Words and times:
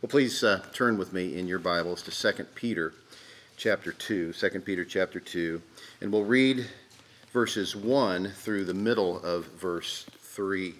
Well, 0.00 0.08
please 0.08 0.44
uh, 0.44 0.62
turn 0.72 0.96
with 0.96 1.12
me 1.12 1.36
in 1.36 1.48
your 1.48 1.58
Bibles 1.58 2.02
to 2.02 2.12
2 2.12 2.44
Peter 2.54 2.92
chapter 3.56 3.90
2, 3.90 4.32
2 4.32 4.50
Peter 4.60 4.84
chapter 4.84 5.18
2, 5.18 5.60
and 6.00 6.12
we'll 6.12 6.22
read 6.22 6.68
verses 7.32 7.74
1 7.74 8.30
through 8.30 8.64
the 8.64 8.74
middle 8.74 9.18
of 9.18 9.46
verse 9.46 10.06
3. 10.20 10.76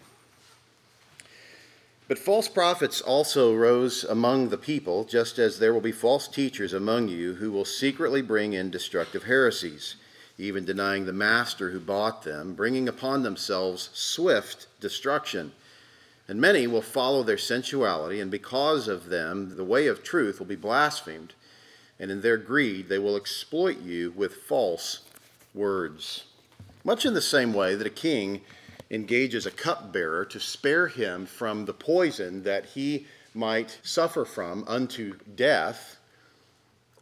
But 2.06 2.20
false 2.20 2.46
prophets 2.46 3.00
also 3.00 3.56
rose 3.56 4.04
among 4.04 4.50
the 4.50 4.56
people, 4.56 5.02
just 5.02 5.40
as 5.40 5.58
there 5.58 5.74
will 5.74 5.80
be 5.80 5.90
false 5.90 6.28
teachers 6.28 6.72
among 6.72 7.08
you 7.08 7.34
who 7.34 7.50
will 7.50 7.64
secretly 7.64 8.22
bring 8.22 8.52
in 8.52 8.70
destructive 8.70 9.24
heresies, 9.24 9.96
even 10.38 10.64
denying 10.64 11.06
the 11.06 11.12
master 11.12 11.70
who 11.70 11.80
bought 11.80 12.22
them, 12.22 12.54
bringing 12.54 12.88
upon 12.88 13.24
themselves 13.24 13.90
swift 13.92 14.68
destruction. 14.78 15.50
And 16.28 16.40
many 16.40 16.66
will 16.66 16.82
follow 16.82 17.22
their 17.22 17.38
sensuality, 17.38 18.20
and 18.20 18.30
because 18.30 18.86
of 18.86 19.08
them, 19.08 19.56
the 19.56 19.64
way 19.64 19.86
of 19.86 20.04
truth 20.04 20.38
will 20.38 20.46
be 20.46 20.56
blasphemed. 20.56 21.32
And 21.98 22.10
in 22.10 22.20
their 22.20 22.36
greed, 22.36 22.88
they 22.88 22.98
will 22.98 23.16
exploit 23.16 23.80
you 23.80 24.12
with 24.14 24.34
false 24.34 25.00
words. 25.54 26.24
Much 26.84 27.06
in 27.06 27.14
the 27.14 27.22
same 27.22 27.54
way 27.54 27.74
that 27.74 27.86
a 27.86 27.90
king 27.90 28.42
engages 28.90 29.46
a 29.46 29.50
cupbearer 29.50 30.24
to 30.26 30.38
spare 30.38 30.88
him 30.88 31.26
from 31.26 31.64
the 31.64 31.74
poison 31.74 32.42
that 32.44 32.66
he 32.66 33.06
might 33.34 33.78
suffer 33.82 34.24
from 34.24 34.64
unto 34.66 35.16
death, 35.34 35.96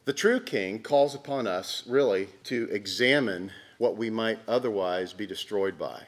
the 0.04 0.12
true 0.12 0.40
king 0.40 0.80
calls 0.82 1.14
upon 1.14 1.46
us 1.46 1.82
really 1.86 2.28
to 2.44 2.68
examine 2.70 3.50
what 3.78 3.96
we 3.96 4.08
might 4.08 4.38
otherwise 4.46 5.12
be 5.12 5.26
destroyed 5.26 5.78
by. 5.78 6.02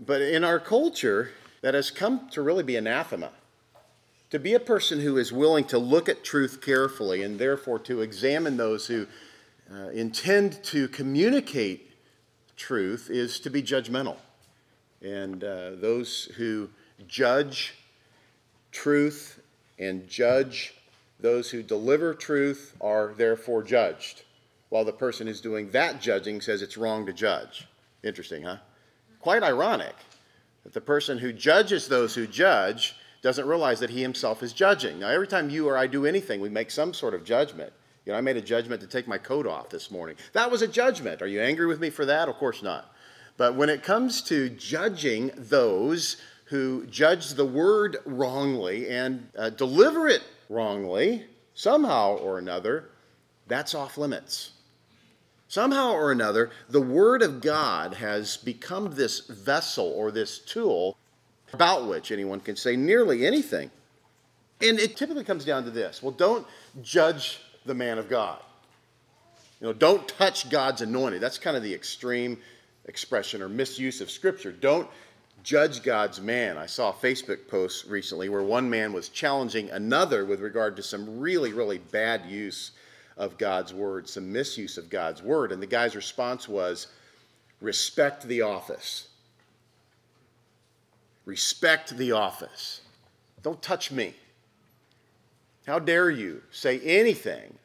But 0.00 0.20
in 0.22 0.44
our 0.44 0.60
culture, 0.60 1.30
that 1.60 1.74
has 1.74 1.90
come 1.90 2.28
to 2.30 2.42
really 2.42 2.62
be 2.62 2.76
anathema. 2.76 3.30
To 4.30 4.38
be 4.38 4.54
a 4.54 4.60
person 4.60 5.00
who 5.00 5.16
is 5.16 5.32
willing 5.32 5.64
to 5.64 5.78
look 5.78 6.08
at 6.08 6.22
truth 6.22 6.60
carefully 6.60 7.22
and 7.22 7.38
therefore 7.38 7.78
to 7.80 8.02
examine 8.02 8.56
those 8.56 8.86
who 8.86 9.06
uh, 9.72 9.88
intend 9.88 10.62
to 10.64 10.88
communicate 10.88 11.90
truth 12.56 13.08
is 13.10 13.40
to 13.40 13.50
be 13.50 13.62
judgmental. 13.62 14.16
And 15.00 15.42
uh, 15.42 15.70
those 15.76 16.24
who 16.36 16.68
judge 17.06 17.74
truth 18.70 19.40
and 19.78 20.06
judge 20.08 20.74
those 21.20 21.50
who 21.50 21.62
deliver 21.62 22.14
truth 22.14 22.76
are 22.80 23.12
therefore 23.16 23.62
judged, 23.62 24.22
while 24.68 24.84
the 24.84 24.92
person 24.92 25.26
who's 25.26 25.40
doing 25.40 25.70
that 25.70 26.00
judging 26.00 26.40
says 26.40 26.62
it's 26.62 26.76
wrong 26.76 27.06
to 27.06 27.12
judge. 27.12 27.66
Interesting, 28.04 28.42
huh? 28.42 28.58
Quite 29.20 29.42
ironic 29.42 29.94
that 30.64 30.74
the 30.74 30.80
person 30.80 31.18
who 31.18 31.32
judges 31.32 31.88
those 31.88 32.14
who 32.14 32.26
judge 32.26 32.94
doesn't 33.22 33.46
realize 33.46 33.80
that 33.80 33.90
he 33.90 34.02
himself 34.02 34.42
is 34.42 34.52
judging. 34.52 35.00
Now, 35.00 35.08
every 35.08 35.26
time 35.26 35.50
you 35.50 35.68
or 35.68 35.76
I 35.76 35.86
do 35.86 36.06
anything, 36.06 36.40
we 36.40 36.48
make 36.48 36.70
some 36.70 36.94
sort 36.94 37.14
of 37.14 37.24
judgment. 37.24 37.72
You 38.04 38.12
know, 38.12 38.18
I 38.18 38.22
made 38.22 38.36
a 38.36 38.42
judgment 38.42 38.80
to 38.80 38.86
take 38.86 39.08
my 39.08 39.18
coat 39.18 39.46
off 39.46 39.70
this 39.70 39.90
morning. 39.90 40.16
That 40.32 40.50
was 40.50 40.62
a 40.62 40.68
judgment. 40.68 41.20
Are 41.20 41.26
you 41.26 41.40
angry 41.40 41.66
with 41.66 41.80
me 41.80 41.90
for 41.90 42.04
that? 42.06 42.28
Of 42.28 42.36
course 42.36 42.62
not. 42.62 42.92
But 43.36 43.54
when 43.54 43.68
it 43.68 43.82
comes 43.82 44.22
to 44.22 44.48
judging 44.50 45.30
those 45.36 46.16
who 46.46 46.86
judge 46.86 47.30
the 47.30 47.44
word 47.44 47.98
wrongly 48.06 48.88
and 48.88 49.28
uh, 49.36 49.50
deliver 49.50 50.08
it 50.08 50.22
wrongly, 50.48 51.24
somehow 51.54 52.16
or 52.16 52.38
another, 52.38 52.88
that's 53.46 53.74
off 53.74 53.98
limits. 53.98 54.52
Somehow 55.48 55.92
or 55.92 56.12
another, 56.12 56.50
the 56.68 56.80
Word 56.80 57.22
of 57.22 57.40
God 57.40 57.94
has 57.94 58.36
become 58.36 58.90
this 58.90 59.20
vessel 59.20 59.86
or 59.86 60.10
this 60.10 60.38
tool 60.38 60.98
about 61.54 61.88
which 61.88 62.12
anyone 62.12 62.40
can 62.40 62.54
say 62.54 62.76
nearly 62.76 63.26
anything. 63.26 63.70
And 64.60 64.78
it 64.78 64.96
typically 64.96 65.24
comes 65.24 65.46
down 65.46 65.64
to 65.64 65.70
this 65.70 66.02
well, 66.02 66.12
don't 66.12 66.46
judge 66.82 67.40
the 67.64 67.74
man 67.74 67.98
of 67.98 68.08
God. 68.08 68.40
You 69.60 69.68
know, 69.68 69.72
don't 69.72 70.06
touch 70.06 70.50
God's 70.50 70.82
anointed. 70.82 71.20
That's 71.20 71.38
kind 71.38 71.56
of 71.56 71.62
the 71.62 71.74
extreme 71.74 72.38
expression 72.84 73.42
or 73.42 73.48
misuse 73.48 74.00
of 74.00 74.10
Scripture. 74.10 74.52
Don't 74.52 74.88
judge 75.42 75.82
God's 75.82 76.20
man. 76.20 76.58
I 76.58 76.66
saw 76.66 76.90
a 76.90 76.94
Facebook 76.94 77.48
post 77.48 77.86
recently 77.86 78.28
where 78.28 78.42
one 78.42 78.68
man 78.68 78.92
was 78.92 79.08
challenging 79.08 79.70
another 79.70 80.24
with 80.24 80.40
regard 80.40 80.76
to 80.76 80.82
some 80.82 81.18
really, 81.18 81.52
really 81.52 81.78
bad 81.78 82.26
use 82.26 82.72
of 83.18 83.36
God's 83.36 83.74
word, 83.74 84.08
some 84.08 84.32
misuse 84.32 84.78
of 84.78 84.88
God's 84.88 85.22
word. 85.22 85.52
And 85.52 85.60
the 85.60 85.66
guy's 85.66 85.96
response 85.96 86.48
was 86.48 86.86
respect 87.60 88.22
the 88.22 88.42
office. 88.42 89.08
Respect 91.26 91.98
the 91.98 92.12
office. 92.12 92.80
Don't 93.42 93.60
touch 93.60 93.90
me. 93.90 94.14
How 95.66 95.78
dare 95.78 96.08
you 96.08 96.42
say 96.50 96.80
anything 96.80 97.58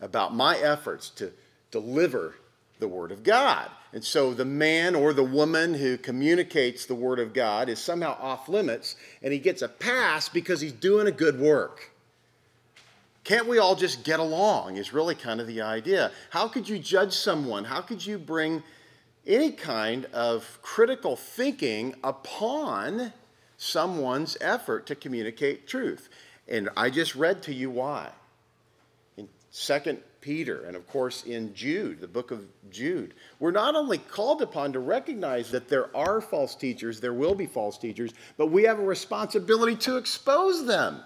about 0.00 0.34
my 0.34 0.56
efforts 0.56 1.10
to 1.10 1.30
deliver 1.70 2.36
the 2.78 2.88
Word 2.88 3.12
of 3.12 3.22
God? 3.22 3.70
And 3.92 4.02
so 4.02 4.32
the 4.32 4.46
man 4.46 4.94
or 4.94 5.12
the 5.12 5.22
woman 5.22 5.74
who 5.74 5.98
communicates 5.98 6.86
the 6.86 6.94
Word 6.94 7.18
of 7.18 7.34
God 7.34 7.68
is 7.68 7.78
somehow 7.78 8.16
off 8.18 8.48
limits 8.48 8.96
and 9.22 9.32
he 9.32 9.38
gets 9.38 9.60
a 9.60 9.68
pass 9.68 10.28
because 10.28 10.62
he's 10.62 10.72
doing 10.72 11.06
a 11.06 11.12
good 11.12 11.38
work. 11.38 11.90
Can't 13.24 13.48
we 13.48 13.58
all 13.58 13.74
just 13.74 14.04
get 14.04 14.20
along? 14.20 14.76
Is 14.76 14.92
really 14.92 15.14
kind 15.14 15.40
of 15.40 15.46
the 15.46 15.62
idea. 15.62 16.12
How 16.30 16.46
could 16.46 16.68
you 16.68 16.78
judge 16.78 17.14
someone? 17.14 17.64
How 17.64 17.80
could 17.80 18.04
you 18.04 18.18
bring 18.18 18.62
any 19.26 19.50
kind 19.50 20.04
of 20.12 20.58
critical 20.60 21.16
thinking 21.16 21.94
upon 22.04 23.14
someone's 23.56 24.36
effort 24.42 24.86
to 24.86 24.94
communicate 24.94 25.66
truth? 25.66 26.10
And 26.46 26.68
I 26.76 26.90
just 26.90 27.14
read 27.14 27.42
to 27.44 27.54
you 27.54 27.70
why. 27.70 28.10
In 29.16 29.28
2 29.52 29.98
Peter, 30.20 30.64
and 30.64 30.76
of 30.76 30.86
course 30.86 31.24
in 31.24 31.54
Jude, 31.54 32.02
the 32.02 32.08
book 32.08 32.30
of 32.30 32.46
Jude, 32.70 33.14
we're 33.40 33.50
not 33.50 33.74
only 33.74 33.96
called 33.96 34.42
upon 34.42 34.74
to 34.74 34.80
recognize 34.80 35.50
that 35.50 35.68
there 35.68 35.94
are 35.96 36.20
false 36.20 36.54
teachers, 36.54 37.00
there 37.00 37.14
will 37.14 37.34
be 37.34 37.46
false 37.46 37.78
teachers, 37.78 38.12
but 38.36 38.48
we 38.48 38.64
have 38.64 38.78
a 38.78 38.84
responsibility 38.84 39.76
to 39.76 39.96
expose 39.96 40.66
them. 40.66 41.00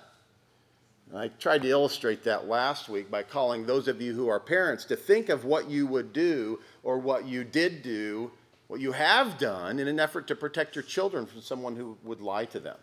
I 1.14 1.28
tried 1.28 1.62
to 1.62 1.69
illustrate 1.69 2.24
that 2.24 2.48
last 2.48 2.88
week 2.88 3.10
by 3.10 3.22
calling 3.22 3.64
those 3.64 3.88
of 3.88 4.00
you 4.00 4.12
who 4.12 4.28
are 4.28 4.41
parents 4.41 4.84
to 4.86 4.96
think 4.96 5.30
of 5.30 5.44
what 5.44 5.70
you 5.70 5.86
would 5.86 6.12
do 6.12 6.60
or 6.82 6.98
what 6.98 7.26
you 7.26 7.44
did 7.44 7.82
do, 7.82 8.30
what 8.66 8.80
you 8.80 8.92
have 8.92 9.38
done 9.38 9.78
in 9.78 9.88
an 9.88 9.98
effort 9.98 10.26
to 10.28 10.36
protect 10.36 10.76
your 10.76 10.82
children 10.82 11.24
from 11.24 11.41
someone 11.41 11.76
who 11.76 11.97
would 12.04 12.20
lie 12.20 12.44
to 12.47 12.60
them. 12.60 12.76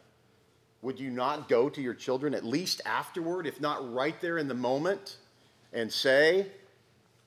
Would 0.82 1.00
you 1.00 1.12
not 1.12 1.48
go 1.48 1.70
to 1.70 1.82
your 1.82 1.94
children 1.94 2.34
at 2.34 2.44
least 2.44 2.82
afterward, 2.86 3.46
if 3.46 3.62
not 3.62 3.94
right 3.94 4.20
there 4.22 4.38
in 4.38 4.48
the 4.48 4.54
moment, 4.56 5.18
and 5.72 5.92
say, 5.92 6.48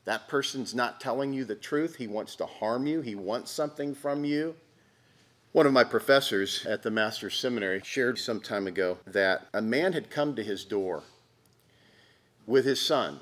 that 0.05 0.27
person's 0.27 0.75
not 0.75 1.03
telling 1.03 1.35
you 1.35 1.45
the 1.45 1.55
truth. 1.55 1.97
He 1.97 2.07
wants 2.07 2.35
to 2.37 2.47
harm 2.47 2.87
you. 2.87 3.03
He 3.03 3.15
wants 3.15 3.51
something 3.51 3.95
from 3.95 4.25
you. 4.25 4.55
One 5.59 5.67
of 5.67 5.73
my 5.73 5.83
professors 5.83 6.65
at 6.67 6.85
the 6.85 6.91
Master's 6.93 7.35
Seminary 7.35 7.81
shared 7.85 8.17
some 8.17 8.41
time 8.41 8.69
ago 8.69 8.99
that 9.05 9.49
a 9.53 9.61
man 9.61 9.93
had 9.93 10.09
come 10.09 10.37
to 10.37 10.45
his 10.45 10.65
door 10.65 11.03
with 12.47 12.65
his 12.65 12.81
son. 12.81 13.19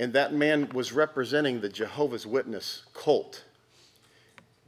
And 0.00 0.14
that 0.14 0.32
man 0.32 0.70
was 0.70 0.94
representing 0.94 1.60
the 1.60 1.68
Jehovah's 1.68 2.26
Witness 2.26 2.84
cult. 2.94 3.44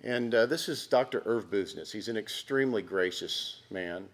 And 0.04 0.34
uh, 0.34 0.44
this 0.44 0.68
is 0.68 0.86
Dr. 0.86 1.22
Irv 1.24 1.50
Busenitz. 1.50 1.90
He's 1.90 2.08
an 2.08 2.18
extremely 2.18 2.82
gracious 2.82 3.62
man. 3.70 4.10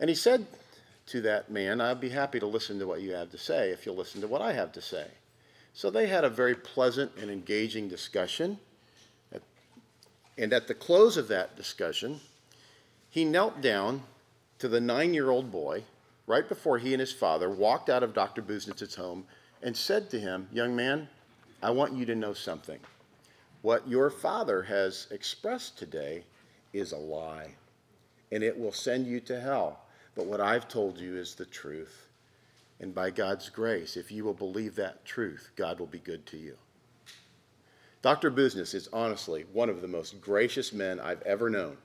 And 0.00 0.10
he 0.10 0.16
said 0.16 0.44
to 1.06 1.20
that 1.20 1.52
man, 1.52 1.80
I'd 1.80 2.00
be 2.00 2.08
happy 2.08 2.40
to 2.40 2.46
listen 2.46 2.80
to 2.80 2.86
what 2.88 3.00
you 3.00 3.12
have 3.12 3.30
to 3.30 3.38
say 3.38 3.70
if 3.70 3.86
you'll 3.86 3.94
listen 3.94 4.20
to 4.22 4.26
what 4.26 4.42
I 4.42 4.54
have 4.54 4.72
to 4.72 4.82
say. 4.82 5.06
So 5.72 5.88
they 5.88 6.08
had 6.08 6.24
a 6.24 6.28
very 6.28 6.56
pleasant 6.56 7.12
and 7.16 7.30
engaging 7.30 7.86
discussion. 7.86 8.58
And 10.38 10.52
at 10.52 10.66
the 10.66 10.74
close 10.74 11.16
of 11.16 11.28
that 11.28 11.56
discussion, 11.56 12.20
he 13.10 13.24
knelt 13.24 13.60
down 13.60 14.02
to 14.58 14.68
the 14.68 14.80
nine 14.80 15.12
year 15.12 15.30
old 15.30 15.50
boy 15.50 15.84
right 16.26 16.48
before 16.48 16.78
he 16.78 16.94
and 16.94 17.00
his 17.00 17.12
father 17.12 17.50
walked 17.50 17.90
out 17.90 18.02
of 18.02 18.14
Dr. 18.14 18.42
Busenitz's 18.42 18.94
home 18.94 19.24
and 19.62 19.76
said 19.76 20.08
to 20.10 20.20
him, 20.20 20.48
Young 20.52 20.74
man, 20.74 21.08
I 21.62 21.70
want 21.70 21.92
you 21.92 22.06
to 22.06 22.14
know 22.14 22.32
something. 22.32 22.78
What 23.62 23.86
your 23.86 24.10
father 24.10 24.62
has 24.62 25.06
expressed 25.10 25.78
today 25.78 26.24
is 26.72 26.92
a 26.92 26.96
lie, 26.96 27.50
and 28.32 28.42
it 28.42 28.58
will 28.58 28.72
send 28.72 29.06
you 29.06 29.20
to 29.20 29.40
hell. 29.40 29.80
But 30.14 30.26
what 30.26 30.40
I've 30.40 30.68
told 30.68 30.98
you 30.98 31.16
is 31.16 31.34
the 31.34 31.44
truth. 31.44 32.08
And 32.80 32.94
by 32.94 33.10
God's 33.10 33.48
grace, 33.48 33.96
if 33.96 34.10
you 34.10 34.24
will 34.24 34.34
believe 34.34 34.74
that 34.76 35.04
truth, 35.04 35.50
God 35.54 35.78
will 35.78 35.86
be 35.86 36.00
good 36.00 36.26
to 36.26 36.36
you. 36.36 36.56
Dr. 38.02 38.32
Busenitz 38.32 38.74
is 38.74 38.88
honestly 38.92 39.44
one 39.52 39.70
of 39.70 39.80
the 39.80 39.88
most 39.88 40.20
gracious 40.20 40.72
men 40.72 40.98
I've 40.98 41.22
ever 41.22 41.48
known. 41.48 41.76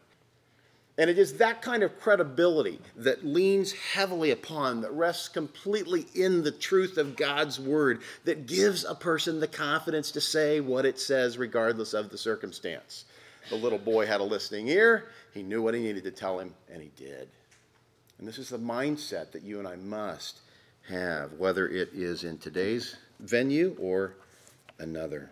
And 0.99 1.11
it 1.11 1.19
is 1.19 1.37
that 1.37 1.61
kind 1.61 1.83
of 1.83 1.99
credibility 1.99 2.79
that 2.95 3.23
leans 3.23 3.71
heavily 3.71 4.31
upon, 4.31 4.81
that 4.81 4.91
rests 4.91 5.29
completely 5.29 6.07
in 6.15 6.43
the 6.43 6.51
truth 6.51 6.97
of 6.97 7.15
God's 7.15 7.59
word, 7.59 8.01
that 8.25 8.47
gives 8.47 8.83
a 8.83 8.95
person 8.95 9.39
the 9.39 9.47
confidence 9.47 10.09
to 10.11 10.21
say 10.21 10.59
what 10.59 10.87
it 10.87 10.99
says 10.99 11.37
regardless 11.37 11.93
of 11.93 12.09
the 12.09 12.17
circumstance. 12.17 13.05
the 13.51 13.55
little 13.55 13.77
boy 13.77 14.07
had 14.07 14.19
a 14.19 14.23
listening 14.23 14.67
ear. 14.69 15.09
He 15.33 15.43
knew 15.43 15.61
what 15.61 15.75
he 15.75 15.81
needed 15.81 16.03
to 16.05 16.11
tell 16.11 16.39
him, 16.39 16.53
and 16.69 16.81
he 16.81 16.89
did. 16.97 17.29
And 18.17 18.27
this 18.27 18.39
is 18.39 18.49
the 18.49 18.57
mindset 18.57 19.31
that 19.31 19.43
you 19.43 19.59
and 19.59 19.67
I 19.67 19.75
must 19.75 20.39
have, 20.89 21.33
whether 21.33 21.67
it 21.69 21.89
is 21.93 22.23
in 22.23 22.39
today's 22.39 22.95
venue 23.19 23.77
or 23.79 24.15
another. 24.79 25.31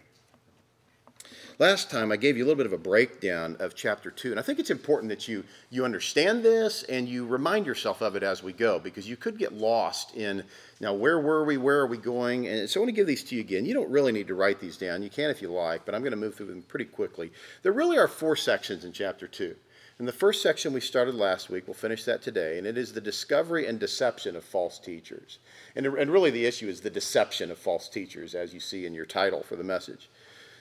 Last 1.57 1.89
time 1.89 2.11
I 2.11 2.17
gave 2.17 2.35
you 2.35 2.43
a 2.43 2.47
little 2.47 2.57
bit 2.57 2.65
of 2.65 2.73
a 2.73 2.77
breakdown 2.77 3.55
of 3.59 3.75
chapter 3.75 4.11
2, 4.11 4.31
and 4.31 4.39
I 4.39 4.43
think 4.43 4.59
it's 4.59 4.69
important 4.69 5.09
that 5.09 5.27
you, 5.29 5.45
you 5.69 5.85
understand 5.85 6.43
this 6.43 6.83
and 6.83 7.07
you 7.07 7.25
remind 7.25 7.65
yourself 7.65 8.01
of 8.01 8.17
it 8.17 8.23
as 8.23 8.43
we 8.43 8.51
go 8.51 8.77
because 8.77 9.07
you 9.07 9.15
could 9.15 9.37
get 9.37 9.53
lost 9.53 10.15
in 10.17 10.43
now 10.81 10.93
where 10.93 11.17
were 11.19 11.45
we, 11.45 11.55
where 11.55 11.79
are 11.79 11.87
we 11.87 11.97
going? 11.97 12.47
And 12.47 12.69
so 12.69 12.79
I 12.79 12.83
want 12.83 12.89
to 12.89 12.95
give 12.95 13.07
these 13.07 13.23
to 13.23 13.35
you 13.35 13.41
again. 13.41 13.65
You 13.65 13.73
don't 13.73 13.89
really 13.89 14.11
need 14.11 14.27
to 14.27 14.35
write 14.35 14.59
these 14.59 14.75
down. 14.75 15.01
You 15.01 15.09
can 15.09 15.29
if 15.29 15.41
you 15.41 15.49
like, 15.49 15.85
but 15.85 15.95
I'm 15.95 16.01
going 16.01 16.11
to 16.11 16.17
move 16.17 16.35
through 16.35 16.47
them 16.47 16.61
pretty 16.63 16.85
quickly. 16.85 17.31
There 17.63 17.71
really 17.71 17.97
are 17.97 18.09
four 18.09 18.35
sections 18.35 18.83
in 18.83 18.91
chapter 18.91 19.25
2. 19.25 19.55
In 19.97 20.05
the 20.05 20.11
first 20.11 20.41
section 20.41 20.73
we 20.73 20.81
started 20.81 21.15
last 21.15 21.49
week, 21.49 21.67
we'll 21.67 21.73
finish 21.73 22.03
that 22.03 22.21
today, 22.21 22.57
and 22.57 22.67
it 22.67 22.77
is 22.77 22.91
the 22.91 22.99
discovery 22.99 23.65
and 23.65 23.79
deception 23.79 24.35
of 24.35 24.43
false 24.43 24.77
teachers. 24.77 25.39
And, 25.73 25.85
and 25.85 26.11
really 26.11 26.31
the 26.31 26.45
issue 26.45 26.67
is 26.67 26.81
the 26.81 26.89
deception 26.89 27.49
of 27.49 27.57
false 27.57 27.87
teachers, 27.87 28.35
as 28.35 28.53
you 28.53 28.59
see 28.59 28.85
in 28.85 28.93
your 28.93 29.05
title 29.05 29.41
for 29.41 29.55
the 29.55 29.63
message. 29.63 30.09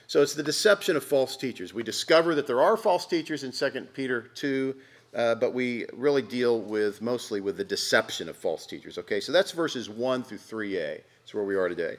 So 0.07 0.21
it's 0.21 0.35
the 0.35 0.43
deception 0.43 0.95
of 0.95 1.03
false 1.03 1.35
teachers. 1.35 1.73
We 1.73 1.83
discover 1.83 2.35
that 2.35 2.47
there 2.47 2.61
are 2.61 2.77
false 2.77 3.05
teachers 3.05 3.43
in 3.43 3.51
2 3.51 3.87
Peter 3.93 4.21
2, 4.21 4.75
uh, 5.15 5.35
but 5.35 5.53
we 5.53 5.85
really 5.93 6.21
deal 6.21 6.61
with 6.61 7.01
mostly 7.01 7.41
with 7.41 7.57
the 7.57 7.63
deception 7.63 8.29
of 8.29 8.37
false 8.37 8.65
teachers. 8.65 8.97
Okay, 8.97 9.19
so 9.19 9.31
that's 9.31 9.51
verses 9.51 9.89
1 9.89 10.23
through 10.23 10.37
3a. 10.37 11.01
That's 11.19 11.33
where 11.33 11.43
we 11.43 11.55
are 11.55 11.69
today. 11.69 11.97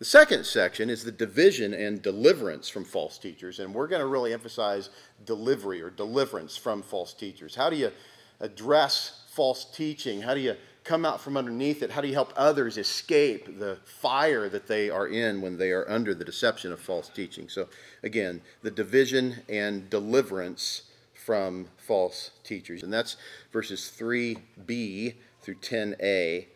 The 0.00 0.04
second 0.06 0.46
section 0.46 0.88
is 0.88 1.04
the 1.04 1.12
division 1.12 1.74
and 1.74 2.00
deliverance 2.00 2.68
from 2.68 2.84
false 2.84 3.18
teachers, 3.18 3.58
and 3.58 3.74
we're 3.74 3.86
going 3.86 4.00
to 4.00 4.06
really 4.06 4.32
emphasize 4.32 4.88
delivery 5.26 5.82
or 5.82 5.90
deliverance 5.90 6.56
from 6.56 6.82
false 6.82 7.12
teachers. 7.12 7.54
How 7.54 7.68
do 7.68 7.76
you 7.76 7.92
address 8.40 9.24
false 9.28 9.64
teaching? 9.64 10.22
How 10.22 10.34
do 10.34 10.40
you 10.40 10.56
come 10.90 11.04
out 11.04 11.20
from 11.20 11.36
underneath 11.36 11.84
it? 11.84 11.90
How 11.92 12.00
do 12.00 12.08
you 12.08 12.14
help 12.14 12.32
others 12.34 12.76
escape 12.76 13.60
the 13.60 13.78
fire 13.84 14.48
that 14.48 14.66
they 14.66 14.90
are 14.90 15.06
in 15.06 15.40
when 15.40 15.56
they 15.56 15.70
are 15.70 15.88
under 15.88 16.16
the 16.16 16.24
deception 16.24 16.72
of 16.72 16.80
false 16.80 17.08
teaching? 17.08 17.48
So, 17.48 17.68
again, 18.02 18.40
the 18.62 18.72
division 18.72 19.36
and 19.48 19.88
deliverance 19.88 20.90
from 21.14 21.68
false 21.76 22.32
teachers. 22.42 22.82
And 22.82 22.92
that's 22.92 23.16
verses 23.52 23.92
3b 23.96 25.14
through 25.42 25.54
10a. 25.54 26.46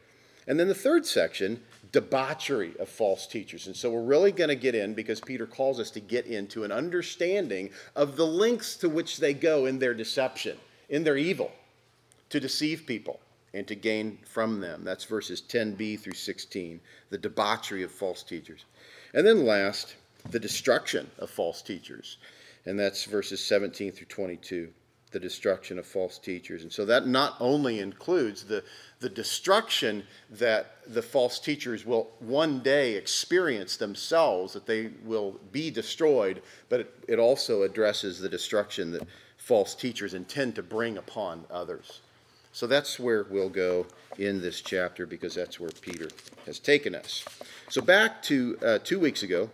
And 0.49 0.59
then 0.59 0.67
the 0.67 0.75
third 0.75 1.07
section, 1.07 1.61
debauchery 1.93 2.75
of 2.81 2.89
false 2.89 3.29
teachers. 3.29 3.69
And 3.69 3.77
so 3.77 3.89
we're 3.89 4.03
really 4.03 4.33
going 4.33 4.49
to 4.49 4.57
get 4.57 4.75
in 4.75 4.95
because 4.95 5.21
Peter 5.21 5.47
calls 5.47 5.79
us 5.79 5.93
to 5.93 6.01
get 6.01 6.27
into 6.27 6.65
an 6.65 6.73
understanding 6.73 7.71
of 7.95 8.17
the 8.17 8.27
lengths 8.27 8.75
to 8.79 8.89
which 8.89 9.19
they 9.19 9.33
go 9.33 9.67
in 9.67 9.79
their 9.79 9.95
deception, 9.95 10.57
in 10.89 11.05
their 11.05 11.17
evil, 11.17 11.53
to 12.31 12.41
deceive 12.41 12.85
people 12.85 13.21
and 13.55 13.67
to 13.69 13.75
gain 13.75 14.19
from 14.25 14.61
them. 14.61 14.83
That's 14.85 15.05
verses 15.05 15.41
10b 15.41 16.01
through 16.01 16.15
16, 16.15 16.81
the 17.11 17.19
debauchery 17.19 17.85
of 17.85 17.93
false 17.93 18.23
teachers. 18.23 18.65
And 19.15 19.25
then 19.27 19.47
last, 19.47 19.95
the 20.31 20.41
destruction 20.41 21.11
of 21.19 21.31
false 21.31 21.63
teachers. 21.63 22.19
And 22.67 22.79
that's 22.79 23.05
verses 23.05 23.45
17 23.45 23.93
through 23.93 24.09
22, 24.09 24.71
the 25.13 25.21
destruction 25.21 25.79
of 25.79 25.87
false 25.87 26.19
teachers. 26.19 26.63
And 26.63 26.73
so 26.73 26.85
that 26.87 27.07
not 27.07 27.37
only 27.39 27.79
includes 27.79 28.45
the, 28.45 28.65
the 28.99 29.09
destruction 29.09 30.03
that 30.31 30.79
the 30.89 31.03
false 31.03 31.39
teachers 31.39 31.87
will 31.87 32.11
one 32.19 32.59
day 32.61 32.95
experience 32.95 33.77
themselves, 33.77 34.55
that 34.55 34.67
they 34.67 34.91
will 35.05 35.39
be 35.53 35.71
destroyed, 35.71 36.43
but 36.69 36.81
it, 36.81 36.95
it 37.07 37.19
also 37.21 37.63
addresses 37.63 38.19
the 38.19 38.29
destruction 38.29 38.91
that 38.93 39.07
false 39.37 39.77
teachers 39.77 40.15
intend 40.15 40.57
to 40.57 40.63
bring 40.63 40.97
upon 40.99 41.45
others. 41.51 42.01
So 42.55 42.69
that's 42.69 43.01
where 43.01 43.27
we'll 43.29 43.49
go 43.49 43.85
in 44.17 44.41
this 44.41 44.61
chapter 44.61 45.07
because 45.07 45.35
that's 45.35 45.59
where 45.59 45.71
Peter 45.81 46.09
has 46.47 46.61
taken 46.61 46.95
us. 46.95 47.25
So 47.69 47.83
back 47.83 48.23
to 48.23 48.57
uh, 48.65 48.79
two 48.79 49.01
weeks 49.01 49.25
ago, 49.25 49.51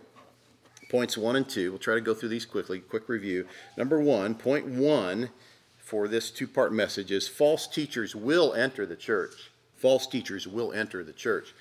points 0.87 1.17
one 1.17 1.35
and 1.35 1.49
two. 1.49 1.71
We'll 1.71 1.79
try 1.79 1.95
to 1.95 2.01
go 2.01 2.13
through 2.13 2.29
these 2.29 2.45
quickly. 2.45 2.77
Quick 2.77 3.09
review. 3.09 3.47
Number 3.75 3.99
one, 3.99 4.35
point 4.35 4.67
one 4.67 5.31
for 5.79 6.07
this 6.07 6.29
two 6.29 6.47
part 6.47 6.71
message 6.71 7.11
is 7.11 7.27
false 7.27 7.65
teachers 7.65 8.15
will 8.15 8.53
enter 8.53 8.85
the 8.85 8.95
church. 8.95 9.49
False 9.75 10.05
teachers 10.05 10.47
will 10.47 10.71
enter 10.71 11.03
the 11.03 11.11
church. 11.11 11.55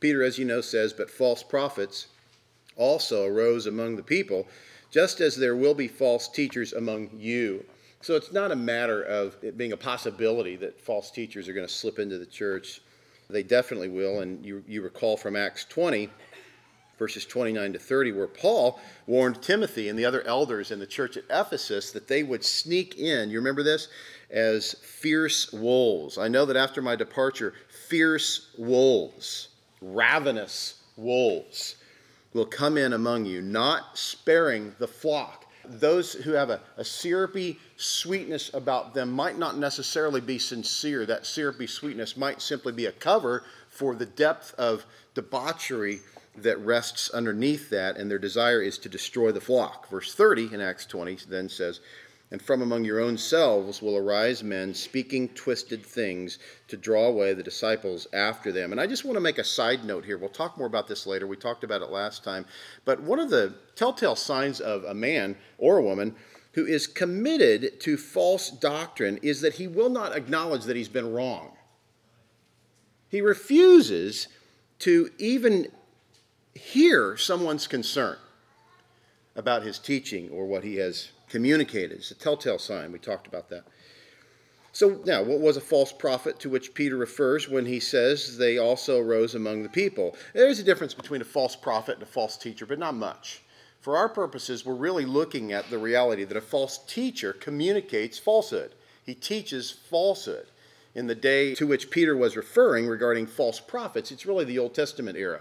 Peter, 0.00 0.24
as 0.24 0.38
you 0.38 0.44
know, 0.44 0.60
says, 0.60 0.92
But 0.92 1.08
false 1.08 1.44
prophets 1.44 2.08
also 2.74 3.26
arose 3.26 3.64
among 3.64 3.94
the 3.94 4.02
people, 4.02 4.48
just 4.90 5.20
as 5.20 5.36
there 5.36 5.54
will 5.54 5.74
be 5.74 5.86
false 5.86 6.28
teachers 6.28 6.72
among 6.72 7.10
you. 7.16 7.64
So 8.02 8.16
it's 8.16 8.32
not 8.32 8.50
a 8.50 8.56
matter 8.56 9.02
of 9.02 9.36
it 9.42 9.58
being 9.58 9.72
a 9.72 9.76
possibility 9.76 10.56
that 10.56 10.80
false 10.80 11.10
teachers 11.10 11.48
are 11.48 11.52
going 11.52 11.66
to 11.66 11.72
slip 11.72 11.98
into 11.98 12.16
the 12.16 12.26
church. 12.26 12.80
They 13.28 13.42
definitely 13.42 13.90
will. 13.90 14.20
And 14.20 14.44
you, 14.44 14.64
you 14.66 14.80
recall 14.80 15.18
from 15.18 15.36
Acts 15.36 15.66
20, 15.66 16.08
verses 16.98 17.26
29 17.26 17.74
to 17.74 17.78
30, 17.78 18.12
where 18.12 18.26
Paul 18.26 18.80
warned 19.06 19.42
Timothy 19.42 19.90
and 19.90 19.98
the 19.98 20.06
other 20.06 20.22
elders 20.22 20.70
in 20.70 20.78
the 20.78 20.86
church 20.86 21.18
at 21.18 21.24
Ephesus 21.28 21.92
that 21.92 22.08
they 22.08 22.22
would 22.22 22.42
sneak 22.42 22.98
in. 22.98 23.28
You 23.28 23.38
remember 23.38 23.62
this? 23.62 23.88
As 24.30 24.74
fierce 24.82 25.52
wolves. 25.52 26.16
I 26.16 26.28
know 26.28 26.46
that 26.46 26.56
after 26.56 26.80
my 26.80 26.96
departure, 26.96 27.52
fierce 27.88 28.48
wolves, 28.56 29.48
ravenous 29.82 30.80
wolves, 30.96 31.76
will 32.32 32.46
come 32.46 32.78
in 32.78 32.94
among 32.94 33.26
you, 33.26 33.42
not 33.42 33.98
sparing 33.98 34.74
the 34.78 34.88
flock 34.88 35.40
those 35.64 36.12
who 36.12 36.32
have 36.32 36.50
a, 36.50 36.60
a, 36.76 36.84
syrupy 36.84 37.58
sweetness 37.80 38.52
about 38.52 38.94
them 38.94 39.10
might 39.10 39.38
not 39.38 39.56
necessarily 39.56 40.20
be 40.20 40.38
sincere. 40.38 41.06
That 41.06 41.26
syrupy 41.26 41.66
sweetness 41.66 42.16
might 42.16 42.42
simply 42.42 42.72
be 42.72 42.86
a 42.86 42.92
cover 42.92 43.44
for 43.68 43.94
the 43.94 44.06
depth 44.06 44.54
of 44.58 44.84
debauchery 45.14 46.00
that 46.36 46.58
rests 46.58 47.10
underneath 47.10 47.70
that, 47.70 47.96
and 47.96 48.10
their 48.10 48.18
desire 48.18 48.62
is 48.62 48.78
to 48.78 48.88
destroy 48.88 49.32
the 49.32 49.40
flock. 49.40 49.88
Verse 49.88 50.14
30 50.14 50.54
in 50.54 50.60
Acts 50.60 50.86
20 50.86 51.18
then 51.28 51.48
says, 51.48 51.80
and 52.32 52.40
from 52.40 52.62
among 52.62 52.84
your 52.84 53.00
own 53.00 53.18
selves 53.18 53.82
will 53.82 53.96
arise 53.96 54.44
men 54.44 54.72
speaking 54.72 55.28
twisted 55.30 55.84
things 55.84 56.38
to 56.68 56.76
draw 56.76 57.06
away 57.06 57.34
the 57.34 57.42
disciples 57.42 58.06
after 58.12 58.52
them. 58.52 58.70
And 58.70 58.80
I 58.80 58.86
just 58.86 59.04
want 59.04 59.16
to 59.16 59.20
make 59.20 59.38
a 59.38 59.44
side 59.44 59.84
note 59.84 60.04
here. 60.04 60.16
We'll 60.16 60.28
talk 60.28 60.56
more 60.56 60.68
about 60.68 60.86
this 60.86 61.06
later. 61.06 61.26
We 61.26 61.36
talked 61.36 61.64
about 61.64 61.82
it 61.82 61.90
last 61.90 62.22
time. 62.22 62.46
But 62.84 63.02
one 63.02 63.18
of 63.18 63.30
the 63.30 63.54
telltale 63.74 64.14
signs 64.14 64.60
of 64.60 64.84
a 64.84 64.94
man 64.94 65.36
or 65.58 65.78
a 65.78 65.82
woman 65.82 66.14
who 66.52 66.66
is 66.66 66.86
committed 66.86 67.80
to 67.80 67.96
false 67.96 68.50
doctrine 68.50 69.18
is 69.22 69.40
that 69.40 69.54
he 69.54 69.66
will 69.66 69.90
not 69.90 70.16
acknowledge 70.16 70.64
that 70.64 70.76
he's 70.76 70.88
been 70.88 71.12
wrong. 71.12 71.52
He 73.08 73.20
refuses 73.20 74.28
to 74.80 75.10
even 75.18 75.70
hear 76.54 77.16
someone's 77.16 77.66
concern 77.66 78.16
about 79.36 79.62
his 79.62 79.78
teaching 79.78 80.28
or 80.30 80.46
what 80.46 80.64
he 80.64 80.76
has 80.76 81.10
communicated. 81.28 81.98
It's 81.98 82.10
a 82.10 82.14
telltale 82.14 82.58
sign. 82.58 82.92
We 82.92 82.98
talked 82.98 83.26
about 83.26 83.48
that. 83.50 83.64
So, 84.72 85.00
now, 85.04 85.22
what 85.22 85.40
was 85.40 85.56
a 85.56 85.60
false 85.60 85.92
prophet 85.92 86.38
to 86.40 86.48
which 86.48 86.74
Peter 86.74 86.96
refers 86.96 87.48
when 87.48 87.66
he 87.66 87.80
says 87.80 88.38
they 88.38 88.58
also 88.58 89.00
arose 89.00 89.34
among 89.34 89.64
the 89.64 89.68
people? 89.68 90.16
There's 90.32 90.60
a 90.60 90.64
difference 90.64 90.94
between 90.94 91.20
a 91.20 91.24
false 91.24 91.56
prophet 91.56 91.94
and 91.94 92.02
a 92.04 92.06
false 92.06 92.36
teacher, 92.36 92.66
but 92.66 92.78
not 92.78 92.94
much. 92.94 93.42
For 93.80 93.96
our 93.96 94.08
purposes, 94.08 94.64
we're 94.64 94.74
really 94.74 95.06
looking 95.06 95.52
at 95.52 95.70
the 95.70 95.78
reality 95.78 96.24
that 96.24 96.36
a 96.36 96.42
false 96.42 96.78
teacher 96.86 97.32
communicates 97.32 98.18
falsehood. 98.18 98.74
He 99.04 99.14
teaches 99.14 99.70
falsehood. 99.70 100.46
In 100.94 101.06
the 101.06 101.14
day 101.14 101.54
to 101.54 101.66
which 101.66 101.90
Peter 101.90 102.16
was 102.16 102.36
referring 102.36 102.88
regarding 102.88 103.26
false 103.26 103.60
prophets, 103.60 104.10
it's 104.10 104.26
really 104.26 104.44
the 104.44 104.58
Old 104.58 104.74
Testament 104.74 105.16
era, 105.16 105.40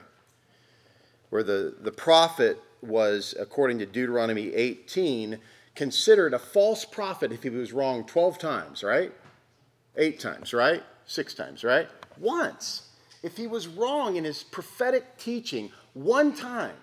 where 1.31 1.43
the, 1.43 1.75
the 1.81 1.91
prophet 1.91 2.62
was, 2.81 3.34
according 3.38 3.79
to 3.79 3.86
Deuteronomy 3.86 4.53
18, 4.53 5.39
considered 5.75 6.34
a 6.34 6.39
false 6.39 6.86
prophet 6.86 7.31
if 7.31 7.43
he 7.43 7.50
was 7.50 7.74
wrong 7.74 8.05
12 8.05 8.38
times, 8.38 8.84
right? 8.84 9.12
Eight 9.98 10.19
times, 10.19 10.53
right? 10.53 10.84
Six 11.05 11.34
times, 11.34 11.63
right? 11.63 11.89
Once. 12.19 12.89
If 13.24 13.36
he 13.36 13.48
was 13.48 13.67
wrong 13.67 14.15
in 14.15 14.24
his 14.24 14.43
prophetic 14.43 15.17
teaching 15.17 15.72
one 15.93 16.34
time, 16.34 16.75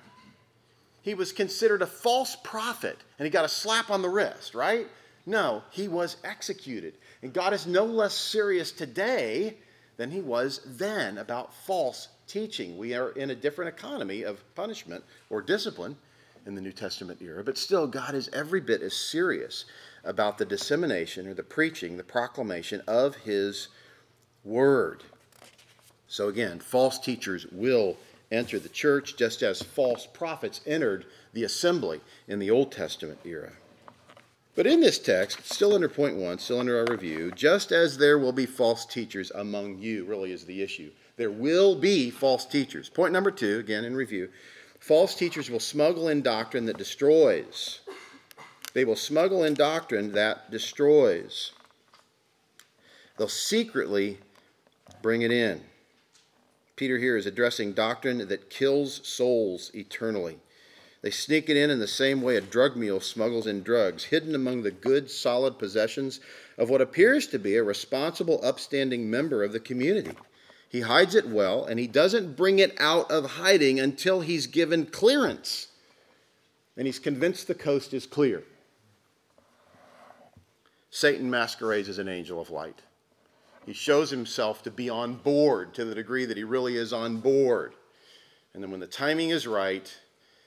he 1.06 1.14
was 1.14 1.30
considered 1.30 1.82
a 1.82 1.86
false 1.86 2.36
prophet 2.42 2.98
and 3.16 3.24
he 3.24 3.30
got 3.30 3.44
a 3.44 3.48
slap 3.48 3.90
on 3.90 4.02
the 4.02 4.08
wrist, 4.08 4.56
right? 4.56 4.88
No, 5.24 5.62
he 5.70 5.86
was 5.86 6.16
executed. 6.24 6.94
And 7.22 7.32
God 7.32 7.52
is 7.52 7.64
no 7.64 7.84
less 7.84 8.12
serious 8.12 8.72
today 8.72 9.56
than 9.98 10.10
he 10.10 10.20
was 10.20 10.62
then 10.66 11.18
about 11.18 11.54
false 11.54 12.08
teaching. 12.26 12.76
We 12.76 12.92
are 12.94 13.10
in 13.10 13.30
a 13.30 13.36
different 13.36 13.68
economy 13.68 14.24
of 14.24 14.42
punishment 14.56 15.04
or 15.30 15.42
discipline 15.42 15.96
in 16.44 16.56
the 16.56 16.60
New 16.60 16.72
Testament 16.72 17.22
era, 17.22 17.44
but 17.44 17.56
still, 17.56 17.86
God 17.86 18.16
is 18.16 18.28
every 18.32 18.60
bit 18.60 18.82
as 18.82 18.92
serious 18.92 19.64
about 20.02 20.38
the 20.38 20.44
dissemination 20.44 21.28
or 21.28 21.34
the 21.34 21.42
preaching, 21.44 21.96
the 21.96 22.02
proclamation 22.02 22.82
of 22.88 23.14
His 23.14 23.68
Word. 24.42 25.04
So, 26.08 26.28
again, 26.28 26.58
false 26.58 26.98
teachers 26.98 27.46
will 27.52 27.96
enter 28.30 28.58
the 28.58 28.68
church 28.68 29.16
just 29.16 29.42
as 29.42 29.62
false 29.62 30.06
prophets 30.06 30.60
entered 30.66 31.06
the 31.32 31.44
assembly 31.44 32.00
in 32.28 32.38
the 32.38 32.50
Old 32.50 32.72
Testament 32.72 33.18
era. 33.24 33.52
But 34.54 34.66
in 34.66 34.80
this 34.80 34.98
text, 34.98 35.44
still 35.44 35.74
under 35.74 35.88
point 35.88 36.16
one, 36.16 36.38
still 36.38 36.60
under 36.60 36.78
our 36.78 36.86
review, 36.90 37.30
just 37.32 37.72
as 37.72 37.98
there 37.98 38.18
will 38.18 38.32
be 38.32 38.46
false 38.46 38.86
teachers 38.86 39.30
among 39.34 39.78
you, 39.78 40.04
really 40.06 40.32
is 40.32 40.44
the 40.44 40.62
issue. 40.62 40.90
There 41.16 41.30
will 41.30 41.76
be 41.76 42.10
false 42.10 42.46
teachers. 42.46 42.88
Point 42.88 43.12
number 43.12 43.30
two, 43.30 43.58
again 43.58 43.84
in 43.84 43.94
review 43.94 44.28
false 44.78 45.14
teachers 45.14 45.50
will 45.50 45.60
smuggle 45.60 46.08
in 46.08 46.22
doctrine 46.22 46.64
that 46.66 46.78
destroys. 46.78 47.80
They 48.72 48.84
will 48.84 48.96
smuggle 48.96 49.44
in 49.44 49.54
doctrine 49.54 50.12
that 50.12 50.50
destroys. 50.50 51.52
They'll 53.16 53.28
secretly 53.28 54.18
bring 55.02 55.22
it 55.22 55.32
in. 55.32 55.60
Peter 56.76 56.98
here 56.98 57.16
is 57.16 57.26
addressing 57.26 57.72
doctrine 57.72 58.28
that 58.28 58.50
kills 58.50 59.00
souls 59.06 59.70
eternally. 59.74 60.38
They 61.02 61.10
sneak 61.10 61.48
it 61.48 61.56
in 61.56 61.70
in 61.70 61.78
the 61.78 61.86
same 61.86 62.20
way 62.20 62.36
a 62.36 62.40
drug 62.40 62.76
mule 62.76 63.00
smuggles 63.00 63.46
in 63.46 63.62
drugs, 63.62 64.04
hidden 64.04 64.34
among 64.34 64.62
the 64.62 64.70
good, 64.70 65.10
solid 65.10 65.58
possessions 65.58 66.20
of 66.58 66.68
what 66.68 66.80
appears 66.80 67.26
to 67.28 67.38
be 67.38 67.56
a 67.56 67.62
responsible, 67.62 68.40
upstanding 68.42 69.10
member 69.10 69.42
of 69.42 69.52
the 69.52 69.60
community. 69.60 70.16
He 70.68 70.80
hides 70.80 71.14
it 71.14 71.28
well, 71.28 71.64
and 71.64 71.78
he 71.78 71.86
doesn't 71.86 72.36
bring 72.36 72.58
it 72.58 72.74
out 72.80 73.10
of 73.10 73.32
hiding 73.32 73.78
until 73.78 74.20
he's 74.20 74.46
given 74.46 74.86
clearance. 74.86 75.68
And 76.76 76.86
he's 76.86 76.98
convinced 76.98 77.46
the 77.46 77.54
coast 77.54 77.94
is 77.94 78.04
clear. 78.04 78.42
Satan 80.90 81.30
masquerades 81.30 81.88
as 81.88 81.98
an 81.98 82.08
angel 82.08 82.40
of 82.40 82.50
light. 82.50 82.80
He 83.66 83.72
shows 83.72 84.10
himself 84.10 84.62
to 84.62 84.70
be 84.70 84.88
on 84.88 85.16
board 85.16 85.74
to 85.74 85.84
the 85.84 85.94
degree 85.94 86.24
that 86.24 86.36
he 86.36 86.44
really 86.44 86.76
is 86.76 86.92
on 86.92 87.18
board. 87.18 87.74
And 88.54 88.62
then 88.62 88.70
when 88.70 88.80
the 88.80 88.86
timing 88.86 89.30
is 89.30 89.46
right, 89.46 89.92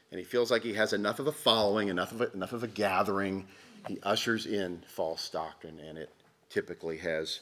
and 0.10 0.18
he 0.18 0.26
feels 0.26 0.50
like 0.50 0.64
he 0.64 0.74
has 0.74 0.94
enough 0.94 1.20
of 1.20 1.28
a 1.28 1.32
following, 1.32 1.90
enough 1.90 2.14
of 2.14 2.22
a, 2.22 2.32
enough 2.32 2.54
of 2.54 2.64
a 2.64 2.68
gathering, 2.68 3.46
he 3.88 4.00
ushers 4.04 4.46
in 4.46 4.84
false 4.88 5.30
doctrine, 5.30 5.80
and 5.80 5.98
it 5.98 6.10
typically 6.50 6.98
has 6.98 7.42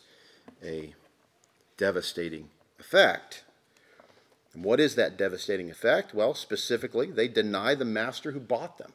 a 0.63 0.93
devastating 1.77 2.49
effect. 2.79 3.43
And 4.53 4.63
what 4.63 4.79
is 4.79 4.95
that 4.95 5.17
devastating 5.17 5.69
effect? 5.69 6.13
Well, 6.13 6.33
specifically, 6.33 7.11
they 7.11 7.27
deny 7.27 7.75
the 7.75 7.85
master 7.85 8.31
who 8.31 8.39
bought 8.39 8.79
them. 8.79 8.93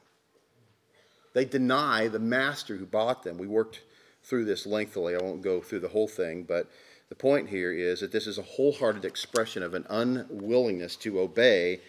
They 1.33 1.45
deny 1.45 2.09
the 2.09 2.19
master 2.19 2.77
who 2.77 2.87
bought 2.87 3.23
them. 3.23 3.39
We 3.39 3.47
worked 3.47 3.81
through 4.23 4.45
this 4.45 4.67
lengthily. 4.67 5.15
I 5.15 5.23
won't 5.23 5.43
go 5.43 5.61
through 5.61 5.81
the 5.81 5.89
whole 5.89 6.09
thing, 6.09 6.45
but 6.45 6.71
the 7.09 7.15
point 7.15 7.49
here 7.49 7.73
is 7.73 8.01
that 8.01 8.13
this 8.13 8.27
is 8.27 8.39
a 8.39 8.43
wholehearted 8.43 9.05
expression 9.05 9.63
of 9.63 9.75
an 9.75 9.87
unwillingness 9.91 10.97
to 10.97 11.21
obey 11.21 11.81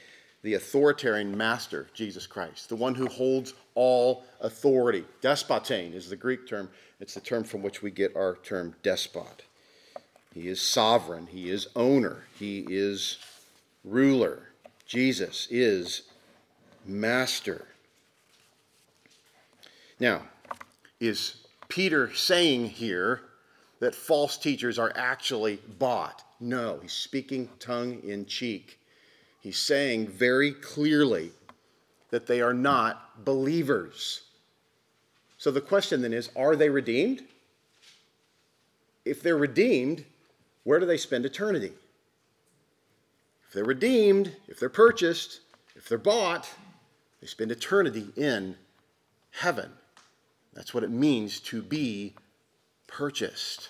the 0.42 0.56
authoritarian 0.56 1.38
master, 1.38 1.88
Jesus 1.94 2.28
Christ, 2.28 2.68
the 2.68 2.76
one 2.76 2.96
who 2.96 3.08
holds 3.08 3.54
all 3.76 4.26
authority. 4.42 5.06
Despotein 5.22 5.94
is 5.94 6.10
the 6.10 6.18
Greek 6.18 6.46
term, 6.48 6.70
it's 7.00 7.14
the 7.14 7.22
term 7.22 7.46
from 7.46 7.62
which 7.62 7.82
we 7.82 7.90
get 7.90 8.16
our 8.16 8.38
term 8.44 8.76
despot. 8.84 9.44
He 10.34 10.50
is 10.50 10.62
sovereign, 10.62 11.28
he 11.28 11.50
is 11.50 11.68
owner, 11.76 12.26
he 12.38 12.66
is 12.68 13.18
ruler. 13.86 14.50
Jesus 14.86 15.48
is 15.50 16.04
master. 16.86 17.68
Now, 20.00 20.24
is 21.00 21.43
Peter 21.74 22.14
saying 22.14 22.70
here 22.70 23.22
that 23.80 23.96
false 23.96 24.38
teachers 24.38 24.78
are 24.78 24.94
actually 24.96 25.56
bought? 25.80 26.24
No, 26.40 26.78
he's 26.84 26.94
speaking 26.94 27.50
tongue 27.58 28.00
in 28.04 28.28
cheek. 28.28 28.80
He's 29.42 29.58
saying 29.58 30.08
very 30.08 30.52
clearly 30.52 31.32
that 32.12 32.28
they 32.28 32.42
are 32.42 32.54
not 32.54 33.26
believers. 33.26 34.22
So 35.40 35.50
the 35.50 35.62
question 35.62 36.04
then 36.04 36.14
is 36.14 36.30
are 36.36 36.56
they 36.56 36.70
redeemed? 36.70 37.24
If 39.04 39.24
they're 39.24 39.36
redeemed, 39.36 40.06
where 40.66 40.80
do 40.80 40.86
they 40.86 40.98
spend 40.98 41.26
eternity? 41.26 41.74
If 43.48 43.54
they're 43.54 43.66
redeemed, 43.66 44.36
if 44.48 44.60
they're 44.60 44.70
purchased, 44.70 45.40
if 45.76 45.90
they're 45.90 45.98
bought, 45.98 46.48
they 47.20 47.26
spend 47.26 47.52
eternity 47.52 48.10
in 48.16 48.58
heaven. 49.32 49.72
That's 50.54 50.74
what 50.74 50.84
it 50.84 50.92
means 50.92 51.40
to 51.42 51.62
be 51.62 52.14
purchased. 52.88 53.70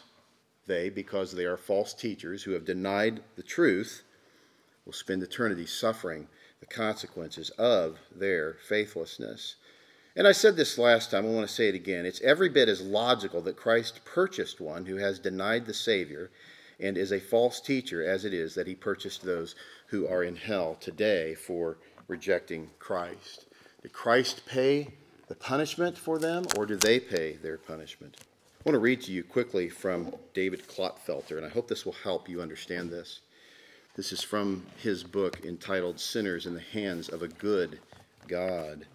They, 0.67 0.89
because 0.89 1.33
they 1.33 1.45
are 1.45 1.57
false 1.57 1.93
teachers 1.93 2.43
who 2.43 2.51
have 2.51 2.65
denied 2.65 3.21
the 3.35 3.43
truth, 3.43 4.03
will 4.85 4.93
spend 4.93 5.23
eternity 5.23 5.65
suffering 5.65 6.27
the 6.59 6.65
consequences 6.65 7.49
of 7.51 7.99
their 8.13 8.53
faithlessness. 8.67 9.55
And 10.15 10.27
I 10.27 10.31
said 10.31 10.55
this 10.55 10.77
last 10.77 11.11
time, 11.11 11.25
I 11.25 11.29
want 11.29 11.47
to 11.47 11.53
say 11.53 11.69
it 11.69 11.75
again. 11.75 12.05
It's 12.05 12.21
every 12.21 12.49
bit 12.49 12.69
as 12.69 12.81
logical 12.81 13.41
that 13.41 13.57
Christ 13.57 14.05
purchased 14.05 14.61
one 14.61 14.85
who 14.85 14.97
has 14.97 15.19
denied 15.19 15.65
the 15.65 15.73
Savior 15.73 16.29
and 16.79 16.97
is 16.97 17.11
a 17.11 17.19
false 17.19 17.59
teacher 17.59 18.05
as 18.05 18.23
it 18.23 18.33
is 18.33 18.55
that 18.55 18.67
he 18.67 18.75
purchased 18.75 19.23
those 19.23 19.55
who 19.87 20.07
are 20.07 20.23
in 20.23 20.35
hell 20.35 20.75
today 20.79 21.33
for 21.33 21.77
rejecting 22.07 22.69
Christ. 22.79 23.45
Did 23.81 23.93
Christ 23.93 24.45
pay 24.45 24.93
the 25.33 25.39
punishment 25.39 25.97
for 25.97 26.19
them, 26.19 26.45
or 26.55 26.63
do 26.63 26.75
they 26.75 26.99
pay 26.99 27.33
their 27.37 27.57
punishment? 27.57 28.17
I 28.21 28.69
want 28.69 28.75
to 28.75 28.79
read 28.79 29.01
to 29.01 29.11
you 29.11 29.23
quickly 29.23 29.67
from 29.67 30.13
David 30.35 30.67
Clotfelter, 30.67 31.37
and 31.37 31.45
I 31.45 31.49
hope 31.49 31.67
this 31.67 31.87
will 31.87 31.95
help 32.03 32.29
you 32.29 32.39
understand 32.39 32.91
this. 32.91 33.21
This 33.95 34.11
is 34.11 34.21
from 34.21 34.63
his 34.77 35.03
book 35.03 35.43
entitled 35.43 35.99
Sinners 35.99 36.45
in 36.45 36.53
the 36.53 36.59
Hands 36.59 37.09
of 37.09 37.23
a 37.23 37.27
Good 37.27 37.79
God. 38.27 38.85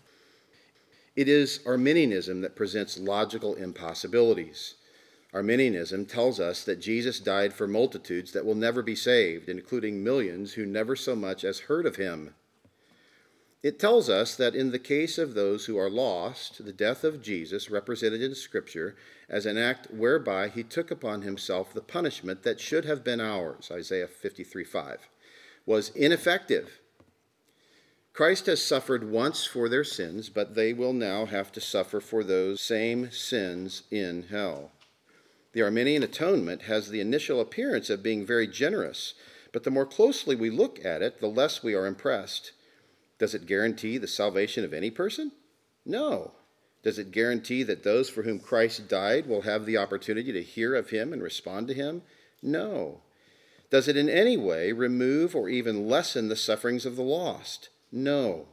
It 1.16 1.26
is 1.26 1.58
Arminianism 1.66 2.40
that 2.42 2.54
presents 2.54 3.00
logical 3.00 3.56
impossibilities. 3.56 4.74
Arminianism 5.34 6.06
tells 6.06 6.38
us 6.38 6.62
that 6.62 6.80
Jesus 6.80 7.18
died 7.18 7.52
for 7.52 7.66
multitudes 7.66 8.30
that 8.30 8.46
will 8.46 8.54
never 8.54 8.80
be 8.80 8.94
saved, 8.94 9.48
including 9.48 10.04
millions 10.04 10.52
who 10.52 10.64
never 10.64 10.94
so 10.94 11.16
much 11.16 11.42
as 11.42 11.58
heard 11.58 11.84
of 11.84 11.96
him. 11.96 12.34
It 13.60 13.80
tells 13.80 14.08
us 14.08 14.36
that 14.36 14.54
in 14.54 14.70
the 14.70 14.78
case 14.78 15.18
of 15.18 15.34
those 15.34 15.66
who 15.66 15.76
are 15.76 15.90
lost, 15.90 16.64
the 16.64 16.72
death 16.72 17.02
of 17.02 17.20
Jesus, 17.20 17.70
represented 17.70 18.22
in 18.22 18.36
Scripture 18.36 18.94
as 19.28 19.46
an 19.46 19.58
act 19.58 19.90
whereby 19.90 20.48
he 20.48 20.62
took 20.62 20.92
upon 20.92 21.22
himself 21.22 21.74
the 21.74 21.80
punishment 21.80 22.44
that 22.44 22.60
should 22.60 22.84
have 22.84 23.02
been 23.02 23.20
ours, 23.20 23.68
Isaiah 23.72 24.06
53 24.06 24.62
5, 24.62 25.08
was 25.66 25.90
ineffective. 25.90 26.78
Christ 28.12 28.46
has 28.46 28.64
suffered 28.64 29.10
once 29.10 29.44
for 29.44 29.68
their 29.68 29.84
sins, 29.84 30.28
but 30.28 30.54
they 30.54 30.72
will 30.72 30.92
now 30.92 31.26
have 31.26 31.50
to 31.52 31.60
suffer 31.60 32.00
for 32.00 32.22
those 32.22 32.60
same 32.60 33.10
sins 33.10 33.82
in 33.90 34.24
hell. 34.30 34.70
The 35.52 35.62
Arminian 35.62 36.04
atonement 36.04 36.62
has 36.62 36.88
the 36.88 37.00
initial 37.00 37.40
appearance 37.40 37.90
of 37.90 38.02
being 38.02 38.24
very 38.24 38.46
generous, 38.46 39.14
but 39.52 39.64
the 39.64 39.70
more 39.70 39.86
closely 39.86 40.36
we 40.36 40.50
look 40.50 40.84
at 40.84 41.02
it, 41.02 41.20
the 41.20 41.28
less 41.28 41.62
we 41.62 41.74
are 41.74 41.86
impressed. 41.86 42.52
Does 43.18 43.34
it 43.34 43.46
guarantee 43.46 43.98
the 43.98 44.06
salvation 44.06 44.64
of 44.64 44.72
any 44.72 44.90
person? 44.90 45.32
No. 45.84 46.32
Does 46.82 46.98
it 46.98 47.10
guarantee 47.10 47.64
that 47.64 47.82
those 47.82 48.08
for 48.08 48.22
whom 48.22 48.38
Christ 48.38 48.88
died 48.88 49.26
will 49.26 49.42
have 49.42 49.66
the 49.66 49.76
opportunity 49.76 50.32
to 50.32 50.42
hear 50.42 50.74
of 50.74 50.90
him 50.90 51.12
and 51.12 51.22
respond 51.22 51.68
to 51.68 51.74
him? 51.74 52.02
No. 52.42 53.00
Does 53.70 53.88
it 53.88 53.96
in 53.96 54.08
any 54.08 54.36
way 54.36 54.72
remove 54.72 55.34
or 55.34 55.48
even 55.48 55.88
lessen 55.88 56.28
the 56.28 56.36
sufferings 56.36 56.86
of 56.86 56.96
the 56.96 57.02
lost? 57.02 57.68
No. 57.90 58.46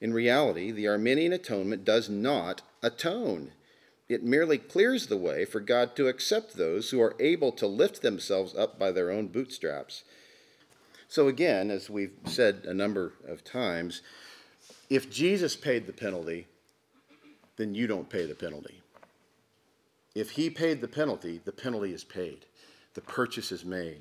In 0.00 0.12
reality, 0.12 0.70
the 0.70 0.88
Arminian 0.88 1.32
atonement 1.32 1.84
does 1.84 2.08
not 2.08 2.62
atone. 2.82 3.52
It 4.08 4.22
merely 4.22 4.58
clears 4.58 5.06
the 5.06 5.16
way 5.16 5.44
for 5.44 5.60
God 5.60 5.96
to 5.96 6.08
accept 6.08 6.56
those 6.56 6.90
who 6.90 7.00
are 7.00 7.16
able 7.18 7.52
to 7.52 7.66
lift 7.66 8.02
themselves 8.02 8.54
up 8.54 8.78
by 8.78 8.92
their 8.92 9.10
own 9.10 9.28
bootstraps 9.28 10.04
so, 11.12 11.28
again, 11.28 11.70
as 11.70 11.90
we've 11.90 12.14
said 12.24 12.64
a 12.64 12.72
number 12.72 13.12
of 13.28 13.44
times, 13.44 14.00
if 14.88 15.10
Jesus 15.10 15.54
paid 15.54 15.86
the 15.86 15.92
penalty, 15.92 16.46
then 17.56 17.74
you 17.74 17.86
don't 17.86 18.08
pay 18.08 18.24
the 18.24 18.34
penalty. 18.34 18.80
If 20.14 20.30
he 20.30 20.48
paid 20.48 20.80
the 20.80 20.88
penalty, 20.88 21.38
the 21.44 21.52
penalty 21.52 21.92
is 21.92 22.02
paid, 22.02 22.46
the 22.94 23.02
purchase 23.02 23.52
is 23.52 23.62
made. 23.62 24.00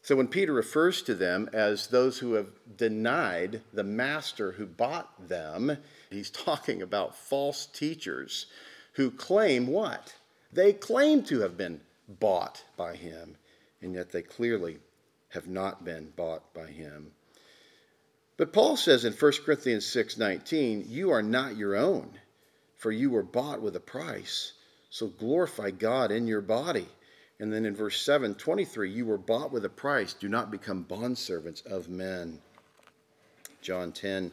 So 0.00 0.16
when 0.16 0.28
Peter 0.28 0.54
refers 0.54 1.02
to 1.02 1.14
them 1.14 1.50
as 1.52 1.88
those 1.88 2.20
who 2.20 2.32
have 2.32 2.52
denied 2.74 3.60
the 3.74 3.84
master 3.84 4.52
who 4.52 4.64
bought 4.64 5.28
them, 5.28 5.76
he's 6.08 6.30
talking 6.30 6.80
about 6.80 7.18
false 7.18 7.66
teachers 7.66 8.46
who 8.94 9.10
claim 9.10 9.66
what? 9.66 10.14
They 10.54 10.72
claim 10.72 11.22
to 11.24 11.40
have 11.40 11.58
been 11.58 11.82
bought 12.08 12.64
by 12.78 12.96
him, 12.96 13.36
and 13.82 13.92
yet 13.92 14.10
they 14.10 14.22
clearly 14.22 14.78
have 15.30 15.46
not 15.46 15.84
been 15.84 16.10
bought 16.16 16.52
by 16.54 16.66
him. 16.66 17.12
But 18.36 18.52
Paul 18.52 18.76
says 18.76 19.04
in 19.04 19.12
1 19.12 19.44
Corinthians 19.44 19.84
6:19, 19.84 20.84
"You 20.88 21.10
are 21.10 21.22
not 21.22 21.56
your 21.56 21.74
own, 21.74 22.20
for 22.76 22.92
you 22.92 23.10
were 23.10 23.22
bought 23.22 23.60
with 23.60 23.74
a 23.74 23.80
price. 23.80 24.52
So 24.90 25.08
glorify 25.08 25.70
God 25.72 26.12
in 26.12 26.26
your 26.26 26.40
body." 26.40 26.88
And 27.40 27.52
then 27.52 27.64
in 27.64 27.74
verse 27.74 28.00
7:23, 28.00 28.90
"You 28.90 29.06
were 29.06 29.18
bought 29.18 29.52
with 29.52 29.64
a 29.64 29.68
price. 29.68 30.12
Do 30.12 30.28
not 30.28 30.50
become 30.50 30.84
bondservants 30.84 31.66
of 31.66 31.88
men." 31.88 32.40
John 33.60 33.92
10 33.92 34.32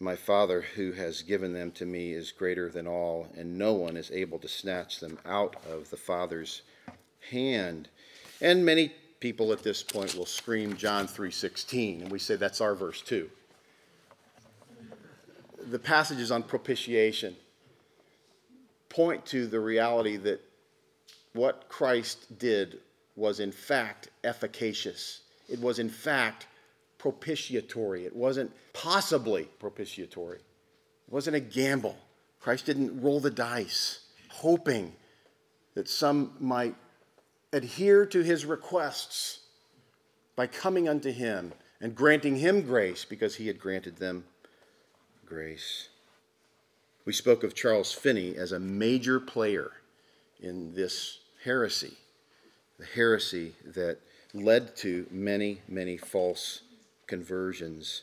My 0.00 0.14
Father 0.14 0.60
who 0.60 0.92
has 0.92 1.22
given 1.22 1.54
them 1.54 1.72
to 1.72 1.84
me 1.84 2.12
is 2.12 2.30
greater 2.30 2.68
than 2.68 2.86
all, 2.86 3.26
and 3.34 3.58
no 3.58 3.72
one 3.72 3.96
is 3.96 4.12
able 4.12 4.38
to 4.38 4.48
snatch 4.48 5.00
them 5.00 5.18
out 5.24 5.56
of 5.66 5.90
the 5.90 5.96
Father's 5.96 6.62
hand. 7.30 7.88
And 8.40 8.64
many 8.64 8.94
people 9.20 9.52
at 9.52 9.62
this 9.62 9.82
point 9.82 10.14
will 10.14 10.26
scream 10.26 10.76
John 10.76 11.06
3:16, 11.06 12.02
and 12.02 12.10
we 12.10 12.18
say 12.18 12.36
that's 12.36 12.60
our 12.60 12.74
verse 12.74 13.00
too. 13.00 13.30
The 15.70 15.78
passages 15.78 16.30
on 16.30 16.42
propitiation 16.42 17.36
point 18.88 19.26
to 19.26 19.46
the 19.46 19.60
reality 19.60 20.16
that 20.16 20.40
what 21.32 21.68
Christ 21.68 22.38
did 22.38 22.80
was 23.16 23.40
in 23.40 23.52
fact 23.52 24.08
efficacious. 24.24 25.20
It 25.48 25.58
was 25.58 25.78
in 25.78 25.88
fact 25.88 26.46
propitiatory. 26.98 28.06
It 28.06 28.14
wasn't 28.14 28.52
possibly 28.72 29.44
propitiatory. 29.58 30.38
It 30.38 31.12
wasn't 31.12 31.36
a 31.36 31.40
gamble. 31.40 31.96
Christ 32.40 32.66
didn't 32.66 33.00
roll 33.00 33.20
the 33.20 33.30
dice, 33.30 34.00
hoping 34.28 34.94
that 35.74 35.88
some 35.88 36.36
might 36.40 36.74
adhere 37.52 38.04
to 38.06 38.22
his 38.22 38.44
requests 38.44 39.40
by 40.36 40.46
coming 40.46 40.88
unto 40.88 41.10
him 41.10 41.52
and 41.80 41.94
granting 41.94 42.36
him 42.36 42.62
grace 42.62 43.04
because 43.04 43.36
he 43.36 43.46
had 43.46 43.58
granted 43.58 43.96
them 43.96 44.24
grace. 45.24 45.88
We 47.04 47.12
spoke 47.12 47.42
of 47.42 47.54
Charles 47.54 47.92
Finney 47.92 48.36
as 48.36 48.52
a 48.52 48.60
major 48.60 49.18
player 49.18 49.72
in 50.40 50.74
this 50.74 51.20
heresy, 51.42 51.96
the 52.78 52.84
heresy 52.84 53.54
that 53.64 53.98
led 54.34 54.76
to 54.76 55.06
many, 55.10 55.62
many 55.68 55.96
false 55.96 56.62
conversions. 57.06 58.02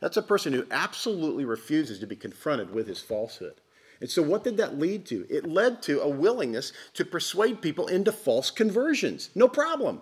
That's 0.00 0.16
a 0.16 0.22
person 0.22 0.52
who 0.52 0.66
absolutely 0.70 1.44
refuses 1.44 2.00
to 2.00 2.06
be 2.06 2.16
confronted 2.16 2.72
with 2.72 2.88
his 2.88 3.00
falsehood. 3.00 3.54
And 4.00 4.10
so, 4.10 4.22
what 4.22 4.44
did 4.44 4.56
that 4.56 4.78
lead 4.78 5.04
to? 5.06 5.26
It 5.28 5.46
led 5.46 5.82
to 5.82 6.00
a 6.00 6.08
willingness 6.08 6.72
to 6.94 7.04
persuade 7.04 7.60
people 7.60 7.86
into 7.86 8.12
false 8.12 8.50
conversions. 8.50 9.30
No 9.34 9.48
problem. 9.48 10.00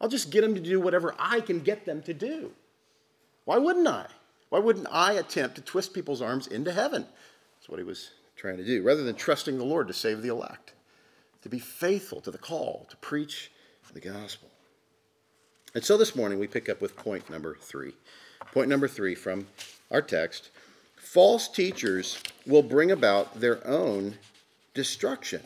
I'll 0.00 0.08
just 0.08 0.30
get 0.30 0.42
them 0.42 0.54
to 0.54 0.60
do 0.60 0.80
whatever 0.80 1.14
I 1.18 1.40
can 1.40 1.60
get 1.60 1.84
them 1.84 2.02
to 2.02 2.14
do. 2.14 2.52
Why 3.44 3.58
wouldn't 3.58 3.88
I? 3.88 4.06
Why 4.48 4.58
wouldn't 4.58 4.86
I 4.90 5.14
attempt 5.14 5.56
to 5.56 5.62
twist 5.62 5.94
people's 5.94 6.22
arms 6.22 6.46
into 6.46 6.72
heaven? 6.72 7.06
That's 7.56 7.68
what 7.68 7.78
he 7.78 7.84
was 7.84 8.10
trying 8.36 8.58
to 8.58 8.64
do, 8.64 8.82
rather 8.82 9.02
than 9.02 9.14
trusting 9.14 9.58
the 9.58 9.64
Lord 9.64 9.88
to 9.88 9.94
save 9.94 10.22
the 10.22 10.28
elect, 10.28 10.74
to 11.42 11.48
be 11.48 11.58
faithful 11.58 12.20
to 12.20 12.30
the 12.30 12.38
call 12.38 12.86
to 12.90 12.96
preach 12.98 13.50
the 13.92 14.00
gospel. 14.00 14.48
And 15.74 15.84
so 15.84 15.96
this 15.96 16.16
morning 16.16 16.38
we 16.38 16.46
pick 16.46 16.68
up 16.68 16.80
with 16.80 16.96
point 16.96 17.28
number 17.30 17.56
three. 17.60 17.92
Point 18.52 18.68
number 18.68 18.88
three 18.88 19.14
from 19.14 19.46
our 19.90 20.02
text 20.02 20.50
false 21.12 21.46
teachers 21.46 22.18
will 22.46 22.62
bring 22.62 22.90
about 22.90 23.38
their 23.38 23.66
own 23.66 24.14
destruction. 24.72 25.42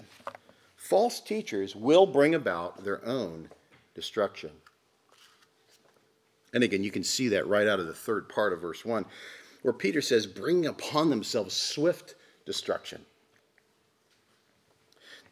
False 0.77 1.19
teachers 1.19 1.75
will 1.75 2.07
bring 2.07 2.37
about 2.37 2.85
their 2.85 3.05
own 3.05 3.49
destruction. 3.93 4.51
And 6.55 6.63
again, 6.63 6.85
you 6.85 6.93
can 6.93 7.03
see 7.03 7.27
that 7.31 7.49
right 7.49 7.67
out 7.67 7.81
of 7.81 7.89
the 7.89 7.95
third 7.95 8.29
part 8.29 8.53
of 8.53 8.61
verse 8.61 8.85
1, 8.85 9.05
where 9.63 9.75
Peter 9.75 10.01
says, 10.01 10.25
bring 10.25 10.67
upon 10.67 11.11
themselves 11.11 11.57
swift 11.57 12.15
destruction. 12.45 13.05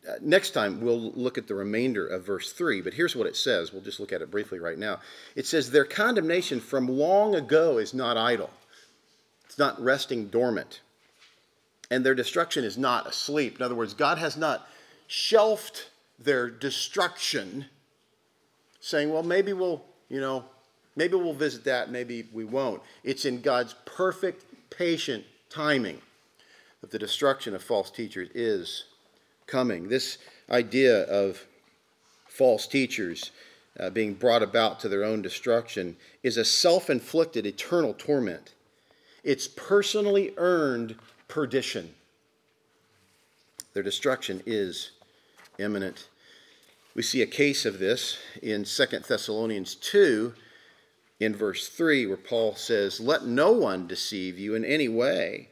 Uh, 0.08 0.14
next 0.20 0.50
time, 0.50 0.80
we'll 0.80 1.12
look 1.12 1.38
at 1.38 1.46
the 1.46 1.54
remainder 1.54 2.08
of 2.08 2.26
verse 2.26 2.52
3, 2.52 2.80
but 2.80 2.92
here's 2.92 3.14
what 3.14 3.28
it 3.28 3.36
says. 3.36 3.72
We'll 3.72 3.82
just 3.82 4.00
look 4.00 4.12
at 4.12 4.20
it 4.20 4.32
briefly 4.32 4.58
right 4.58 4.78
now. 4.78 4.98
It 5.36 5.46
says, 5.46 5.70
Their 5.70 5.84
condemnation 5.84 6.58
from 6.58 6.88
long 6.88 7.36
ago 7.36 7.78
is 7.78 7.94
not 7.94 8.16
idle, 8.16 8.50
it's 9.46 9.58
not 9.58 9.80
resting 9.82 10.28
dormant, 10.28 10.80
and 11.90 12.04
their 12.04 12.14
destruction 12.14 12.64
is 12.64 12.78
not 12.78 13.06
asleep. 13.06 13.56
In 13.56 13.62
other 13.62 13.74
words, 13.74 13.94
God 13.94 14.18
has 14.18 14.36
not 14.36 14.68
shelved 15.06 15.84
their 16.18 16.48
destruction, 16.48 17.66
saying, 18.80 19.12
Well, 19.12 19.22
maybe 19.22 19.52
we'll, 19.52 19.84
you 20.08 20.20
know, 20.20 20.44
maybe 20.96 21.14
we'll 21.14 21.34
visit 21.34 21.64
that, 21.64 21.90
maybe 21.90 22.28
we 22.32 22.44
won't. 22.44 22.82
It's 23.02 23.24
in 23.24 23.40
God's 23.40 23.74
perfect, 23.84 24.44
patient 24.70 25.24
timing 25.50 26.00
that 26.80 26.90
the 26.90 26.98
destruction 26.98 27.54
of 27.54 27.62
false 27.62 27.90
teachers 27.90 28.28
is 28.34 28.84
coming. 29.46 29.88
This 29.88 30.18
idea 30.50 31.02
of 31.04 31.46
false 32.28 32.66
teachers 32.66 33.30
uh, 33.78 33.90
being 33.90 34.14
brought 34.14 34.42
about 34.42 34.80
to 34.80 34.88
their 34.88 35.04
own 35.04 35.22
destruction 35.22 35.96
is 36.22 36.36
a 36.36 36.44
self 36.44 36.90
inflicted 36.90 37.46
eternal 37.46 37.94
torment. 37.94 38.54
It's 39.24 39.48
personally 39.48 40.34
earned 40.36 40.96
perdition. 41.26 41.94
Their 43.72 43.82
destruction 43.82 44.42
is 44.46 44.90
imminent. 45.58 46.08
We 46.94 47.02
see 47.02 47.22
a 47.22 47.26
case 47.26 47.64
of 47.64 47.78
this 47.78 48.18
in 48.42 48.64
2 48.64 48.86
Thessalonians 49.08 49.74
2, 49.74 50.34
in 51.20 51.34
verse 51.34 51.68
3, 51.68 52.06
where 52.06 52.16
Paul 52.16 52.54
says, 52.54 53.00
Let 53.00 53.24
no 53.24 53.50
one 53.52 53.86
deceive 53.86 54.38
you 54.38 54.54
in 54.54 54.64
any 54.64 54.88
way. 54.88 55.48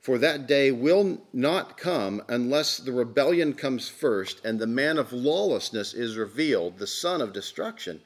For 0.00 0.18
that 0.18 0.46
day 0.46 0.70
will 0.70 1.20
not 1.32 1.76
come 1.76 2.22
unless 2.28 2.76
the 2.78 2.92
rebellion 2.92 3.54
comes 3.54 3.88
first 3.88 4.44
and 4.44 4.58
the 4.58 4.66
man 4.66 4.98
of 4.98 5.12
lawlessness 5.12 5.94
is 5.94 6.16
revealed, 6.16 6.78
the 6.78 6.86
son 6.86 7.20
of 7.20 7.32
destruction, 7.32 8.00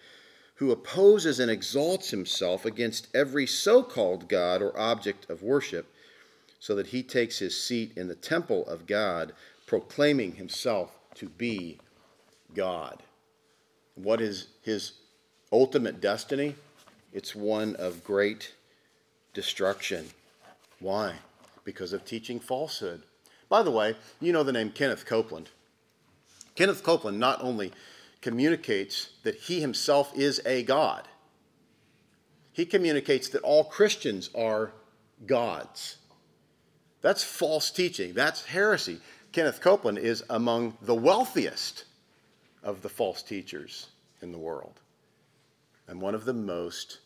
who 0.60 0.70
opposes 0.70 1.40
and 1.40 1.50
exalts 1.50 2.10
himself 2.10 2.64
against 2.64 3.08
every 3.12 3.46
so 3.46 3.82
called 3.82 4.28
God 4.28 4.62
or 4.62 4.78
object 4.78 5.28
of 5.28 5.42
worship, 5.42 5.92
so 6.60 6.76
that 6.76 6.86
he 6.86 7.02
takes 7.02 7.40
his 7.40 7.60
seat 7.60 7.92
in 7.96 8.06
the 8.06 8.14
temple 8.14 8.64
of 8.66 8.86
God, 8.86 9.32
proclaiming 9.66 10.36
himself 10.36 10.96
to 11.16 11.28
be 11.28 11.78
God. 12.54 13.02
What 13.96 14.20
is 14.20 14.46
his 14.62 14.92
ultimate 15.50 16.00
destiny? 16.00 16.54
It's 17.12 17.34
one 17.34 17.74
of 17.76 18.04
great 18.04 18.54
destruction. 19.34 20.06
Why? 20.78 21.16
because 21.64 21.92
of 21.92 22.04
teaching 22.04 22.40
falsehood. 22.40 23.02
By 23.48 23.62
the 23.62 23.70
way, 23.70 23.96
you 24.20 24.32
know 24.32 24.42
the 24.42 24.52
name 24.52 24.70
Kenneth 24.70 25.06
Copeland. 25.06 25.48
Kenneth 26.54 26.82
Copeland 26.82 27.18
not 27.18 27.42
only 27.42 27.72
communicates 28.20 29.10
that 29.22 29.34
he 29.34 29.60
himself 29.60 30.12
is 30.16 30.40
a 30.44 30.62
God, 30.62 31.08
he 32.52 32.66
communicates 32.66 33.28
that 33.30 33.42
all 33.42 33.64
Christians 33.64 34.30
are 34.34 34.72
gods. 35.26 35.96
That's 37.02 37.22
false 37.22 37.70
teaching, 37.70 38.12
that's 38.14 38.44
heresy. 38.44 39.00
Kenneth 39.32 39.60
Copeland 39.60 39.98
is 39.98 40.24
among 40.28 40.76
the 40.82 40.94
wealthiest 40.94 41.84
of 42.62 42.82
the 42.82 42.88
false 42.88 43.22
teachers 43.22 43.86
in 44.20 44.32
the 44.32 44.38
world 44.38 44.80
and 45.86 46.00
one 46.00 46.14
of 46.14 46.24
the 46.24 46.32
most 46.34 46.98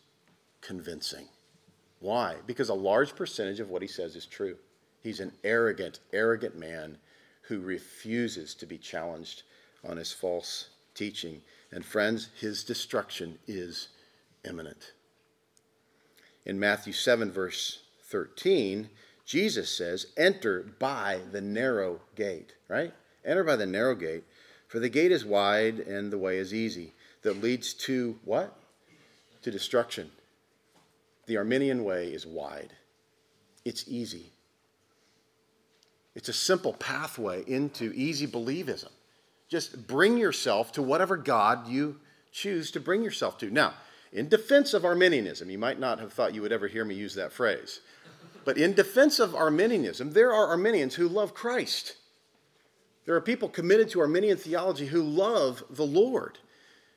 convincing. 0.61 1.27
Why? 1.99 2.35
Because 2.45 2.69
a 2.69 2.73
large 2.73 3.15
percentage 3.15 3.59
of 3.59 3.69
what 3.69 3.81
he 3.81 3.87
says 3.87 4.15
is 4.15 4.25
true. 4.25 4.57
He's 5.01 5.19
an 5.19 5.31
arrogant, 5.43 5.99
arrogant 6.13 6.57
man 6.57 6.97
who 7.43 7.59
refuses 7.59 8.53
to 8.55 8.65
be 8.65 8.77
challenged 8.77 9.43
on 9.87 9.97
his 9.97 10.11
false 10.11 10.69
teaching. 10.95 11.41
And 11.71 11.85
friends, 11.85 12.29
his 12.39 12.63
destruction 12.63 13.37
is 13.47 13.89
imminent. 14.47 14.93
In 16.45 16.59
Matthew 16.59 16.93
7, 16.93 17.31
verse 17.31 17.81
13, 18.03 18.89
Jesus 19.25 19.69
says, 19.69 20.07
Enter 20.15 20.63
by 20.79 21.19
the 21.31 21.41
narrow 21.41 22.01
gate, 22.15 22.53
right? 22.67 22.93
Enter 23.25 23.43
by 23.43 23.55
the 23.55 23.65
narrow 23.65 23.95
gate, 23.95 24.23
for 24.67 24.79
the 24.79 24.89
gate 24.89 25.11
is 25.11 25.25
wide 25.25 25.79
and 25.79 26.11
the 26.11 26.17
way 26.17 26.37
is 26.37 26.53
easy 26.53 26.93
that 27.23 27.41
leads 27.41 27.73
to 27.73 28.19
what? 28.23 28.55
To 29.41 29.51
destruction. 29.51 30.11
The 31.25 31.37
Arminian 31.37 31.83
way 31.83 32.07
is 32.09 32.25
wide, 32.25 32.73
it's 33.65 33.85
easy. 33.87 34.31
It's 36.13 36.29
a 36.29 36.33
simple 36.33 36.71
pathway 36.71 37.43
into 37.45 37.91
easy 37.93 38.25
believism. 38.25 38.91
Just 39.55 39.87
bring 39.87 40.17
yourself 40.17 40.73
to 40.73 40.81
whatever 40.81 41.15
God 41.15 41.69
you 41.69 41.95
choose 42.33 42.71
to 42.71 42.81
bring 42.81 43.03
yourself 43.03 43.37
to. 43.37 43.49
Now, 43.49 43.75
in 44.11 44.27
defense 44.27 44.73
of 44.73 44.83
Arminianism, 44.83 45.49
you 45.49 45.57
might 45.57 45.79
not 45.79 45.97
have 46.01 46.11
thought 46.11 46.35
you 46.35 46.41
would 46.41 46.51
ever 46.51 46.67
hear 46.67 46.83
me 46.83 46.93
use 46.93 47.15
that 47.15 47.31
phrase, 47.31 47.79
but 48.43 48.57
in 48.57 48.73
defense 48.73 49.17
of 49.17 49.33
Arminianism, 49.33 50.11
there 50.11 50.33
are 50.33 50.47
Arminians 50.47 50.95
who 50.95 51.07
love 51.07 51.33
Christ. 51.33 51.95
There 53.05 53.15
are 53.15 53.21
people 53.21 53.47
committed 53.47 53.87
to 53.91 54.01
Arminian 54.01 54.35
theology 54.35 54.87
who 54.87 55.01
love 55.01 55.63
the 55.69 55.85
Lord. 55.85 56.37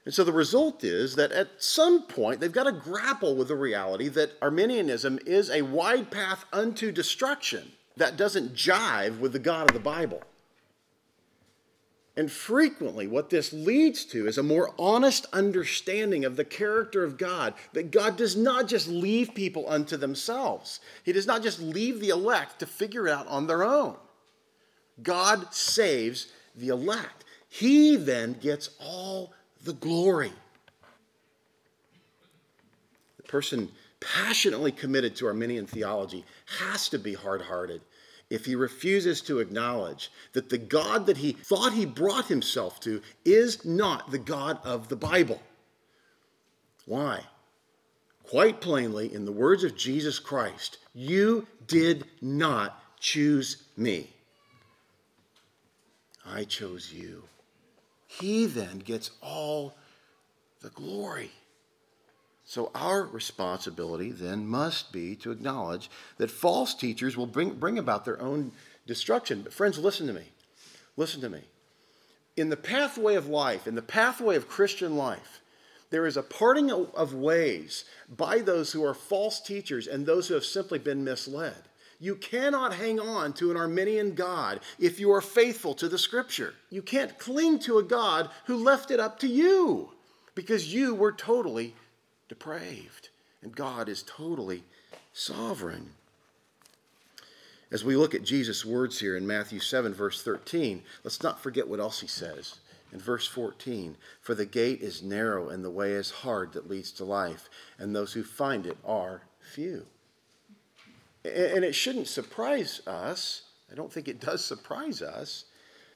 And 0.04 0.12
so 0.12 0.24
the 0.24 0.32
result 0.32 0.82
is 0.82 1.14
that 1.14 1.30
at 1.30 1.62
some 1.62 2.08
point 2.08 2.40
they've 2.40 2.50
got 2.50 2.64
to 2.64 2.72
grapple 2.72 3.36
with 3.36 3.46
the 3.46 3.54
reality 3.54 4.08
that 4.08 4.32
Arminianism 4.42 5.20
is 5.26 5.48
a 5.48 5.62
wide 5.62 6.10
path 6.10 6.44
unto 6.52 6.90
destruction 6.90 7.70
that 7.96 8.16
doesn't 8.16 8.54
jive 8.54 9.20
with 9.20 9.32
the 9.32 9.38
God 9.38 9.70
of 9.70 9.74
the 9.74 9.80
Bible. 9.80 10.24
And 12.18 12.32
frequently, 12.32 13.06
what 13.06 13.30
this 13.30 13.52
leads 13.52 14.04
to 14.06 14.26
is 14.26 14.38
a 14.38 14.42
more 14.42 14.74
honest 14.76 15.26
understanding 15.32 16.24
of 16.24 16.34
the 16.34 16.44
character 16.44 17.04
of 17.04 17.16
God. 17.16 17.54
That 17.74 17.92
God 17.92 18.16
does 18.16 18.36
not 18.36 18.66
just 18.66 18.88
leave 18.88 19.36
people 19.36 19.66
unto 19.68 19.96
themselves, 19.96 20.80
He 21.04 21.12
does 21.12 21.28
not 21.28 21.44
just 21.44 21.60
leave 21.60 22.00
the 22.00 22.08
elect 22.08 22.58
to 22.58 22.66
figure 22.66 23.06
it 23.06 23.12
out 23.12 23.28
on 23.28 23.46
their 23.46 23.62
own. 23.62 23.94
God 25.00 25.54
saves 25.54 26.26
the 26.56 26.70
elect. 26.70 27.24
He 27.48 27.94
then 27.94 28.32
gets 28.32 28.70
all 28.80 29.32
the 29.62 29.74
glory. 29.74 30.32
The 33.18 33.22
person 33.22 33.68
passionately 34.00 34.72
committed 34.72 35.14
to 35.16 35.26
Arminian 35.28 35.66
theology 35.66 36.24
has 36.58 36.88
to 36.88 36.98
be 36.98 37.14
hard 37.14 37.42
hearted 37.42 37.80
if 38.30 38.44
he 38.44 38.54
refuses 38.54 39.20
to 39.22 39.38
acknowledge 39.38 40.10
that 40.32 40.50
the 40.50 40.58
God 40.58 41.06
that 41.06 41.16
he 41.16 41.32
thought 41.32 41.72
he 41.72 41.86
brought 41.86 42.26
himself 42.26 42.78
to 42.80 43.00
is 43.24 43.64
not 43.64 44.10
the 44.10 44.18
God 44.18 44.58
of 44.64 44.88
the 44.88 44.96
Bible. 44.96 45.40
Why? 46.84 47.22
Quite 48.22 48.60
plainly, 48.60 49.12
in 49.12 49.24
the 49.24 49.32
words 49.32 49.64
of 49.64 49.76
Jesus 49.76 50.18
Christ, 50.18 50.78
you 50.94 51.46
did 51.66 52.04
not 52.20 52.82
choose 53.00 53.64
me. 53.76 54.10
I 56.26 56.44
chose 56.44 56.92
you. 56.92 57.22
He 58.06 58.46
then 58.46 58.80
gets 58.80 59.10
all 59.22 59.76
the 60.60 60.70
glory. 60.70 61.30
So, 62.48 62.70
our 62.74 63.02
responsibility 63.02 64.10
then 64.10 64.46
must 64.46 64.90
be 64.90 65.14
to 65.16 65.32
acknowledge 65.32 65.90
that 66.16 66.30
false 66.30 66.74
teachers 66.74 67.14
will 67.14 67.26
bring, 67.26 67.50
bring 67.56 67.78
about 67.78 68.06
their 68.06 68.18
own 68.22 68.52
destruction. 68.86 69.42
But, 69.42 69.52
friends, 69.52 69.78
listen 69.78 70.06
to 70.06 70.14
me. 70.14 70.24
Listen 70.96 71.20
to 71.20 71.28
me. 71.28 71.42
In 72.38 72.48
the 72.48 72.56
pathway 72.56 73.16
of 73.16 73.28
life, 73.28 73.66
in 73.66 73.74
the 73.74 73.82
pathway 73.82 74.34
of 74.34 74.48
Christian 74.48 74.96
life, 74.96 75.42
there 75.90 76.06
is 76.06 76.16
a 76.16 76.22
parting 76.22 76.72
of 76.72 77.12
ways 77.12 77.84
by 78.08 78.38
those 78.38 78.72
who 78.72 78.82
are 78.82 78.94
false 78.94 79.40
teachers 79.40 79.86
and 79.86 80.06
those 80.06 80.28
who 80.28 80.34
have 80.34 80.46
simply 80.46 80.78
been 80.78 81.04
misled. 81.04 81.68
You 82.00 82.14
cannot 82.14 82.72
hang 82.72 82.98
on 82.98 83.34
to 83.34 83.50
an 83.50 83.58
Arminian 83.58 84.14
God 84.14 84.60
if 84.78 84.98
you 84.98 85.12
are 85.12 85.20
faithful 85.20 85.74
to 85.74 85.86
the 85.86 85.98
Scripture. 85.98 86.54
You 86.70 86.80
can't 86.80 87.18
cling 87.18 87.58
to 87.60 87.76
a 87.76 87.82
God 87.82 88.30
who 88.46 88.56
left 88.56 88.90
it 88.90 89.00
up 89.00 89.18
to 89.18 89.28
you 89.28 89.90
because 90.34 90.72
you 90.72 90.94
were 90.94 91.12
totally 91.12 91.74
depraved, 92.28 93.08
and 93.42 93.54
God 93.54 93.88
is 93.88 94.02
totally 94.02 94.64
sovereign. 95.12 95.90
As 97.70 97.84
we 97.84 97.96
look 97.96 98.14
at 98.14 98.22
Jesus' 98.22 98.64
words 98.64 99.00
here 99.00 99.16
in 99.16 99.26
Matthew 99.26 99.60
7, 99.60 99.92
verse 99.92 100.22
13, 100.22 100.82
let's 101.04 101.22
not 101.22 101.42
forget 101.42 101.68
what 101.68 101.80
else 101.80 102.00
he 102.00 102.06
says. 102.06 102.56
In 102.92 102.98
verse 102.98 103.26
14, 103.26 103.96
for 104.22 104.34
the 104.34 104.46
gate 104.46 104.80
is 104.80 105.02
narrow 105.02 105.50
and 105.50 105.62
the 105.62 105.70
way 105.70 105.92
is 105.92 106.10
hard 106.10 106.54
that 106.54 106.70
leads 106.70 106.90
to 106.92 107.04
life, 107.04 107.50
and 107.78 107.94
those 107.94 108.14
who 108.14 108.22
find 108.22 108.64
it 108.66 108.78
are 108.86 109.22
few. 109.40 109.84
And 111.24 111.64
it 111.64 111.74
shouldn't 111.74 112.08
surprise 112.08 112.80
us, 112.86 113.42
I 113.70 113.74
don't 113.74 113.92
think 113.92 114.08
it 114.08 114.20
does 114.20 114.42
surprise 114.42 115.02
us, 115.02 115.44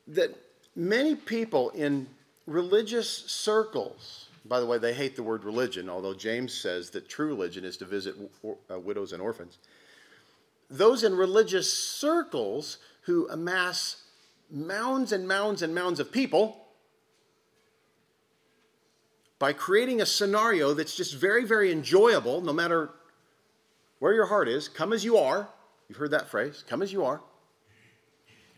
that 0.06 0.36
many 0.76 1.14
people 1.14 1.70
in 1.70 2.08
religious 2.46 3.08
circles 3.08 4.21
by 4.44 4.60
the 4.60 4.66
way, 4.66 4.78
they 4.78 4.92
hate 4.92 5.14
the 5.14 5.22
word 5.22 5.44
religion, 5.44 5.88
although 5.88 6.14
James 6.14 6.52
says 6.52 6.90
that 6.90 7.08
true 7.08 7.28
religion 7.28 7.64
is 7.64 7.76
to 7.78 7.84
visit 7.84 8.16
uh, 8.70 8.78
widows 8.78 9.12
and 9.12 9.22
orphans. 9.22 9.58
Those 10.68 11.04
in 11.04 11.14
religious 11.14 11.72
circles 11.72 12.78
who 13.02 13.28
amass 13.28 14.02
mounds 14.50 15.12
and 15.12 15.28
mounds 15.28 15.62
and 15.62 15.74
mounds 15.74 16.00
of 16.00 16.10
people 16.10 16.66
by 19.38 19.52
creating 19.52 20.00
a 20.00 20.06
scenario 20.06 20.72
that's 20.72 20.96
just 20.96 21.14
very, 21.14 21.44
very 21.44 21.72
enjoyable, 21.72 22.40
no 22.40 22.52
matter 22.52 22.90
where 23.98 24.14
your 24.14 24.26
heart 24.26 24.48
is, 24.48 24.68
come 24.68 24.92
as 24.92 25.04
you 25.04 25.16
are. 25.16 25.48
You've 25.88 25.98
heard 25.98 26.12
that 26.12 26.30
phrase, 26.30 26.64
come 26.68 26.82
as 26.82 26.92
you 26.92 27.04
are. 27.04 27.20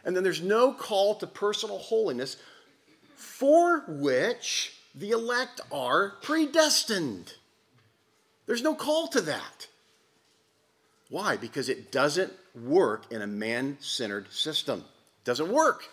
And 0.04 0.14
then 0.14 0.22
there's 0.22 0.42
no 0.42 0.72
call 0.72 1.14
to 1.16 1.26
personal 1.26 1.78
holiness 1.78 2.36
for 3.14 3.84
which 3.88 4.78
the 4.94 5.10
elect 5.10 5.60
are 5.72 6.14
predestined. 6.22 7.34
There's 8.46 8.62
no 8.62 8.74
call 8.74 9.08
to 9.08 9.20
that. 9.22 9.68
Why? 11.10 11.36
Because 11.36 11.68
it 11.68 11.90
doesn't 11.90 12.32
work 12.54 13.10
in 13.10 13.22
a 13.22 13.26
man 13.26 13.76
centered 13.80 14.32
system. 14.32 14.80
It 14.80 15.24
doesn't 15.24 15.50
work. 15.50 15.84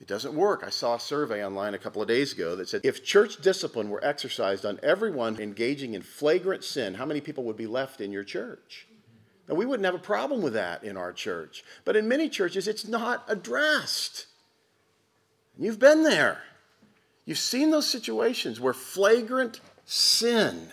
It 0.00 0.06
doesn't 0.06 0.34
work. 0.34 0.62
I 0.64 0.70
saw 0.70 0.94
a 0.94 1.00
survey 1.00 1.44
online 1.44 1.74
a 1.74 1.78
couple 1.78 2.00
of 2.00 2.08
days 2.08 2.32
ago 2.32 2.54
that 2.56 2.68
said 2.68 2.82
if 2.84 3.04
church 3.04 3.40
discipline 3.42 3.90
were 3.90 4.04
exercised 4.04 4.64
on 4.64 4.78
everyone 4.82 5.40
engaging 5.40 5.94
in 5.94 6.02
flagrant 6.02 6.62
sin, 6.62 6.94
how 6.94 7.04
many 7.04 7.20
people 7.20 7.44
would 7.44 7.56
be 7.56 7.66
left 7.66 8.00
in 8.00 8.12
your 8.12 8.24
church? 8.24 8.86
Now, 9.48 9.54
we 9.54 9.66
wouldn't 9.66 9.86
have 9.86 9.94
a 9.94 9.98
problem 9.98 10.42
with 10.42 10.52
that 10.52 10.84
in 10.84 10.96
our 10.96 11.12
church. 11.12 11.64
But 11.84 11.96
in 11.96 12.06
many 12.06 12.28
churches, 12.28 12.68
it's 12.68 12.86
not 12.86 13.24
addressed. 13.28 14.26
You've 15.58 15.78
been 15.78 16.04
there. 16.04 16.42
You've 17.28 17.36
seen 17.36 17.70
those 17.70 17.86
situations 17.86 18.58
where 18.58 18.72
flagrant 18.72 19.60
sin 19.84 20.70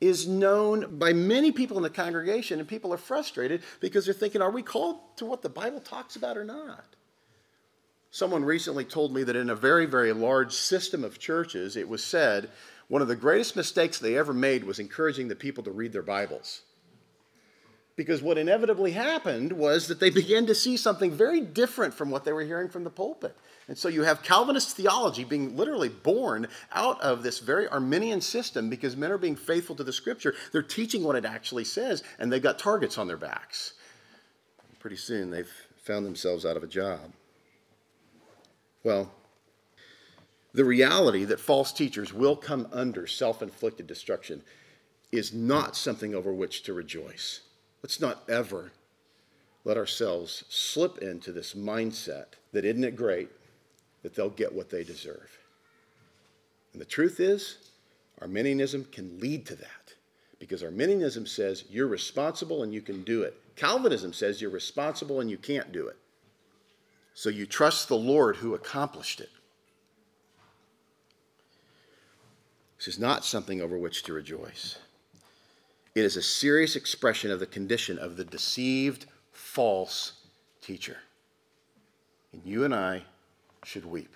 is 0.00 0.26
known 0.26 0.96
by 0.98 1.12
many 1.12 1.52
people 1.52 1.76
in 1.76 1.82
the 1.82 1.90
congregation, 1.90 2.58
and 2.58 2.66
people 2.66 2.90
are 2.90 2.96
frustrated 2.96 3.62
because 3.78 4.06
they're 4.06 4.14
thinking, 4.14 4.40
are 4.40 4.50
we 4.50 4.62
called 4.62 4.96
to 5.18 5.26
what 5.26 5.42
the 5.42 5.50
Bible 5.50 5.80
talks 5.80 6.16
about 6.16 6.38
or 6.38 6.44
not? 6.44 6.86
Someone 8.10 8.46
recently 8.46 8.86
told 8.86 9.12
me 9.12 9.24
that 9.24 9.36
in 9.36 9.50
a 9.50 9.54
very, 9.54 9.84
very 9.84 10.14
large 10.14 10.54
system 10.54 11.04
of 11.04 11.18
churches, 11.18 11.76
it 11.76 11.86
was 11.86 12.02
said 12.02 12.48
one 12.88 13.02
of 13.02 13.08
the 13.08 13.14
greatest 13.14 13.54
mistakes 13.54 13.98
they 13.98 14.16
ever 14.16 14.32
made 14.32 14.64
was 14.64 14.78
encouraging 14.78 15.28
the 15.28 15.36
people 15.36 15.62
to 15.64 15.70
read 15.70 15.92
their 15.92 16.00
Bibles. 16.00 16.62
Because 17.98 18.22
what 18.22 18.38
inevitably 18.38 18.92
happened 18.92 19.50
was 19.50 19.88
that 19.88 19.98
they 19.98 20.08
began 20.08 20.46
to 20.46 20.54
see 20.54 20.76
something 20.76 21.10
very 21.10 21.40
different 21.40 21.92
from 21.92 22.10
what 22.10 22.24
they 22.24 22.32
were 22.32 22.44
hearing 22.44 22.68
from 22.68 22.84
the 22.84 22.90
pulpit. 22.90 23.36
And 23.66 23.76
so 23.76 23.88
you 23.88 24.04
have 24.04 24.22
Calvinist 24.22 24.76
theology 24.76 25.24
being 25.24 25.56
literally 25.56 25.88
born 25.88 26.46
out 26.72 27.00
of 27.00 27.24
this 27.24 27.40
very 27.40 27.66
Arminian 27.66 28.20
system 28.20 28.70
because 28.70 28.96
men 28.96 29.10
are 29.10 29.18
being 29.18 29.34
faithful 29.34 29.74
to 29.74 29.82
the 29.82 29.92
scripture. 29.92 30.36
They're 30.52 30.62
teaching 30.62 31.02
what 31.02 31.16
it 31.16 31.24
actually 31.24 31.64
says, 31.64 32.04
and 32.20 32.32
they've 32.32 32.40
got 32.40 32.60
targets 32.60 32.98
on 32.98 33.08
their 33.08 33.16
backs. 33.16 33.72
Pretty 34.78 34.94
soon 34.94 35.32
they've 35.32 35.50
found 35.76 36.06
themselves 36.06 36.46
out 36.46 36.56
of 36.56 36.62
a 36.62 36.68
job. 36.68 37.00
Well, 38.84 39.10
the 40.54 40.64
reality 40.64 41.24
that 41.24 41.40
false 41.40 41.72
teachers 41.72 42.14
will 42.14 42.36
come 42.36 42.68
under 42.72 43.08
self 43.08 43.42
inflicted 43.42 43.88
destruction 43.88 44.42
is 45.10 45.34
not 45.34 45.74
something 45.74 46.14
over 46.14 46.32
which 46.32 46.62
to 46.62 46.72
rejoice. 46.72 47.40
Let's 47.82 48.00
not 48.00 48.28
ever 48.28 48.72
let 49.64 49.76
ourselves 49.76 50.44
slip 50.48 50.98
into 50.98 51.32
this 51.32 51.54
mindset 51.54 52.26
that 52.52 52.64
isn't 52.64 52.84
it 52.84 52.96
great 52.96 53.28
that 54.02 54.14
they'll 54.14 54.30
get 54.30 54.54
what 54.54 54.70
they 54.70 54.84
deserve. 54.84 55.38
And 56.72 56.80
the 56.80 56.86
truth 56.86 57.20
is, 57.20 57.58
Arminianism 58.20 58.86
can 58.90 59.18
lead 59.20 59.46
to 59.46 59.56
that 59.56 59.94
because 60.38 60.62
Arminianism 60.62 61.26
says 61.26 61.64
you're 61.68 61.86
responsible 61.86 62.62
and 62.62 62.72
you 62.72 62.80
can 62.80 63.02
do 63.02 63.22
it. 63.22 63.40
Calvinism 63.56 64.12
says 64.12 64.40
you're 64.40 64.50
responsible 64.50 65.20
and 65.20 65.30
you 65.30 65.38
can't 65.38 65.72
do 65.72 65.86
it. 65.88 65.96
So 67.14 67.28
you 67.28 67.46
trust 67.46 67.88
the 67.88 67.96
Lord 67.96 68.36
who 68.36 68.54
accomplished 68.54 69.20
it. 69.20 69.30
This 72.76 72.88
is 72.88 72.98
not 72.98 73.24
something 73.24 73.60
over 73.60 73.76
which 73.76 74.04
to 74.04 74.12
rejoice. 74.12 74.78
It 75.98 76.04
is 76.04 76.16
a 76.16 76.22
serious 76.22 76.76
expression 76.76 77.32
of 77.32 77.40
the 77.40 77.46
condition 77.46 77.98
of 77.98 78.16
the 78.16 78.24
deceived, 78.24 79.06
false 79.32 80.12
teacher. 80.60 80.98
And 82.32 82.40
you 82.44 82.62
and 82.62 82.72
I 82.72 83.02
should 83.64 83.84
weep. 83.84 84.14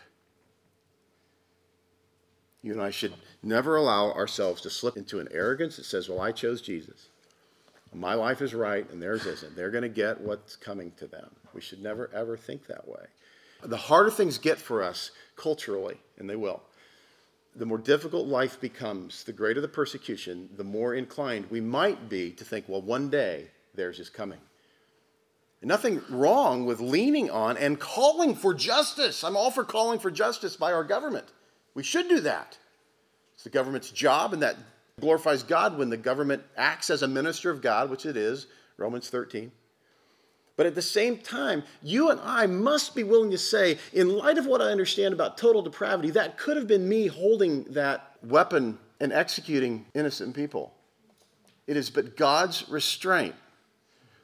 You 2.62 2.71
and 2.71 2.81
I 2.81 2.92
should 2.92 3.14
never 3.42 3.75
allow 3.75 4.12
ourselves 4.12 4.62
to 4.62 4.71
slip 4.71 4.97
into 4.97 5.18
an 5.18 5.27
arrogance 5.33 5.77
that 5.77 5.85
says, 5.85 6.09
Well, 6.09 6.21
I 6.21 6.31
chose 6.31 6.62
Jesus. 6.62 7.09
My 7.92 8.14
life 8.14 8.42
is 8.42 8.55
right 8.55 8.88
and 8.92 9.03
theirs 9.03 9.27
isn't. 9.27 9.57
They're 9.57 9.73
going 9.73 9.83
to 9.83 9.88
get 9.88 10.21
what's 10.21 10.55
coming 10.55 10.92
to 10.99 11.09
them. 11.09 11.31
We 11.53 11.61
should 11.61 11.83
never, 11.83 12.09
ever 12.14 12.37
think 12.37 12.68
that 12.68 12.87
way. 12.87 13.07
The 13.64 13.77
harder 13.77 14.12
things 14.12 14.38
get 14.38 14.59
for 14.59 14.85
us 14.85 15.11
culturally, 15.35 15.97
and 16.16 16.31
they 16.31 16.37
will, 16.37 16.62
the 17.55 17.67
more 17.67 17.79
difficult 17.79 18.27
life 18.27 18.61
becomes, 18.61 19.25
the 19.25 19.33
greater 19.33 19.61
the 19.61 19.69
persecution, 19.69 20.49
the 20.57 20.65
more 20.65 20.95
inclined 20.95 21.51
we 21.51 21.61
might 21.61 22.09
be 22.09 22.31
to 22.33 22.45
think, 22.45 22.69
well, 22.69 22.83
one 22.83 23.11
day 23.11 23.49
theirs 23.75 23.99
is 23.99 24.09
coming. 24.09 24.38
Nothing 25.65 26.03
wrong 26.11 26.67
with 26.67 26.81
leaning 26.81 27.31
on 27.31 27.57
and 27.57 27.79
calling 27.79 28.35
for 28.35 28.53
justice. 28.53 29.23
I'm 29.23 29.37
all 29.37 29.51
for 29.51 29.65
calling 29.65 30.01
for 30.01 30.11
justice 30.11 30.57
by 30.57 30.73
our 30.73 30.83
government. 30.83 31.27
We 31.75 31.85
should 31.85 32.09
do 32.09 32.21
that. 32.21 32.59
It's 33.35 33.45
the 33.45 33.51
government's 33.51 33.91
job, 33.91 34.33
and 34.33 34.43
that 34.43 34.57
glorifies 35.01 35.43
God 35.43 35.79
when 35.79 35.88
the 35.88 35.97
government 35.97 36.43
acts 36.57 36.91
as 36.91 37.03
a 37.03 37.09
minister 37.09 37.51
of 37.51 37.62
God, 37.62 37.91
which 37.91 38.07
it 38.07 38.17
is, 38.17 38.47
Romans 38.77 39.09
13. 39.09 39.53
But 40.57 40.67
at 40.67 40.75
the 40.75 40.83
same 40.83 41.19
time, 41.19 41.62
you 41.83 42.11
and 42.11 42.21
I 42.21 42.47
must 42.47 42.95
be 42.95 43.05
willing 43.05 43.31
to 43.31 43.38
say, 43.38 43.79
in 43.93 44.17
light 44.17 44.38
of 44.38 44.47
what 44.47 44.61
I 44.61 44.67
understand 44.67 45.15
about 45.15 45.38
total 45.38 45.62
depravity, 45.62 46.11
that 46.11 46.37
could 46.37 46.57
have 46.57 46.67
been 46.67 46.88
me 46.88 47.07
holding 47.07 47.65
that 47.65 48.17
weapon 48.23 48.79
and 49.01 49.12
executing 49.12 49.87
innocent 49.95 50.37
people. 50.37 50.75
It 51.67 51.77
is 51.77 51.91
but 51.91 52.17
God's 52.17 52.69
restraint. 52.69 53.35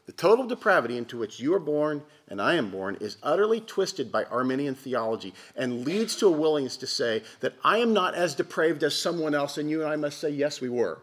The 0.07 0.13
total 0.13 0.47
depravity 0.47 0.97
into 0.97 1.19
which 1.19 1.39
you 1.41 1.55
are 1.55 1.61
born 1.61 2.03
and 2.29 2.41
I 2.41 2.55
am 2.55 2.71
born 2.71 2.97
is 3.01 3.17
utterly 3.23 3.61
twisted 3.61 4.13
by 4.13 4.25
Arminian 4.25 4.75
theology 4.75 5.35
and 5.57 5.85
leads 5.85 6.17
to 6.17 6.27
a 6.27 6.31
willingness 6.31 6.77
to 6.79 6.87
say 6.87 7.23
that 7.41 7.55
I 7.65 7.79
am 7.79 7.93
not 7.93 8.15
as 8.15 8.35
depraved 8.35 8.83
as 8.83 8.97
someone 8.97 9.35
else, 9.35 9.59
and 9.59 9.69
you 9.69 9.83
and 9.83 9.91
I 9.91 9.97
must 9.97 10.19
say, 10.19 10.31
yes, 10.31 10.61
we 10.61 10.69
were. 10.69 10.99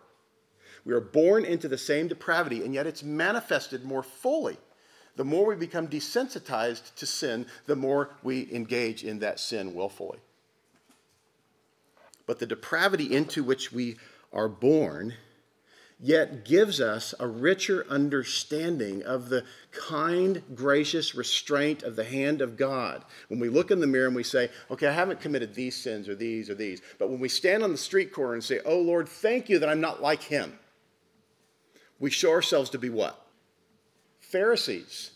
We 0.86 0.94
are 0.94 1.02
born 1.02 1.46
into 1.46 1.68
the 1.68 1.78
same 1.78 2.08
depravity, 2.08 2.64
and 2.64 2.74
yet 2.74 2.86
it's 2.88 3.04
manifested 3.04 3.86
more 3.86 4.04
fully. 4.04 4.58
The 5.16 5.26
more 5.26 5.46
we 5.46 5.56
become 5.56 5.88
desensitized 5.88 6.94
to 6.96 7.06
sin, 7.06 7.46
the 7.66 7.76
more 7.76 8.10
we 8.22 8.52
engage 8.52 9.04
in 9.04 9.20
that 9.20 9.40
sin 9.40 9.74
willfully. 9.74 10.20
But 12.26 12.40
the 12.40 12.46
depravity 12.46 13.14
into 13.16 13.44
which 13.44 13.72
we 13.72 13.98
are 14.34 14.50
born 14.50 15.14
yet 16.00 16.44
gives 16.44 16.82
us 16.82 17.14
a 17.20 17.28
richer 17.28 17.86
understanding 17.90 19.02
of 19.04 19.30
the 19.30 19.46
kind, 19.72 20.44
gracious 20.54 21.16
restraint 21.16 21.84
of 21.84 21.96
the 21.96 22.04
hand 22.04 22.42
of 22.42 22.58
God. 22.58 23.06
When 23.30 23.40
we 23.40 23.48
look 23.48 23.72
in 23.72 23.80
the 23.80 23.88
mirror 23.88 24.08
and 24.08 24.16
we 24.16 24.24
say, 24.24 24.50
okay, 24.70 24.88
I 24.88 24.92
haven't 24.92 25.22
committed 25.22 25.54
these 25.54 25.76
sins 25.76 26.10
or 26.10 26.16
these 26.16 26.50
or 26.50 26.56
these, 26.56 26.82
but 27.00 27.10
when 27.10 27.20
we 27.22 27.30
stand 27.30 27.64
on 27.64 27.72
the 27.72 27.78
street 27.78 28.12
corner 28.12 28.34
and 28.34 28.44
say, 28.44 28.60
oh 28.66 28.80
Lord, 28.80 29.08
thank 29.08 29.48
you 29.48 29.60
that 29.60 29.70
I'm 29.70 29.80
not 29.80 30.02
like 30.02 30.24
him, 30.24 30.60
we 32.00 32.12
show 32.12 32.32
ourselves 32.32 32.70
to 32.72 32.78
be 32.78 32.90
what? 32.90 33.25
Pharisees. 34.30 35.12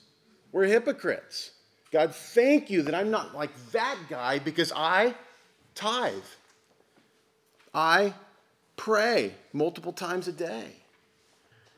We're 0.52 0.66
hypocrites. 0.66 1.52
God, 1.92 2.14
thank 2.14 2.70
you 2.70 2.82
that 2.84 2.96
I'm 2.96 3.12
not 3.12 3.36
like 3.36 3.52
that 3.72 3.98
guy 4.10 4.40
because 4.40 4.72
I 4.76 5.16
tithe. 5.76 6.14
I 7.74 8.14
pray 8.78 9.34
multiple 9.54 9.94
times 9.94 10.28
a 10.28 10.32
day. 10.32 10.76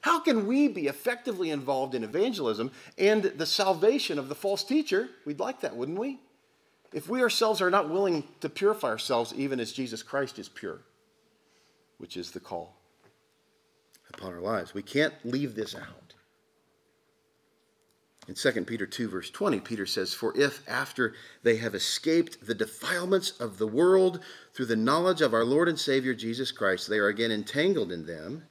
How 0.02 0.20
can 0.20 0.48
we 0.48 0.67
be 0.67 0.88
effectively 0.88 1.52
involved 1.52 1.94
in 1.94 2.04
evangelism 2.04 2.72
and 2.98 3.24
the 3.24 3.46
salvation 3.46 4.17
of 4.17 4.30
the 4.30 4.36
false 4.36 4.63
teacher? 4.63 5.10
We'd 5.26 5.39
like 5.39 5.62
that, 5.62 5.76
wouldn't 5.76 6.00
we? 6.00 6.20
If 6.91 7.08
we 7.08 7.22
ourselves 7.22 7.62
are 7.62 7.70
not 7.70 7.89
willing 7.89 8.24
to 8.41 8.50
purify 8.50 8.89
ourselves 8.89 9.34
even 9.36 9.60
as 9.60 9.72
Jesus 9.72 10.04
Christ 10.04 10.39
is 10.39 10.50
pure, 10.50 10.80
which 12.00 12.17
is 12.17 12.32
the 12.32 12.39
call 12.39 12.76
upon 14.13 14.34
our 14.34 14.41
lives. 14.41 14.74
We 14.74 14.82
can't 14.82 15.13
leave 15.24 15.56
this 15.56 15.76
out. 15.76 16.11
In 18.32 18.36
2 18.36 18.63
Peter 18.63 18.86
2, 18.86 19.10
verse 19.10 19.30
20, 19.30 19.60
Peter 19.60 19.86
says, 19.86 20.13
For 20.13 20.34
if 20.38 20.63
after 20.65 21.13
they 21.44 21.58
have 21.58 21.76
escaped 21.76 22.48
the 22.48 22.56
defilements 22.56 23.32
of 23.41 23.58
the 23.58 23.67
world 23.67 24.22
through 24.54 24.67
the 24.67 24.78
knowledge 24.78 25.20
of 25.20 25.34
our 25.34 25.44
Lord 25.44 25.67
and 25.67 25.78
Savior 25.78 26.13
Jesus 26.13 26.50
Christ, 26.50 26.88
they 26.88 27.00
are 27.00 27.10
again 27.10 27.30
entangled 27.30 27.91
in 27.91 28.06
them 28.06 28.44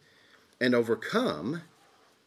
and 0.60 0.74
overcome, 0.74 1.62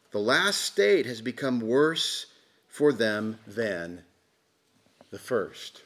the 0.09 0.17
last 0.17 0.61
state 0.61 1.05
has 1.05 1.21
become 1.21 1.59
worse 1.59 2.25
for 2.67 2.91
them 2.91 3.37
than 3.45 4.01
the 5.11 5.19
first. 5.19 5.83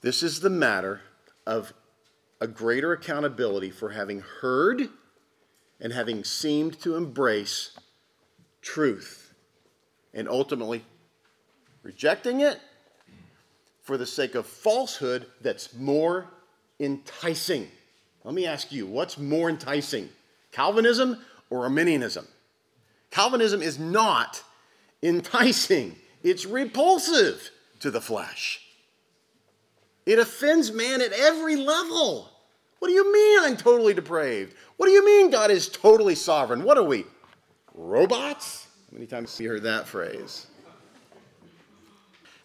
This 0.00 0.22
is 0.22 0.38
the 0.38 0.48
matter 0.48 1.00
of 1.44 1.72
a 2.40 2.46
greater 2.46 2.92
accountability 2.92 3.70
for 3.70 3.90
having 3.90 4.20
heard 4.20 4.90
and 5.80 5.92
having 5.92 6.22
seemed 6.22 6.78
to 6.82 6.94
embrace 6.94 7.76
truth 8.62 9.29
and 10.14 10.28
ultimately 10.28 10.84
rejecting 11.82 12.40
it 12.40 12.60
for 13.82 13.96
the 13.96 14.06
sake 14.06 14.34
of 14.34 14.46
falsehood 14.46 15.26
that's 15.40 15.74
more 15.74 16.26
enticing. 16.78 17.68
Let 18.24 18.34
me 18.34 18.46
ask 18.46 18.70
you, 18.70 18.86
what's 18.86 19.18
more 19.18 19.48
enticing, 19.48 20.08
Calvinism 20.52 21.18
or 21.48 21.64
Arminianism? 21.64 22.26
Calvinism 23.10 23.62
is 23.62 23.78
not 23.78 24.42
enticing, 25.02 25.96
it's 26.22 26.44
repulsive 26.44 27.50
to 27.80 27.90
the 27.90 28.00
flesh. 28.00 28.60
It 30.06 30.18
offends 30.18 30.72
man 30.72 31.00
at 31.00 31.12
every 31.12 31.56
level. 31.56 32.30
What 32.78 32.88
do 32.88 32.94
you 32.94 33.12
mean 33.12 33.38
I'm 33.42 33.56
totally 33.56 33.94
depraved? 33.94 34.54
What 34.76 34.86
do 34.86 34.92
you 34.92 35.04
mean 35.04 35.30
God 35.30 35.50
is 35.50 35.68
totally 35.68 36.14
sovereign? 36.14 36.64
What 36.64 36.78
are 36.78 36.84
we? 36.84 37.04
Robots? 37.74 38.66
Many 38.92 39.06
times 39.06 39.38
you 39.38 39.48
heard 39.48 39.62
that 39.62 39.86
phrase? 39.86 40.46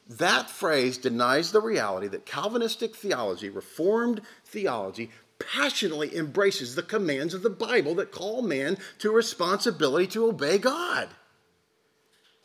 That 0.08 0.50
phrase 0.50 1.00
denies 1.00 1.52
the 1.52 1.62
reality 1.62 2.08
that 2.10 2.26
Calvinistic 2.26 2.96
theology, 2.96 3.50
Reformed 3.50 4.22
theology, 4.46 5.10
passionately 5.40 6.16
embraces 6.16 6.76
the 6.76 6.84
commands 6.84 7.34
of 7.34 7.42
the 7.42 7.50
Bible 7.50 7.96
that 7.96 8.12
call 8.12 8.42
man 8.42 8.78
to 9.00 9.12
responsibility 9.12 10.08
to 10.08 10.28
obey 10.28 10.58
God. 10.58 11.10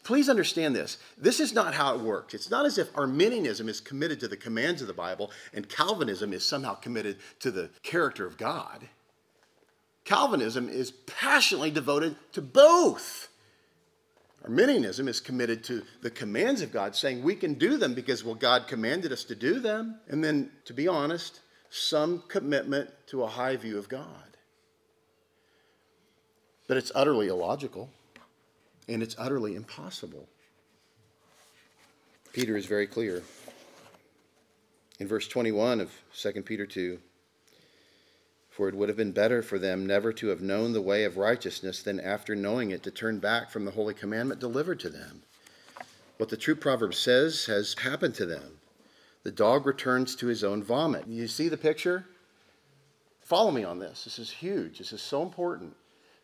Please 0.03 0.31
understand 0.31 0.75
this. 0.75 0.97
This 1.19 1.39
is 1.39 1.53
not 1.53 1.75
how 1.75 1.95
it 1.95 2.01
works. 2.01 2.33
It's 2.33 2.51
not 2.51 2.65
as 2.65 2.79
if 2.79 2.97
Arminianism 2.97 3.69
is 3.69 3.81
committed 3.81 4.19
to 4.21 4.29
the 4.29 4.37
commands 4.37 4.81
of 4.81 4.89
the 4.89 4.95
Bible 4.95 5.31
and 5.53 5.69
Calvinism 5.69 6.33
is 6.33 6.45
somehow 6.45 6.75
committed 6.75 7.19
to 7.41 7.51
the 7.51 7.69
character 7.83 8.27
of 8.27 8.39
God. 8.39 8.89
Calvinism 10.05 10.71
is 10.71 10.91
passionately 10.91 11.71
devoted 11.71 12.17
to 12.33 12.41
both. 12.41 13.29
Arminianism 14.45 15.07
is 15.07 15.21
committed 15.21 15.63
to 15.65 15.83
the 16.01 16.11
commands 16.11 16.63
of 16.63 16.73
God, 16.73 16.97
saying 16.97 17.23
we 17.23 17.35
can 17.35 17.55
do 17.55 17.77
them 17.77 17.93
because, 17.95 18.25
well, 18.25 18.35
God 18.35 18.67
commanded 18.67 19.13
us 19.13 19.25
to 19.25 19.35
do 19.35 19.61
them. 19.61 20.01
And 20.09 20.25
then, 20.25 20.51
to 20.65 20.73
be 20.73 20.89
honest, 20.89 21.41
some 21.69 22.23
commitment 22.29 22.91
to 23.09 23.23
a 23.23 23.27
high 23.27 23.57
view 23.57 23.79
of 23.79 23.89
God. 23.89 24.37
But 26.67 26.77
it's 26.77 26.93
utterly 26.95 27.29
illogical 27.29 27.91
and 28.89 29.03
it's 29.03 29.15
utterly 29.19 29.57
impossible. 29.57 30.27
Peter 32.33 32.57
is 32.57 32.67
very 32.67 32.87
clear. 32.87 33.23
In 35.01 35.07
verse 35.07 35.27
21 35.29 35.81
of 35.81 35.91
2 36.15 36.43
Peter 36.43 36.67
2, 36.67 36.99
for 38.51 38.69
it 38.69 38.75
would 38.75 38.89
have 38.89 38.97
been 38.97 39.13
better 39.13 39.43
for 39.43 39.59
them 39.59 39.87
never 39.87 40.13
to 40.13 40.29
have 40.29 40.43
known 40.43 40.73
the 40.73 40.83
way 40.83 41.05
of 41.05 41.17
righteousness 41.17 41.83
than 41.83 42.01
after 42.01 42.35
knowing 42.35 42.73
it 42.73 42.83
to 42.83 42.91
turn 42.91 43.19
back 43.21 43.51
from 43.51 43.65
the 43.65 43.71
holy 43.71 43.95
commandment 43.95 44.41
delivered 44.41 44.81
to 44.81 44.91
them. 44.91 45.23
What 46.17 46.29
the 46.29 46.37
true 46.37 46.57
proverb 46.57 46.95
says 46.95 47.47
has 47.47 47.75
happened 47.79 48.15
to 48.17 48.27
them. 48.27 48.59
The 49.23 49.31
dog 49.31 49.65
returns 49.67 50.17
to 50.17 50.27
his 50.27 50.43
own 50.43 50.63
vomit. 50.63 51.07
You 51.07 51.29
see 51.29 51.49
the 51.49 51.57
picture? 51.57 52.07
Follow 53.21 53.51
me 53.51 53.65
on 53.65 53.79
this. 53.79 54.05
This 54.05 54.19
is 54.19 54.31
huge. 54.31 54.79
This 54.79 54.93
is 54.93 55.01
so 55.01 55.23
important. 55.23 55.77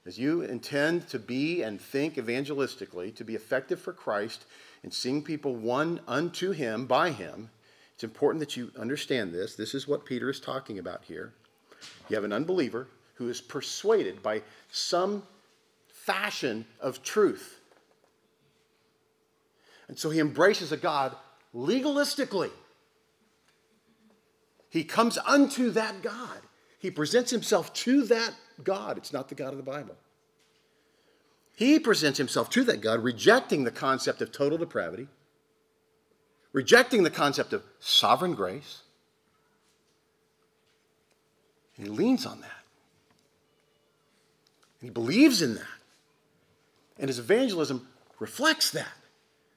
As 0.05 0.19
you 0.19 0.43
intend 0.43 1.09
to 1.09 1.19
be 1.19 1.63
and 1.63 1.81
think 1.81 2.17
evangelistically, 2.17 3.15
to 3.17 3.25
be 3.25 3.35
effective 3.35 3.81
for 3.81 3.93
Christ 3.93 4.45
and 4.83 4.93
seeing 4.93 5.23
people 5.23 5.55
won 5.55 6.01
unto 6.07 6.53
Him 6.53 6.87
by 6.87 7.11
Him, 7.11 7.51
it's 7.95 8.05
important 8.05 8.41
that 8.41 8.57
you 8.57 8.73
understand 8.79 9.33
this. 9.33 9.55
This 9.55 9.75
is 9.75 9.89
what 9.89 10.05
Peter 10.05 10.29
is 10.29 10.41
talking 10.41 10.79
about 10.79 11.05
here. 11.05 11.33
You 12.09 12.17
have 12.17 12.25
an 12.25 12.33
unbeliever 12.33 12.89
who 13.15 13.29
is 13.29 13.41
persuaded 13.41 14.23
by 14.23 14.43
some 14.71 15.23
fashion 15.89 16.65
of 16.81 17.03
truth. 17.03 17.61
And 19.89 19.99
so 19.99 20.11
he 20.11 20.21
embraces 20.21 20.73
a 20.73 20.77
God 20.77 21.17
legalistically. 21.55 22.51
He 24.69 24.85
comes 24.85 25.17
unto 25.19 25.71
that 25.71 26.03
God. 26.03 26.41
He 26.79 26.91
presents 26.91 27.31
himself 27.31 27.73
to 27.75 28.05
that 28.05 28.35
God. 28.63 28.99
It's 28.99 29.13
not 29.13 29.29
the 29.29 29.35
God 29.35 29.53
of 29.53 29.57
the 29.57 29.63
Bible. 29.63 29.97
He 31.55 31.79
presents 31.79 32.19
himself 32.19 32.51
to 32.51 32.65
that 32.65 32.83
God, 32.83 33.03
rejecting 33.03 33.65
the 33.65 33.71
concept 33.71 34.21
of 34.21 34.31
total 34.31 34.59
depravity, 34.59 35.09
rejecting 36.53 37.03
the 37.03 37.11
concept 37.11 37.55
of 37.55 37.63
sovereign 37.81 38.35
grace, 38.35 38.83
and 41.77 41.87
he 41.87 41.93
leans 41.93 42.27
on 42.27 42.41
that. 42.41 42.65
And 44.81 44.89
he 44.89 44.91
believes 44.91 45.43
in 45.43 45.55
that. 45.55 45.65
And 46.99 47.09
his 47.09 47.19
evangelism 47.19 47.87
reflects 48.19 48.71
that. 48.71 48.93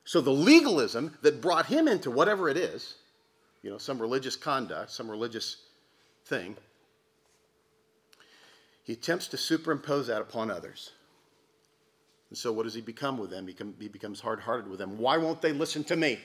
So 0.03 0.21
the 0.21 0.31
legalism 0.31 1.17
that 1.21 1.41
brought 1.41 1.67
him 1.67 1.87
into 1.87 2.11
whatever 2.11 2.49
it 2.49 2.57
is, 2.57 2.95
you 3.61 3.69
know, 3.69 3.77
some 3.77 3.99
religious 3.99 4.35
conduct, 4.35 4.91
some 4.91 5.09
religious 5.09 5.57
thing, 6.25 6.57
he 8.83 8.93
attempts 8.93 9.27
to 9.27 9.37
superimpose 9.37 10.07
that 10.07 10.21
upon 10.21 10.49
others. 10.49 10.91
And 12.29 12.37
so 12.37 12.51
what 12.51 12.63
does 12.63 12.73
he 12.73 12.81
become 12.81 13.17
with 13.17 13.29
them? 13.29 13.47
He, 13.47 13.55
he 13.79 13.87
becomes 13.87 14.19
hard 14.19 14.39
hearted 14.39 14.67
with 14.67 14.79
them. 14.79 14.97
Why 14.97 15.17
won't 15.17 15.41
they 15.41 15.51
listen 15.51 15.83
to 15.85 15.95
me? 15.95 16.19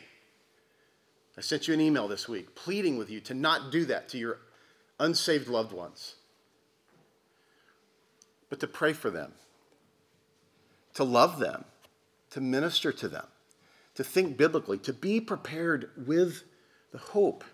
I 1.37 1.41
sent 1.41 1.67
you 1.67 1.75
an 1.75 1.81
email 1.81 2.09
this 2.09 2.29
week 2.29 2.55
pleading 2.55 2.97
with 2.97 3.11
you 3.11 3.21
to 3.21 3.35
not 3.35 3.73
do 3.73 3.85
that 3.87 4.09
to 4.11 4.19
your 4.19 4.39
unsaved 4.99 5.49
loved 5.49 5.73
ones, 5.73 6.17
but 8.49 8.61
to 8.61 8.67
pray 8.67 8.93
for 8.93 9.11
them, 9.11 9.33
to 10.95 11.05
love 11.05 11.39
them, 11.39 11.65
to 12.31 12.41
minister 12.41 12.93
to 12.93 13.09
them, 13.09 13.27
to 13.95 14.05
think 14.05 14.37
biblically, 14.37 14.79
to 14.79 14.93
be 14.93 15.21
prepared 15.21 15.91
with 16.07 16.45
the 16.93 16.99
hope 16.99 17.45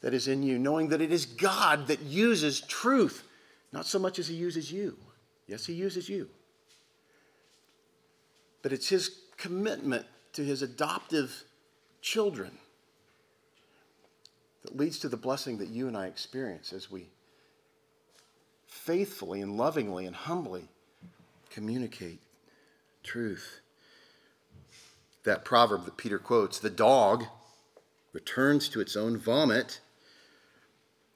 that 0.00 0.14
is 0.14 0.28
in 0.28 0.42
you, 0.42 0.58
knowing 0.58 0.88
that 0.88 1.00
it 1.00 1.12
is 1.12 1.26
God 1.26 1.86
that 1.88 2.02
uses 2.02 2.60
truth, 2.60 3.24
not 3.72 3.86
so 3.86 3.98
much 3.98 4.18
as 4.18 4.28
He 4.28 4.34
uses 4.34 4.72
you. 4.72 4.96
Yes, 5.46 5.66
He 5.66 5.74
uses 5.74 6.08
you. 6.08 6.28
But 8.62 8.72
it's 8.72 8.88
His 8.88 9.20
commitment 9.36 10.06
to 10.32 10.44
His 10.44 10.62
adoptive 10.62 11.44
children 12.00 12.58
that 14.62 14.76
leads 14.76 14.98
to 15.00 15.08
the 15.08 15.16
blessing 15.16 15.58
that 15.58 15.68
you 15.68 15.88
and 15.88 15.96
I 15.96 16.06
experience 16.06 16.72
as 16.72 16.90
we 16.90 17.08
faithfully 18.66 19.40
and 19.40 19.56
lovingly 19.56 20.06
and 20.06 20.14
humbly 20.14 20.68
communicate 21.50 22.20
truth. 23.02 23.60
That 25.24 25.44
proverb 25.44 25.84
that 25.84 25.96
Peter 25.96 26.18
quotes 26.18 26.58
the 26.58 26.70
dog 26.70 27.24
returns 28.12 28.68
to 28.70 28.80
its 28.80 28.96
own 28.96 29.18
vomit, 29.18 29.80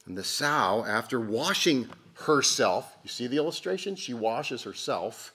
and 0.07 0.17
the 0.17 0.25
sow, 0.25 0.85
after 0.87 1.19
washing 1.19 1.89
herself, 2.15 2.97
you 3.03 3.09
see 3.09 3.27
the 3.27 3.39
illustration? 3.39 3.97
She 3.97 4.15
washes 4.15 4.63
herself, 4.63 5.33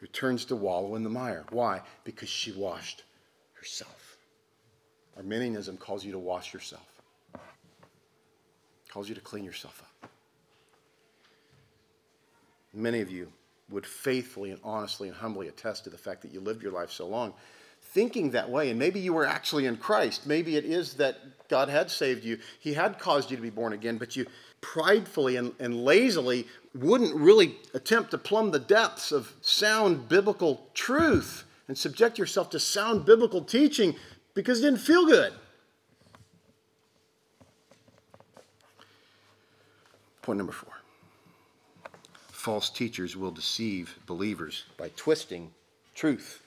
returns 0.00 0.44
to 0.46 0.56
wallow 0.56 0.94
in 0.94 1.02
the 1.02 1.10
mire. 1.10 1.44
Why? 1.50 1.82
Because 2.04 2.28
she 2.28 2.52
washed 2.52 3.02
herself. 3.54 3.99
Arminianism 5.16 5.76
calls 5.76 6.04
you 6.04 6.12
to 6.12 6.18
wash 6.18 6.54
yourself, 6.54 7.02
calls 8.88 9.08
you 9.08 9.14
to 9.14 9.20
clean 9.20 9.44
yourself 9.44 9.82
up. 9.82 10.10
Many 12.72 13.00
of 13.00 13.10
you 13.10 13.32
would 13.70 13.86
faithfully 13.86 14.50
and 14.50 14.60
honestly 14.64 15.08
and 15.08 15.16
humbly 15.16 15.48
attest 15.48 15.84
to 15.84 15.90
the 15.90 15.98
fact 15.98 16.22
that 16.22 16.32
you 16.32 16.40
lived 16.40 16.62
your 16.62 16.72
life 16.72 16.90
so 16.90 17.06
long 17.06 17.34
thinking 17.82 18.30
that 18.30 18.48
way. 18.48 18.70
And 18.70 18.78
maybe 18.78 19.00
you 19.00 19.12
were 19.12 19.26
actually 19.26 19.66
in 19.66 19.76
Christ. 19.76 20.26
Maybe 20.26 20.56
it 20.56 20.64
is 20.64 20.94
that 20.94 21.18
God 21.48 21.68
had 21.68 21.90
saved 21.90 22.24
you, 22.24 22.38
He 22.60 22.74
had 22.74 22.98
caused 22.98 23.30
you 23.30 23.36
to 23.36 23.42
be 23.42 23.50
born 23.50 23.72
again, 23.72 23.98
but 23.98 24.16
you 24.16 24.26
pridefully 24.60 25.36
and, 25.36 25.52
and 25.58 25.84
lazily 25.84 26.46
wouldn't 26.74 27.14
really 27.14 27.56
attempt 27.74 28.10
to 28.12 28.18
plumb 28.18 28.50
the 28.50 28.58
depths 28.58 29.10
of 29.10 29.32
sound 29.40 30.08
biblical 30.08 30.68
truth 30.74 31.44
and 31.66 31.76
subject 31.76 32.18
yourself 32.18 32.50
to 32.50 32.60
sound 32.60 33.04
biblical 33.04 33.42
teaching 33.42 33.96
because 34.34 34.60
it 34.60 34.62
didn't 34.62 34.80
feel 34.80 35.06
good. 35.06 35.32
Point 40.22 40.38
number 40.38 40.52
four 40.52 40.74
false 42.40 42.70
teachers 42.70 43.16
will 43.18 43.30
deceive 43.30 43.98
believers 44.06 44.64
by 44.78 44.90
twisting 44.96 45.50
truth. 45.94 46.42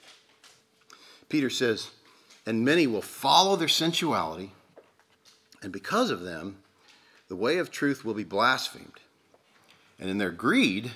Peter 1.30 1.52
says, 1.52 1.92
and 2.48 2.66
many 2.66 2.88
will 2.88 3.02
follow 3.02 3.56
their 3.56 3.68
sensuality, 3.68 4.52
and 5.62 5.72
because 5.72 6.10
of 6.10 6.22
them, 6.22 6.58
the 7.28 7.36
way 7.36 7.60
of 7.60 7.70
truth 7.70 8.04
will 8.04 8.16
be 8.16 8.24
blasphemed. 8.24 9.00
And 10.00 10.10
in 10.10 10.18
their 10.18 10.32
greed, 10.32 10.92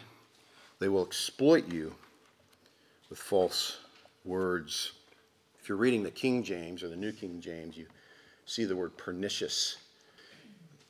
they 0.79 0.89
will 0.89 1.05
exploit 1.05 1.71
you 1.71 1.95
with 3.09 3.19
false 3.19 3.77
words. 4.25 4.93
If 5.67 5.69
you're 5.69 5.77
reading 5.79 6.03
the 6.03 6.11
King 6.11 6.43
James 6.43 6.81
or 6.81 6.87
the 6.87 6.95
New 6.95 7.11
King 7.11 7.41
James, 7.41 7.75
you 7.75 7.87
see 8.45 8.63
the 8.63 8.77
word 8.77 8.95
pernicious. 8.95 9.75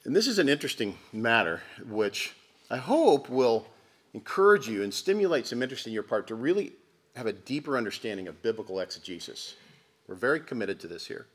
And 0.04 0.16
this 0.16 0.28
is 0.28 0.38
an 0.38 0.48
interesting 0.48 1.00
matter, 1.12 1.64
which 1.90 2.36
I 2.70 2.78
hope 2.78 3.28
will 3.28 3.66
encourage 4.14 4.70
you 4.70 4.84
and 4.84 4.94
stimulate 4.94 5.48
some 5.48 5.64
interest 5.64 5.88
in 5.88 5.94
your 5.94 6.04
part 6.04 6.28
to 6.28 6.36
really 6.36 6.74
have 7.16 7.26
a 7.26 7.34
deeper 7.34 7.76
understanding 7.76 8.28
of 8.28 8.44
biblical 8.44 8.80
exegesis. 8.80 9.56
We're 10.08 10.14
very 10.14 10.40
committed 10.40 10.80
to 10.82 10.88
this 10.88 11.08
here. 11.08 11.26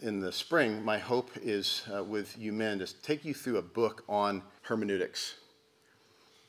In 0.00 0.20
the 0.20 0.32
spring, 0.32 0.82
my 0.82 0.96
hope 0.96 1.32
is 1.42 1.82
uh, 1.94 2.02
with 2.02 2.38
you 2.38 2.54
men 2.54 2.78
to 2.78 2.86
take 3.02 3.26
you 3.26 3.34
through 3.34 3.58
a 3.58 3.62
book 3.62 4.04
on 4.08 4.42
hermeneutics, 4.62 5.34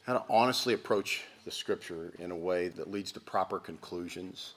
how 0.05 0.13
to 0.13 0.23
honestly 0.29 0.73
approach 0.73 1.25
the 1.43 1.51
scripture 1.51 2.13
in 2.19 2.31
a 2.31 2.37
way 2.37 2.69
that 2.69 2.89
leads 2.89 3.11
to 3.11 3.19
proper 3.19 3.59
conclusions. 3.59 4.53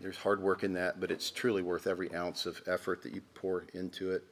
There's 0.00 0.16
hard 0.16 0.42
work 0.42 0.62
in 0.62 0.72
that, 0.74 1.00
but 1.00 1.10
it's 1.10 1.30
truly 1.30 1.62
worth 1.62 1.86
every 1.86 2.14
ounce 2.14 2.46
of 2.46 2.60
effort 2.66 3.02
that 3.02 3.14
you 3.14 3.22
pour 3.34 3.64
into 3.72 4.10
it. 4.10 4.24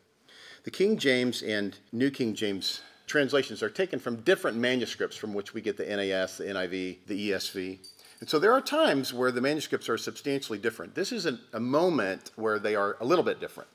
The 0.64 0.70
King 0.70 0.96
James 0.98 1.42
and 1.42 1.76
New 1.92 2.10
King 2.10 2.34
James 2.34 2.82
translations 3.06 3.62
are 3.62 3.70
taken 3.70 3.98
from 3.98 4.16
different 4.16 4.56
manuscripts 4.56 5.16
from 5.16 5.34
which 5.34 5.54
we 5.54 5.60
get 5.60 5.76
the 5.76 5.84
NAS, 5.84 6.38
the 6.38 6.44
NIV, 6.44 6.98
the 7.06 7.30
ESV. 7.30 7.78
And 8.20 8.28
so 8.28 8.38
there 8.38 8.52
are 8.52 8.60
times 8.60 9.12
where 9.12 9.30
the 9.30 9.40
manuscripts 9.40 9.88
are 9.88 9.98
substantially 9.98 10.58
different. 10.58 10.94
This 10.94 11.12
is 11.12 11.26
a, 11.26 11.38
a 11.52 11.60
moment 11.60 12.30
where 12.36 12.58
they 12.58 12.74
are 12.74 12.96
a 13.00 13.04
little 13.04 13.24
bit 13.24 13.40
different. 13.40 13.68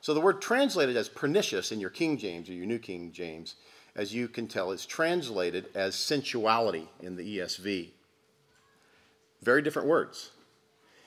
So 0.00 0.14
the 0.14 0.20
word 0.20 0.42
translated 0.42 0.96
as 0.96 1.08
pernicious 1.08 1.70
in 1.70 1.78
your 1.78 1.90
King 1.90 2.18
James 2.18 2.48
or 2.48 2.54
your 2.54 2.66
New 2.66 2.80
King 2.80 3.12
James, 3.12 3.54
as 3.94 4.12
you 4.12 4.26
can 4.26 4.48
tell, 4.48 4.72
is 4.72 4.84
translated 4.84 5.68
as 5.76 5.94
sensuality 5.94 6.88
in 7.00 7.14
the 7.14 7.38
ESV. 7.38 7.90
Very 9.42 9.62
different 9.62 9.86
words. 9.86 10.32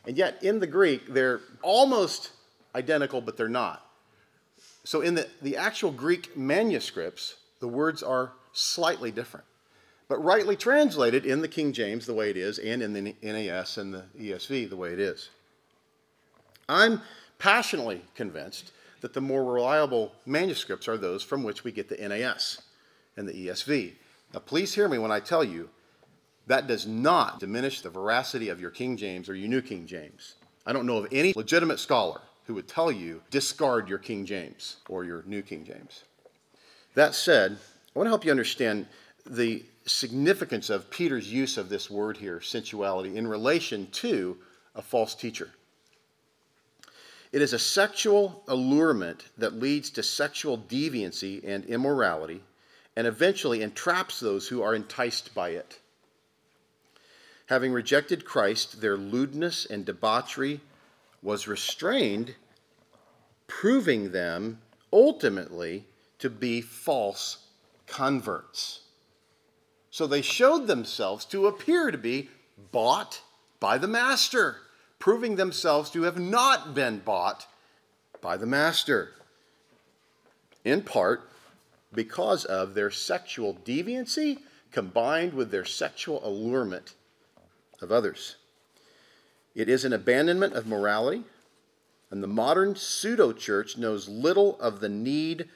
And 0.07 0.17
yet 0.17 0.43
in 0.43 0.59
the 0.59 0.67
Greek, 0.67 1.13
they're 1.13 1.41
almost 1.61 2.31
identical, 2.75 3.21
but 3.21 3.37
they're 3.37 3.49
not. 3.49 3.85
So 4.83 5.01
in 5.01 5.15
the, 5.15 5.27
the 5.41 5.57
actual 5.57 5.91
Greek 5.91 6.37
manuscripts, 6.37 7.35
the 7.59 7.67
words 7.67 8.03
are 8.03 8.33
slightly 8.53 9.11
different 9.11 9.45
but 10.07 10.23
rightly 10.23 10.55
translated 10.55 11.25
in 11.25 11.41
the 11.41 11.47
King 11.47 11.73
James 11.73 12.05
the 12.05 12.13
way 12.13 12.29
it 12.29 12.37
is, 12.37 12.59
and 12.59 12.81
in 12.81 12.93
the 12.93 13.15
NAS 13.21 13.77
and 13.77 13.93
the 13.93 14.03
ESV 14.19 14.69
the 14.69 14.75
way 14.75 14.93
it 14.93 14.99
is. 14.99 15.29
I'm 16.69 17.01
passionately 17.39 18.01
convinced 18.15 18.71
that 19.01 19.13
the 19.13 19.21
more 19.21 19.43
reliable 19.43 20.13
manuscripts 20.25 20.87
are 20.87 20.97
those 20.97 21.23
from 21.23 21.43
which 21.43 21.63
we 21.63 21.71
get 21.71 21.89
the 21.89 22.07
NAS 22.07 22.61
and 23.17 23.27
the 23.27 23.47
ESV. 23.47 23.93
Now, 24.33 24.39
please 24.39 24.73
hear 24.73 24.87
me 24.87 24.97
when 24.97 25.11
I 25.11 25.19
tell 25.19 25.43
you 25.43 25.69
that 26.47 26.67
does 26.67 26.85
not 26.85 27.39
diminish 27.39 27.81
the 27.81 27.89
veracity 27.89 28.49
of 28.49 28.61
your 28.61 28.71
King 28.71 28.97
James 28.97 29.29
or 29.29 29.35
your 29.35 29.49
New 29.49 29.61
King 29.61 29.87
James. 29.87 30.35
I 30.65 30.73
don't 30.73 30.85
know 30.85 30.97
of 30.97 31.07
any 31.11 31.33
legitimate 31.35 31.79
scholar 31.79 32.21
who 32.45 32.53
would 32.55 32.67
tell 32.67 32.91
you 32.91 33.21
discard 33.31 33.89
your 33.89 33.97
King 33.97 34.25
James 34.25 34.77
or 34.87 35.03
your 35.03 35.23
New 35.25 35.41
King 35.41 35.65
James. 35.65 36.03
That 36.93 37.15
said, 37.15 37.53
I 37.53 37.99
want 37.99 38.07
to 38.07 38.11
help 38.11 38.25
you 38.25 38.31
understand 38.31 38.85
the 39.25 39.63
significance 39.85 40.69
of 40.69 40.89
Peter's 40.89 41.31
use 41.31 41.57
of 41.57 41.69
this 41.69 41.89
word 41.89 42.17
here, 42.17 42.41
sensuality, 42.41 43.17
in 43.17 43.27
relation 43.27 43.87
to 43.91 44.37
a 44.75 44.81
false 44.81 45.15
teacher. 45.15 45.49
It 47.31 47.41
is 47.41 47.53
a 47.53 47.59
sexual 47.59 48.43
allurement 48.47 49.25
that 49.37 49.59
leads 49.59 49.89
to 49.91 50.03
sexual 50.03 50.57
deviancy 50.57 51.41
and 51.45 51.65
immorality 51.65 52.41
and 52.95 53.05
eventually 53.05 53.61
entraps 53.61 54.19
those 54.19 54.47
who 54.47 54.61
are 54.61 54.73
enticed 54.73 55.35
by 55.35 55.49
it. 55.49 55.79
Having 57.47 57.73
rejected 57.73 58.25
Christ, 58.25 58.81
their 58.81 58.97
lewdness 58.97 59.65
and 59.65 59.85
debauchery 59.85 60.61
was 61.21 61.47
restrained, 61.47 62.35
proving 63.47 64.11
them 64.11 64.61
ultimately 64.91 65.85
to 66.19 66.29
be 66.29 66.61
false 66.61 67.37
converts. 67.85 68.81
So 69.91 70.07
they 70.07 70.21
showed 70.21 70.67
themselves 70.67 71.23
to 71.25 71.47
appear 71.47 71.91
to 71.91 71.97
be 71.97 72.29
bought 72.71 73.21
by 73.59 73.77
the 73.77 73.87
master, 73.87 74.57
proving 74.97 75.35
themselves 75.35 75.89
to 75.91 76.03
have 76.03 76.19
not 76.19 76.73
been 76.73 76.99
bought 76.99 77.45
by 78.21 78.37
the 78.37 78.45
master. 78.45 79.11
In 80.63 80.81
part 80.81 81.29
because 81.93 82.43
of 82.43 82.73
their 82.73 82.89
sexual 82.89 83.53
deviancy 83.63 84.39
combined 84.71 85.33
with 85.33 85.51
their 85.51 85.63
sexual 85.63 86.19
allurement 86.27 86.95
of 87.85 87.91
others. 87.91 88.35
It 89.53 89.69
is 89.69 89.85
an 89.85 89.93
abandonment 89.93 90.53
of 90.53 90.67
morality, 90.67 91.23
and 92.11 92.21
the 92.21 92.27
modern 92.27 92.75
pseudo 92.75 93.31
church 93.31 93.77
knows 93.77 94.09
little 94.09 94.59
of 94.59 94.81
the 94.81 94.89
need 94.89 95.47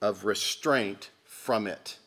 of 0.00 0.24
restraint 0.24 1.10
from 1.24 1.66
it. 1.66 1.98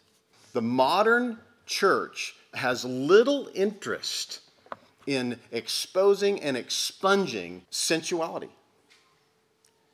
The 0.53 0.61
modern 0.61 1.39
church 1.65 2.35
has 2.53 2.85
little 2.85 3.49
interest 3.53 4.41
in 5.07 5.39
exposing 5.51 6.39
and 6.41 6.55
expunging 6.55 7.63
sensuality, 7.69 8.51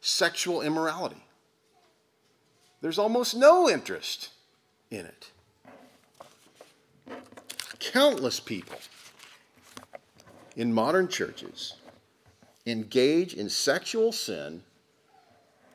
sexual 0.02 0.62
immorality. 0.62 1.24
There's 2.82 3.00
almost 3.00 3.36
no 3.36 3.70
interest 3.70 4.30
in 4.92 5.06
it. 5.06 5.32
Countless 7.80 8.40
people 8.40 8.78
in 10.58 10.74
modern 10.74 11.08
churches 11.08 11.76
engage 12.66 13.34
in 13.34 13.48
sexual 13.48 14.12
sin 14.12 14.64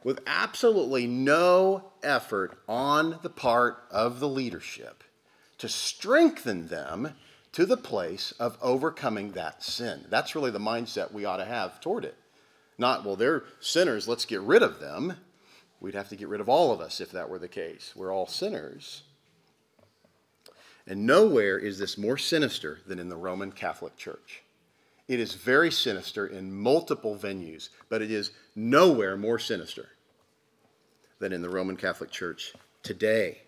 with 0.05 0.21
absolutely 0.27 1.07
no 1.07 1.85
effort 2.03 2.59
on 2.69 3.19
the 3.23 3.31
part 3.31 3.85
of 3.91 4.19
the 4.19 4.29
leadership 4.29 5.05
to 5.57 5.69
strengthen 5.69 6.67
them 6.67 7.15
to 7.53 7.65
the 7.65 7.77
place 7.77 8.33
of 8.41 8.59
overcoming 8.61 9.33
that 9.33 9.63
sin. 9.63 10.05
That's 10.11 10.35
really 10.35 10.51
the 10.51 10.59
mindset 10.59 11.13
we 11.13 11.25
ought 11.25 11.37
to 11.37 11.45
have 11.45 11.81
toward 11.81 12.05
it. 12.05 12.17
Not, 12.77 13.05
well, 13.05 13.15
they're 13.15 13.45
sinners, 13.61 14.09
let's 14.09 14.25
get 14.25 14.41
rid 14.41 14.63
of 14.63 14.81
them. 14.81 15.15
We'd 15.81 15.95
have 15.95 16.09
to 16.09 16.17
get 16.17 16.29
rid 16.29 16.41
of 16.41 16.49
all 16.49 16.73
of 16.73 16.81
us 16.81 17.01
if 17.01 17.13
that 17.13 17.29
were 17.29 17.39
the 17.39 17.49
case. 17.49 17.93
We're 17.95 18.13
all 18.13 18.27
sinners. 18.27 19.03
And 20.87 21.07
nowhere 21.07 21.59
is 21.59 21.79
this 21.79 21.97
more 21.97 22.19
sinister 22.19 22.81
than 22.87 22.99
in 22.99 23.09
the 23.09 23.17
Roman 23.17 23.53
Catholic 23.53 23.97
Church. 23.97 24.42
It 25.13 25.21
is 25.21 25.35
very 25.35 25.71
sinister 25.71 26.27
in 26.27 26.55
multiple 26.55 27.19
venues, 27.23 27.69
but 27.91 28.01
it 28.01 28.11
is 28.11 28.31
nowhere 28.57 29.15
more 29.15 29.39
sinister 29.39 29.91
than 31.19 31.35
in 31.35 31.43
the 31.43 31.51
Roman 31.51 31.77
Catholic 31.77 32.11
Church 32.11 32.55
today. 32.83 33.43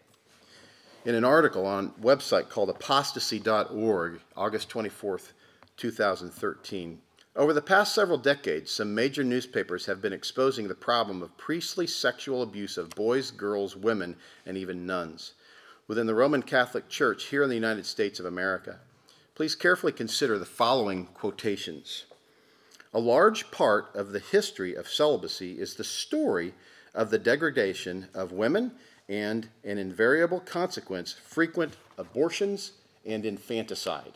In 1.06 1.14
an 1.14 1.24
article 1.24 1.64
on 1.64 1.86
a 1.86 2.04
website 2.04 2.50
called 2.50 2.68
apostasy.org, 2.68 4.20
August 4.36 4.68
24th, 4.68 5.32
2013, 5.78 7.00
over 7.34 7.54
the 7.54 7.62
past 7.62 7.94
several 7.94 8.18
decades, 8.18 8.70
some 8.70 8.94
major 8.94 9.24
newspapers 9.24 9.86
have 9.86 10.02
been 10.02 10.12
exposing 10.12 10.68
the 10.68 10.74
problem 10.74 11.22
of 11.22 11.34
priestly 11.38 11.86
sexual 11.86 12.42
abuse 12.42 12.76
of 12.76 12.90
boys, 12.90 13.30
girls, 13.30 13.74
women, 13.74 14.16
and 14.44 14.58
even 14.58 14.84
nuns 14.84 15.32
within 15.88 16.06
the 16.06 16.14
Roman 16.14 16.42
Catholic 16.42 16.90
Church 16.90 17.24
here 17.24 17.42
in 17.42 17.48
the 17.48 17.54
United 17.54 17.86
States 17.86 18.20
of 18.20 18.26
America. 18.26 18.80
Please 19.34 19.56
carefully 19.56 19.92
consider 19.92 20.38
the 20.38 20.44
following 20.44 21.06
quotations. 21.06 22.04
A 22.92 23.00
large 23.00 23.50
part 23.50 23.90
of 23.94 24.12
the 24.12 24.20
history 24.20 24.74
of 24.74 24.88
celibacy 24.88 25.58
is 25.58 25.74
the 25.74 25.82
story 25.82 26.54
of 26.94 27.10
the 27.10 27.18
degradation 27.18 28.06
of 28.14 28.30
women 28.30 28.70
and 29.08 29.48
an 29.64 29.78
invariable 29.78 30.38
consequence 30.38 31.12
frequent 31.12 31.76
abortions 31.98 32.72
and 33.04 33.26
infanticide. 33.26 34.12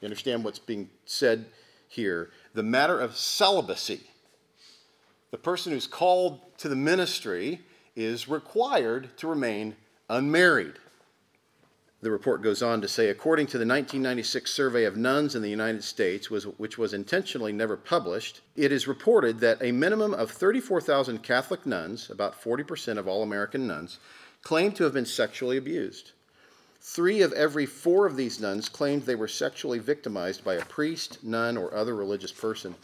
You 0.00 0.06
understand 0.06 0.44
what's 0.44 0.60
being 0.60 0.90
said 1.04 1.46
here? 1.88 2.30
The 2.54 2.62
matter 2.62 3.00
of 3.00 3.16
celibacy. 3.16 4.02
The 5.32 5.38
person 5.38 5.72
who's 5.72 5.88
called 5.88 6.56
to 6.58 6.68
the 6.68 6.76
ministry 6.76 7.62
is 7.96 8.28
required 8.28 9.16
to 9.16 9.26
remain 9.26 9.74
unmarried. 10.08 10.74
The 12.02 12.10
report 12.10 12.42
goes 12.42 12.62
on 12.62 12.82
to 12.82 12.88
say, 12.88 13.08
according 13.08 13.46
to 13.46 13.58
the 13.58 13.64
1996 13.64 14.52
survey 14.52 14.84
of 14.84 14.98
nuns 14.98 15.34
in 15.34 15.40
the 15.40 15.48
United 15.48 15.82
States, 15.82 16.30
which 16.30 16.76
was 16.76 16.92
intentionally 16.92 17.54
never 17.54 17.76
published, 17.76 18.42
it 18.54 18.70
is 18.70 18.86
reported 18.86 19.40
that 19.40 19.62
a 19.62 19.72
minimum 19.72 20.12
of 20.12 20.30
34,000 20.30 21.22
Catholic 21.22 21.64
nuns, 21.64 22.10
about 22.10 22.40
40% 22.40 22.98
of 22.98 23.08
all 23.08 23.22
American 23.22 23.66
nuns, 23.66 23.98
claim 24.42 24.72
to 24.72 24.84
have 24.84 24.92
been 24.92 25.06
sexually 25.06 25.56
abused. 25.56 26.12
Three 26.82 27.22
of 27.22 27.32
every 27.32 27.64
four 27.64 28.06
of 28.06 28.16
these 28.16 28.40
nuns 28.40 28.68
claimed 28.68 29.02
they 29.04 29.14
were 29.14 29.26
sexually 29.26 29.78
victimized 29.78 30.44
by 30.44 30.54
a 30.54 30.64
priest, 30.66 31.24
nun, 31.24 31.56
or 31.56 31.74
other 31.74 31.94
religious 31.96 32.30
person. 32.30 32.74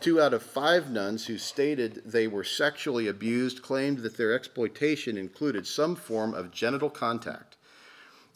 Two 0.00 0.20
out 0.20 0.34
of 0.34 0.42
five 0.42 0.90
nuns 0.90 1.26
who 1.26 1.36
stated 1.38 2.02
they 2.04 2.26
were 2.26 2.42
sexually 2.42 3.08
abused 3.08 3.62
claimed 3.62 3.98
that 3.98 4.16
their 4.16 4.32
exploitation 4.32 5.18
included 5.18 5.66
some 5.66 5.94
form 5.94 6.32
of 6.32 6.50
genital 6.50 6.90
contact. 6.90 7.53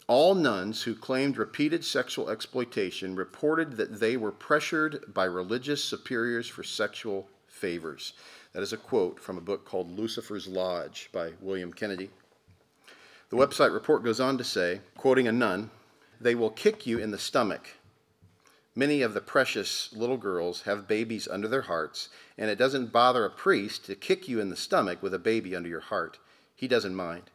All 0.09 0.33
nuns 0.33 0.81
who 0.81 0.95
claimed 0.95 1.37
repeated 1.37 1.85
sexual 1.85 2.31
exploitation 2.31 3.15
reported 3.15 3.77
that 3.77 3.99
they 3.99 4.17
were 4.17 4.31
pressured 4.31 5.13
by 5.13 5.25
religious 5.25 5.83
superiors 5.83 6.47
for 6.47 6.63
sexual 6.63 7.29
favors. 7.45 8.13
That 8.53 8.63
is 8.63 8.73
a 8.73 8.77
quote 8.77 9.19
from 9.19 9.37
a 9.37 9.41
book 9.41 9.65
called 9.65 9.95
Lucifer's 9.95 10.47
Lodge 10.47 11.11
by 11.11 11.33
William 11.39 11.71
Kennedy. 11.71 12.09
The 13.29 13.37
website 13.37 13.71
report 13.71 14.03
goes 14.03 14.19
on 14.19 14.39
to 14.39 14.43
say, 14.43 14.81
quoting 14.97 15.27
a 15.27 15.31
nun, 15.31 15.69
they 16.19 16.33
will 16.33 16.49
kick 16.49 16.87
you 16.87 16.97
in 16.97 17.11
the 17.11 17.19
stomach. 17.19 17.75
Many 18.73 19.03
of 19.03 19.13
the 19.13 19.21
precious 19.21 19.93
little 19.93 20.17
girls 20.17 20.63
have 20.63 20.87
babies 20.87 21.27
under 21.27 21.47
their 21.47 21.61
hearts, 21.61 22.09
and 22.35 22.49
it 22.49 22.57
doesn't 22.57 22.91
bother 22.91 23.25
a 23.25 23.29
priest 23.29 23.85
to 23.85 23.93
kick 23.93 24.27
you 24.27 24.39
in 24.39 24.49
the 24.49 24.55
stomach 24.55 25.03
with 25.03 25.13
a 25.13 25.19
baby 25.19 25.55
under 25.55 25.69
your 25.69 25.81
heart. 25.81 26.17
He 26.55 26.67
doesn't 26.67 26.95
mind. 26.95 27.29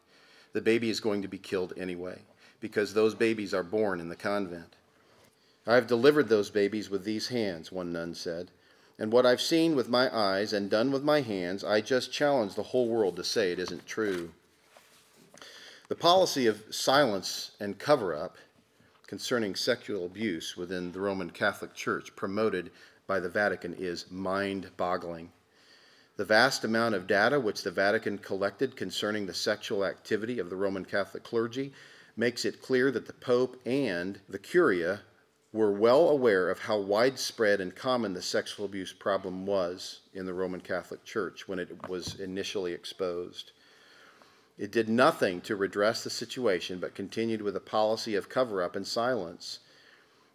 The 0.53 0.61
baby 0.61 0.91
is 0.91 0.99
going 0.99 1.23
to 1.23 1.29
be 1.29 1.39
killed 1.39 1.73
anyway 1.77 2.23
because 2.65 2.95
those 2.95 3.15
babies 3.15 3.53
are 3.53 3.63
born 3.63 4.01
in 4.01 4.09
the 4.09 4.17
convent. 4.17 4.75
I 5.67 5.75
have 5.75 5.87
delivered 5.87 6.31
those 6.31 6.49
babies 6.49 6.89
with 6.89 7.05
these 7.05 7.29
hands, 7.29 7.71
one 7.71 7.93
nun 7.93 8.15
said. 8.15 8.51
And 8.99 9.13
what 9.13 9.27
I've 9.27 9.43
seen 9.43 9.77
with 9.77 9.91
my 9.91 10.09
eyes 10.17 10.55
and 10.55 10.71
done 10.71 10.91
with 10.91 11.03
my 11.05 11.21
hands, 11.21 11.63
I 11.63 11.83
just 11.83 12.11
challenge 12.11 12.55
the 12.55 12.63
whole 12.63 12.89
world 12.89 13.17
to 13.17 13.23
say 13.23 13.53
it 13.53 13.59
isn't 13.59 13.85
true. 13.87 14.31
The 15.89 15.95
policy 15.95 16.47
of 16.47 16.65
silence 16.71 17.51
and 17.61 17.79
cover 17.79 18.15
up 18.15 18.39
concerning 19.07 19.57
sexual 19.57 20.07
abuse 20.07 20.57
within 20.57 20.91
the 20.91 21.01
Roman 21.01 21.29
Catholic 21.29 21.75
Church 21.75 22.17
promoted 22.17 22.71
by 23.07 23.21
the 23.21 23.29
Vatican 23.29 23.75
is 23.75 24.11
mind 24.11 24.71
boggling. 24.79 25.31
The 26.17 26.25
vast 26.25 26.65
amount 26.65 26.95
of 26.95 27.07
data 27.07 27.39
which 27.39 27.63
the 27.63 27.71
Vatican 27.71 28.17
collected 28.17 28.75
concerning 28.75 29.27
the 29.27 29.35
sexual 29.35 29.85
activity 29.85 30.39
of 30.39 30.49
the 30.49 30.57
Roman 30.57 30.87
Catholic 30.87 31.25
clergy 31.25 31.75
makes 32.17 32.45
it 32.45 32.63
clear 32.63 32.91
that 32.91 33.07
the 33.07 33.13
Pope 33.13 33.61
and 33.67 34.21
the 34.29 34.39
Curia 34.39 35.01
were 35.53 35.73
well 35.73 36.09
aware 36.09 36.51
of 36.51 36.61
how 36.61 36.79
widespread 36.79 37.61
and 37.61 37.77
common 37.77 38.13
the 38.13 38.23
sexual 38.23 38.65
abuse 38.65 38.93
problem 38.93 39.47
was 39.47 40.01
in 40.13 40.27
the 40.27 40.35
Roman 40.35 40.61
Catholic 40.61 41.05
Church 41.05 41.47
when 41.47 41.59
it 41.59 41.89
was 41.89 42.19
initially 42.19 42.73
exposed. 42.73 43.53
It 44.59 44.71
did 44.71 44.89
nothing 44.89 45.41
to 45.43 45.57
redress 45.57 46.03
the 46.05 46.11
situation 46.11 46.79
but 46.79 46.95
continued 46.95 47.43
with 47.43 47.57
a 47.57 47.61
policy 47.61 48.15
of 48.15 48.29
cover 48.29 48.63
up 48.63 48.77
and 48.77 48.87
silence. 48.87 49.61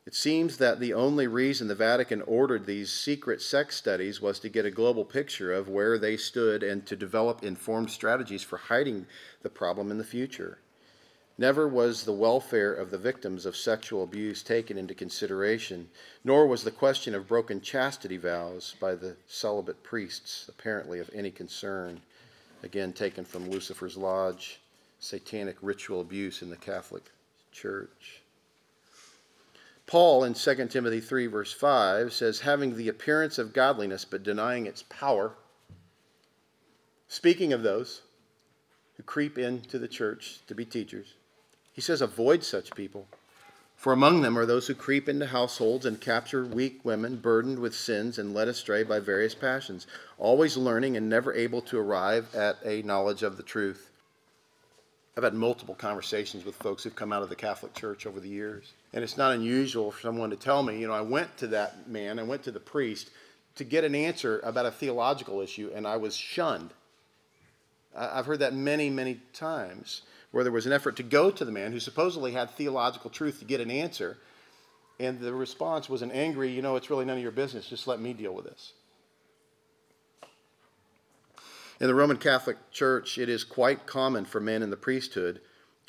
It 0.06 0.16
seems 0.16 0.58
that 0.58 0.80
the 0.80 0.94
only 0.94 1.28
reason 1.28 1.68
the 1.68 1.76
Vatican 1.76 2.22
ordered 2.24 2.66
these 2.66 2.92
secret 2.92 3.42
sex 3.42 3.76
studies 3.76 4.22
was 4.22 4.40
to 4.40 4.50
get 4.50 4.66
a 4.66 4.72
global 4.72 5.06
picture 5.06 5.54
of 5.54 5.70
where 5.70 5.98
they 5.98 6.18
stood 6.18 6.64
and 6.64 6.86
to 6.86 6.96
develop 6.96 7.44
informed 7.44 7.92
strategies 7.92 8.44
for 8.44 8.58
hiding 8.58 9.06
the 9.42 9.50
problem 9.50 9.92
in 9.92 9.98
the 9.98 10.04
future. 10.04 10.60
Never 11.40 11.70
was 11.70 12.04
the 12.04 12.12
welfare 12.12 12.74
of 12.74 12.92
the 12.92 12.98
victims 12.98 13.46
of 13.46 13.56
sexual 13.56 14.04
abuse 14.04 14.44
taken 14.44 14.78
into 14.78 14.94
consideration, 14.94 15.90
nor 16.26 16.46
was 16.46 16.66
the 16.66 16.70
question 16.70 17.16
of 17.16 17.30
broken 17.30 17.62
chastity 17.62 18.18
vows 18.18 18.76
by 18.82 18.94
the 18.94 19.16
celibate 19.26 19.82
priests 19.82 20.50
apparently 20.50 21.00
of 21.00 21.10
any 21.14 21.32
concern. 21.32 22.02
Again, 22.62 22.92
taken 22.92 23.24
from 23.24 23.50
Lucifer's 23.50 23.96
Lodge 23.96 24.60
Satanic 25.00 25.56
Ritual 25.62 26.02
Abuse 26.02 26.42
in 26.42 26.50
the 26.50 26.58
Catholic 26.58 27.06
Church. 27.54 28.22
Paul 29.88 30.26
in 30.26 30.34
2 30.34 30.68
Timothy 30.68 31.00
3, 31.00 31.28
verse 31.28 31.54
5 31.54 32.12
says, 32.12 32.42
having 32.42 32.76
the 32.76 32.90
appearance 32.90 33.38
of 33.38 33.54
godliness 33.54 34.04
but 34.04 34.24
denying 34.24 34.66
its 34.66 34.84
power. 34.90 35.32
Speaking 37.08 37.54
of 37.54 37.64
those 37.64 38.02
who 38.98 39.04
creep 39.04 39.38
into 39.38 39.80
the 39.80 39.88
church 39.88 40.40
to 40.48 40.54
be 40.54 40.66
teachers, 40.66 41.14
he 41.80 41.82
says, 41.82 42.02
Avoid 42.02 42.44
such 42.44 42.76
people. 42.76 43.08
For 43.78 43.94
among 43.94 44.22
them 44.22 44.38
are 44.38 44.46
those 44.46 44.68
who 44.68 44.76
creep 44.76 45.08
into 45.08 45.28
households 45.28 45.86
and 45.86 46.02
capture 46.02 46.44
weak 46.44 46.84
women 46.84 47.16
burdened 47.16 47.60
with 47.60 47.74
sins 47.74 48.20
and 48.20 48.34
led 48.34 48.50
astray 48.50 48.84
by 48.84 49.00
various 49.00 49.34
passions, 49.34 49.88
always 50.18 50.58
learning 50.58 50.98
and 50.98 51.08
never 51.08 51.34
able 51.34 51.62
to 51.62 51.80
arrive 51.80 52.36
at 52.36 52.58
a 52.66 52.82
knowledge 52.82 53.24
of 53.24 53.38
the 53.38 53.44
truth. 53.44 53.92
I've 55.16 55.24
had 55.24 55.34
multiple 55.34 55.74
conversations 55.74 56.44
with 56.44 56.58
folks 56.58 56.84
who've 56.84 56.94
come 56.98 57.14
out 57.14 57.24
of 57.24 57.30
the 57.30 57.36
Catholic 57.38 57.74
Church 57.74 58.06
over 58.06 58.20
the 58.20 58.28
years. 58.28 58.74
And 58.92 59.02
it's 59.02 59.16
not 59.16 59.32
unusual 59.32 59.92
for 59.92 60.02
someone 60.02 60.32
to 60.32 60.36
tell 60.36 60.64
me, 60.64 60.82
you 60.82 60.88
know, 60.88 60.94
I 60.94 61.00
went 61.00 61.38
to 61.38 61.48
that 61.48 61.88
man, 61.88 62.20
I 62.20 62.24
went 62.24 62.44
to 62.44 62.52
the 62.52 62.60
priest 62.60 63.10
to 63.56 63.64
get 63.64 63.86
an 63.86 63.96
answer 63.96 64.42
about 64.44 64.66
a 64.66 64.72
theological 64.72 65.40
issue, 65.40 65.72
and 65.74 65.88
I 65.88 65.96
was 65.96 66.14
shunned. 66.14 66.72
I've 67.96 68.26
heard 68.26 68.40
that 68.40 68.54
many, 68.54 68.90
many 68.90 69.22
times 69.32 70.02
where 70.32 70.44
there 70.44 70.54
was 70.54 70.66
an 70.66 70.74
effort 70.74 70.96
to 70.98 71.04
go 71.04 71.32
to 71.32 71.46
the 71.46 71.52
man 71.52 71.72
who 71.72 71.80
supposedly 71.80 72.34
had 72.34 72.50
theological 72.52 73.10
truth 73.10 73.40
to 73.40 73.46
get 73.46 73.62
an 73.62 73.72
answer. 73.72 74.18
And 75.00 75.20
the 75.20 75.34
response 75.34 75.90
was 75.90 76.02
an 76.02 76.12
angry, 76.12 76.52
you 76.52 76.62
know, 76.62 76.76
it's 76.76 76.90
really 76.90 77.06
none 77.06 77.18
of 77.18 77.24
your 77.24 77.32
business, 77.32 77.70
just 77.70 77.88
let 77.88 78.00
me 78.00 78.14
deal 78.14 78.34
with 78.34 78.46
this. 78.46 78.74
In 81.80 81.88
the 81.88 81.96
Roman 81.96 82.18
Catholic 82.18 82.58
Church, 82.72 83.18
it 83.18 83.30
is 83.30 83.46
quite 83.46 83.88
common 83.88 84.26
for 84.26 84.42
men 84.42 84.62
in 84.62 84.70
the 84.70 84.76
priesthood, 84.76 85.40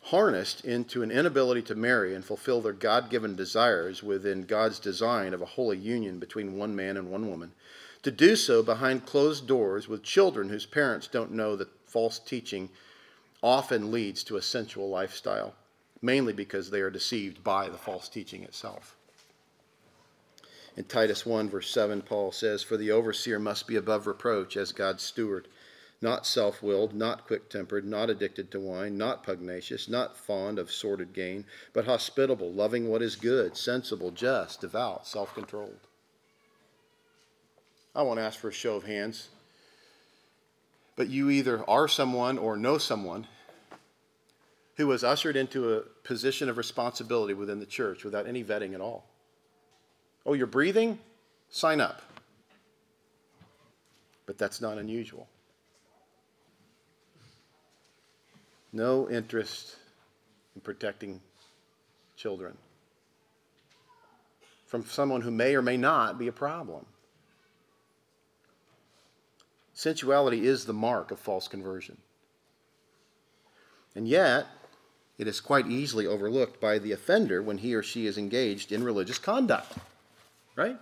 harnessed 0.04 0.64
into 0.64 1.02
an 1.02 1.10
inability 1.10 1.62
to 1.62 1.74
marry 1.74 2.14
and 2.14 2.24
fulfill 2.24 2.60
their 2.60 2.72
God 2.72 3.10
given 3.10 3.34
desires 3.34 4.00
within 4.00 4.44
God's 4.44 4.78
design 4.78 5.34
of 5.34 5.42
a 5.42 5.46
holy 5.46 5.76
union 5.76 6.20
between 6.20 6.56
one 6.56 6.76
man 6.76 6.96
and 6.96 7.10
one 7.10 7.28
woman, 7.28 7.52
to 8.02 8.12
do 8.12 8.36
so 8.36 8.62
behind 8.62 9.04
closed 9.04 9.48
doors 9.48 9.88
with 9.88 10.04
children 10.04 10.48
whose 10.48 10.64
parents 10.64 11.08
don't 11.08 11.32
know 11.32 11.56
the 11.56 11.68
false 11.86 12.20
teaching 12.20 12.70
often 13.42 13.90
leads 13.90 14.22
to 14.24 14.36
a 14.36 14.42
sensual 14.42 14.88
lifestyle, 14.88 15.54
mainly 16.02 16.32
because 16.32 16.70
they 16.70 16.80
are 16.80 16.90
deceived 16.90 17.42
by 17.42 17.68
the 17.68 17.78
false 17.78 18.08
teaching 18.08 18.42
itself. 18.42 18.96
In 20.76 20.84
Titus 20.84 21.26
1, 21.26 21.50
verse 21.50 21.70
7, 21.70 22.02
Paul 22.02 22.32
says, 22.32 22.62
For 22.62 22.76
the 22.76 22.90
overseer 22.90 23.38
must 23.38 23.66
be 23.66 23.76
above 23.76 24.06
reproach 24.06 24.56
as 24.56 24.72
God's 24.72 25.02
steward, 25.02 25.48
not 26.00 26.26
self 26.26 26.62
willed, 26.62 26.94
not 26.94 27.26
quick 27.26 27.50
tempered, 27.50 27.84
not 27.84 28.08
addicted 28.08 28.50
to 28.50 28.60
wine, 28.60 28.96
not 28.96 29.22
pugnacious, 29.22 29.88
not 29.88 30.16
fond 30.16 30.58
of 30.58 30.70
sordid 30.70 31.12
gain, 31.12 31.44
but 31.72 31.84
hospitable, 31.84 32.52
loving 32.52 32.88
what 32.88 33.02
is 33.02 33.16
good, 33.16 33.56
sensible, 33.56 34.10
just, 34.10 34.62
devout, 34.62 35.06
self 35.06 35.34
controlled. 35.34 35.80
I 37.94 38.02
won't 38.02 38.20
ask 38.20 38.38
for 38.38 38.48
a 38.48 38.52
show 38.52 38.76
of 38.76 38.84
hands, 38.84 39.28
but 41.00 41.08
you 41.08 41.30
either 41.30 41.64
are 41.66 41.88
someone 41.88 42.36
or 42.36 42.58
know 42.58 42.76
someone 42.76 43.26
who 44.74 44.86
was 44.86 45.02
ushered 45.02 45.34
into 45.34 45.72
a 45.72 45.80
position 46.04 46.50
of 46.50 46.58
responsibility 46.58 47.32
within 47.32 47.58
the 47.58 47.64
church 47.64 48.04
without 48.04 48.26
any 48.26 48.44
vetting 48.44 48.74
at 48.74 48.82
all. 48.82 49.06
Oh, 50.26 50.34
you're 50.34 50.46
breathing? 50.46 50.98
Sign 51.48 51.80
up. 51.80 52.02
But 54.26 54.36
that's 54.36 54.60
not 54.60 54.76
unusual. 54.76 55.26
No 58.70 59.08
interest 59.08 59.76
in 60.54 60.60
protecting 60.60 61.22
children 62.14 62.58
from 64.66 64.84
someone 64.84 65.22
who 65.22 65.30
may 65.30 65.56
or 65.56 65.62
may 65.62 65.78
not 65.78 66.18
be 66.18 66.28
a 66.28 66.32
problem. 66.32 66.84
Sensuality 69.80 70.42
is 70.42 70.66
the 70.66 70.74
mark 70.74 71.10
of 71.10 71.18
false 71.18 71.48
conversion. 71.48 71.96
And 73.94 74.06
yet, 74.06 74.46
it 75.16 75.26
is 75.26 75.40
quite 75.40 75.68
easily 75.68 76.06
overlooked 76.06 76.60
by 76.60 76.78
the 76.78 76.92
offender 76.92 77.40
when 77.40 77.56
he 77.56 77.74
or 77.74 77.82
she 77.82 78.06
is 78.06 78.18
engaged 78.18 78.72
in 78.72 78.84
religious 78.84 79.18
conduct. 79.18 79.72
Right? 80.54 80.76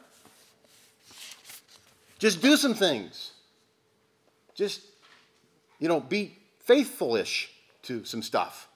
Just 2.18 2.42
do 2.42 2.56
some 2.56 2.74
things. 2.74 3.30
Just, 4.56 4.80
you 5.78 5.86
know, 5.86 6.00
be 6.00 6.36
faithful-ish 6.64 7.52
to 7.82 8.04
some 8.04 8.20
stuff. 8.20 8.66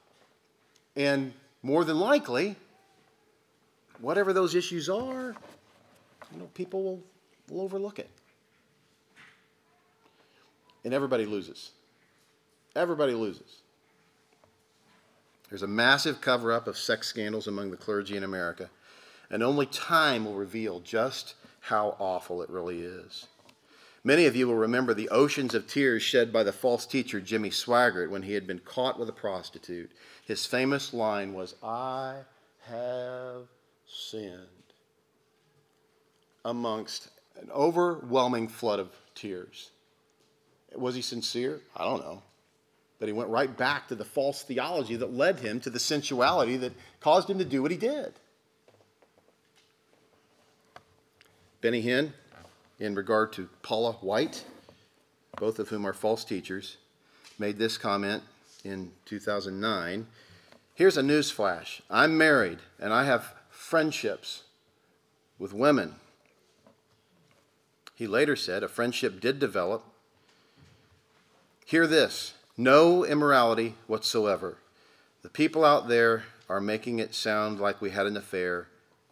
And 0.95 1.33
more 1.65 1.85
than 1.85 1.99
likely, 1.99 2.55
whatever 4.01 4.33
those 4.33 4.55
issues 4.55 4.89
are, 4.89 5.35
you 6.33 6.39
know, 6.39 6.49
people 6.55 6.85
will, 6.85 7.03
will 7.51 7.63
overlook 7.63 7.99
it. 7.99 8.09
And 10.85 10.93
everybody 10.93 11.27
loses. 11.27 11.71
Everybody 12.75 13.15
loses. 13.15 13.63
There's 15.49 15.63
a 15.63 15.69
massive 15.69 16.21
cover 16.21 16.51
up 16.53 16.67
of 16.67 16.79
sex 16.79 17.07
scandals 17.07 17.47
among 17.47 17.71
the 17.71 17.77
clergy 17.77 18.17
in 18.17 18.25
America, 18.25 18.71
and 19.31 19.43
only 19.43 19.67
time 19.67 20.25
will 20.25 20.35
reveal 20.35 20.81
just 20.81 21.35
how 21.61 21.97
awful 21.99 22.43
it 22.43 22.49
really 22.49 22.81
is. 22.81 23.27
Many 24.05 24.27
of 24.27 24.35
you 24.35 24.49
will 24.49 24.57
remember 24.57 24.95
the 24.95 25.11
oceans 25.11 25.55
of 25.55 25.69
tears 25.69 26.03
shed 26.03 26.33
by 26.33 26.43
the 26.43 26.53
false 26.53 26.87
teacher 26.87 27.21
Jimmy 27.21 27.51
Swaggart 27.51 28.11
when 28.11 28.23
he 28.23 28.33
had 28.33 28.47
been 28.47 28.59
caught 28.59 28.99
with 28.99 29.09
a 29.09 29.13
prostitute. 29.13 29.93
His 30.25 30.45
famous 30.45 30.93
line 30.93 31.35
was, 31.35 31.55
I 31.63 32.23
have 32.67 33.47
sinned. 33.87 34.49
Amongst 36.45 37.11
an 37.41 37.51
overwhelming 37.53 38.49
flood 38.49 38.81
of 38.81 38.91
tears. 39.15 39.71
Was 40.77 40.95
he 40.95 41.03
sincere? 41.03 41.61
I 41.77 41.85
don't 41.85 42.01
know. 42.01 42.23
But 42.99 43.09
he 43.09 43.13
went 43.13 43.31
right 43.31 43.55
back 43.57 43.89
to 43.89 43.95
the 43.95 44.05
false 44.05 44.43
theology 44.43 44.97
that 44.97 45.13
led 45.13 45.41
him 45.41 45.61
to 45.61 45.71
the 45.71 45.81
sensuality 45.81 46.57
that 46.59 46.73
caused 47.01 47.29
him 47.29 47.39
to 47.39 47.45
do 47.45 47.63
what 47.63 47.71
he 47.71 47.77
did. 47.77 48.13
Benny 51.61 51.83
Hinn, 51.83 52.13
in 52.79 52.95
regard 52.95 53.33
to 53.35 53.49
Paula 53.63 53.93
White, 54.01 54.45
both 55.37 55.59
of 55.59 55.69
whom 55.69 55.87
are 55.87 55.93
false 55.93 56.25
teachers, 56.25 56.77
made 57.39 57.59
this 57.59 57.79
comment 57.79 58.23
in 58.65 58.93
2009. 59.07 60.07
Here's 60.75 60.97
a 60.97 61.03
news 61.03 61.31
flash 61.31 61.83
I'm 61.91 62.17
married 62.17 62.59
and 62.81 62.93
I 62.93 63.05
have 63.05 63.35
friendships 63.51 64.45
with 65.39 65.53
women. 65.53 65.97
He 67.95 68.07
later 68.07 68.37
said 68.37 68.63
a 68.63 68.69
friendship 68.69 69.21
did 69.21 69.39
develop 69.39 69.85
Hear 71.65 71.87
this 71.87 72.35
no 72.57 73.05
immorality 73.05 73.75
whatsoever. 73.87 74.59
The 75.23 75.31
people 75.31 75.65
out 75.65 75.89
there 75.89 76.25
are 76.49 76.61
making 76.61 76.99
it 76.99 77.15
sound 77.15 77.61
like 77.61 77.81
we 77.81 77.91
had 77.91 78.07
an 78.07 78.17
affair. 78.17 78.69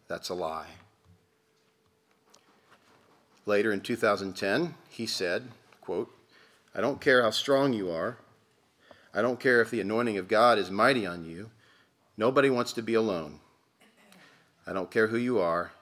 That's 0.08 0.28
a 0.28 0.34
lie. 0.34 0.66
Later 3.46 3.72
in 3.72 3.80
2010, 3.80 4.74
he 4.88 5.06
said, 5.06 5.48
quote, 5.80 6.14
I 6.74 6.80
don't 6.80 7.00
care 7.00 7.22
how 7.22 7.30
strong 7.30 7.72
you 7.72 7.90
are. 7.90 8.18
I 9.14 9.22
don't 9.22 9.40
care 9.40 9.60
if 9.60 9.70
the 9.70 9.80
anointing 9.80 10.18
of 10.18 10.28
God 10.28 10.58
is 10.58 10.70
mighty 10.70 11.06
on 11.06 11.24
you. 11.24 11.50
Nobody 12.16 12.50
wants 12.50 12.72
to 12.74 12.82
be 12.82 12.94
alone. 12.94 13.40
I 14.66 14.72
don't 14.72 14.90
care 14.90 15.06
who 15.06 15.16
you 15.16 15.38
are. 15.38 15.72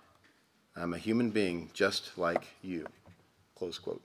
I'm 0.77 0.95
a 0.95 0.99
human 0.99 1.31
being 1.31 1.71
just 1.75 2.17
like 2.17 2.47
you. 2.63 2.87
Close 3.57 3.79
quote. 3.79 4.03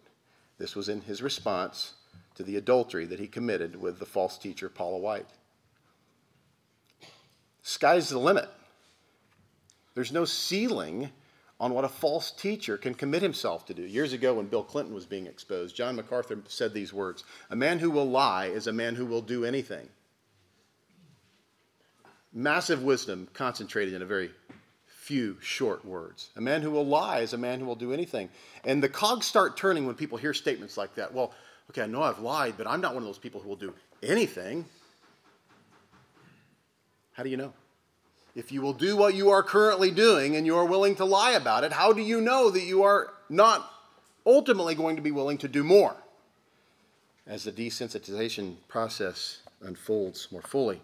This 0.57 0.75
was 0.75 0.89
in 0.89 1.01
his 1.01 1.21
response 1.21 1.93
to 2.35 2.43
the 2.43 2.57
adultery 2.57 3.05
that 3.05 3.19
he 3.19 3.27
committed 3.27 3.75
with 3.75 3.99
the 3.99 4.05
false 4.05 4.37
teacher 4.37 4.69
Paula 4.69 4.97
White. 4.97 5.27
Sky's 7.61 8.09
the 8.09 8.19
limit. 8.19 8.49
There's 9.95 10.11
no 10.11 10.25
ceiling 10.25 11.11
on 11.59 11.73
what 11.73 11.85
a 11.85 11.89
false 11.89 12.31
teacher 12.31 12.77
can 12.77 12.93
commit 12.93 13.21
himself 13.21 13.65
to 13.67 13.73
do. 13.73 13.83
Years 13.83 14.11
ago, 14.11 14.33
when 14.33 14.47
Bill 14.47 14.63
Clinton 14.63 14.93
was 14.93 15.05
being 15.05 15.27
exposed, 15.27 15.75
John 15.75 15.95
MacArthur 15.95 16.39
said 16.47 16.73
these 16.73 16.91
words 16.91 17.23
A 17.49 17.55
man 17.55 17.79
who 17.79 17.89
will 17.89 18.09
lie 18.09 18.47
is 18.47 18.67
a 18.67 18.73
man 18.73 18.95
who 18.95 19.05
will 19.05 19.21
do 19.21 19.45
anything. 19.45 19.87
Massive 22.33 22.83
wisdom 22.83 23.27
concentrated 23.33 23.93
in 23.93 24.01
a 24.01 24.05
very 24.07 24.31
few 24.87 25.37
short 25.41 25.85
words. 25.85 26.31
A 26.35 26.41
man 26.41 26.61
who 26.61 26.71
will 26.71 26.85
lie 26.85 27.19
is 27.19 27.33
a 27.33 27.37
man 27.37 27.59
who 27.59 27.65
will 27.65 27.75
do 27.75 27.93
anything. 27.93 28.29
And 28.63 28.81
the 28.81 28.89
cogs 28.89 29.25
start 29.25 29.55
turning 29.55 29.85
when 29.85 29.95
people 29.95 30.17
hear 30.17 30.33
statements 30.33 30.77
like 30.77 30.95
that. 30.95 31.13
Well, 31.13 31.33
okay, 31.69 31.83
I 31.83 31.87
know 31.87 32.03
I've 32.03 32.19
lied, 32.19 32.55
but 32.57 32.67
I'm 32.67 32.81
not 32.81 32.93
one 32.93 33.03
of 33.03 33.07
those 33.07 33.17
people 33.17 33.41
who 33.41 33.49
will 33.49 33.55
do 33.55 33.73
anything. 34.01 34.65
How 37.13 37.23
do 37.23 37.29
you 37.29 37.37
know? 37.37 37.53
If 38.35 38.51
you 38.51 38.61
will 38.61 38.73
do 38.73 38.97
what 38.97 39.13
you 39.13 39.29
are 39.29 39.43
currently 39.43 39.91
doing 39.91 40.35
and 40.35 40.45
you 40.45 40.57
are 40.57 40.65
willing 40.65 40.95
to 40.95 41.05
lie 41.05 41.31
about 41.31 41.63
it, 41.63 41.71
how 41.71 41.93
do 41.93 42.01
you 42.01 42.19
know 42.19 42.49
that 42.49 42.63
you 42.63 42.83
are 42.83 43.13
not 43.29 43.71
ultimately 44.25 44.73
going 44.73 44.95
to 44.95 45.01
be 45.01 45.11
willing 45.11 45.37
to 45.39 45.47
do 45.47 45.63
more 45.63 45.95
as 47.27 47.43
the 47.43 47.51
desensitization 47.51 48.55
process 48.67 49.39
unfolds 49.61 50.29
more 50.31 50.41
fully? 50.41 50.81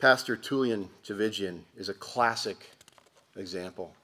Pastor 0.00 0.36
Tullian 0.36 0.88
Tchividjian 1.04 1.60
is 1.76 1.88
a 1.88 1.94
classic 1.94 2.70
example. 3.36 3.94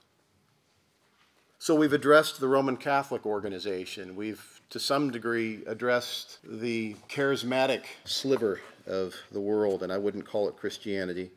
So 1.58 1.74
we've 1.74 1.92
addressed 1.92 2.40
the 2.40 2.48
Roman 2.48 2.76
Catholic 2.76 3.24
organization. 3.24 4.16
We've 4.16 4.53
to 4.74 4.80
some 4.80 5.12
degree 5.12 5.62
addressed 5.68 6.40
the 6.42 6.96
charismatic 7.08 7.84
sliver 8.04 8.60
of 8.88 9.14
the 9.30 9.38
world, 9.38 9.84
and 9.84 9.92
I 9.92 9.98
wouldn't 9.98 10.26
call 10.26 10.48
it 10.48 10.56
Christianity. 10.56 11.30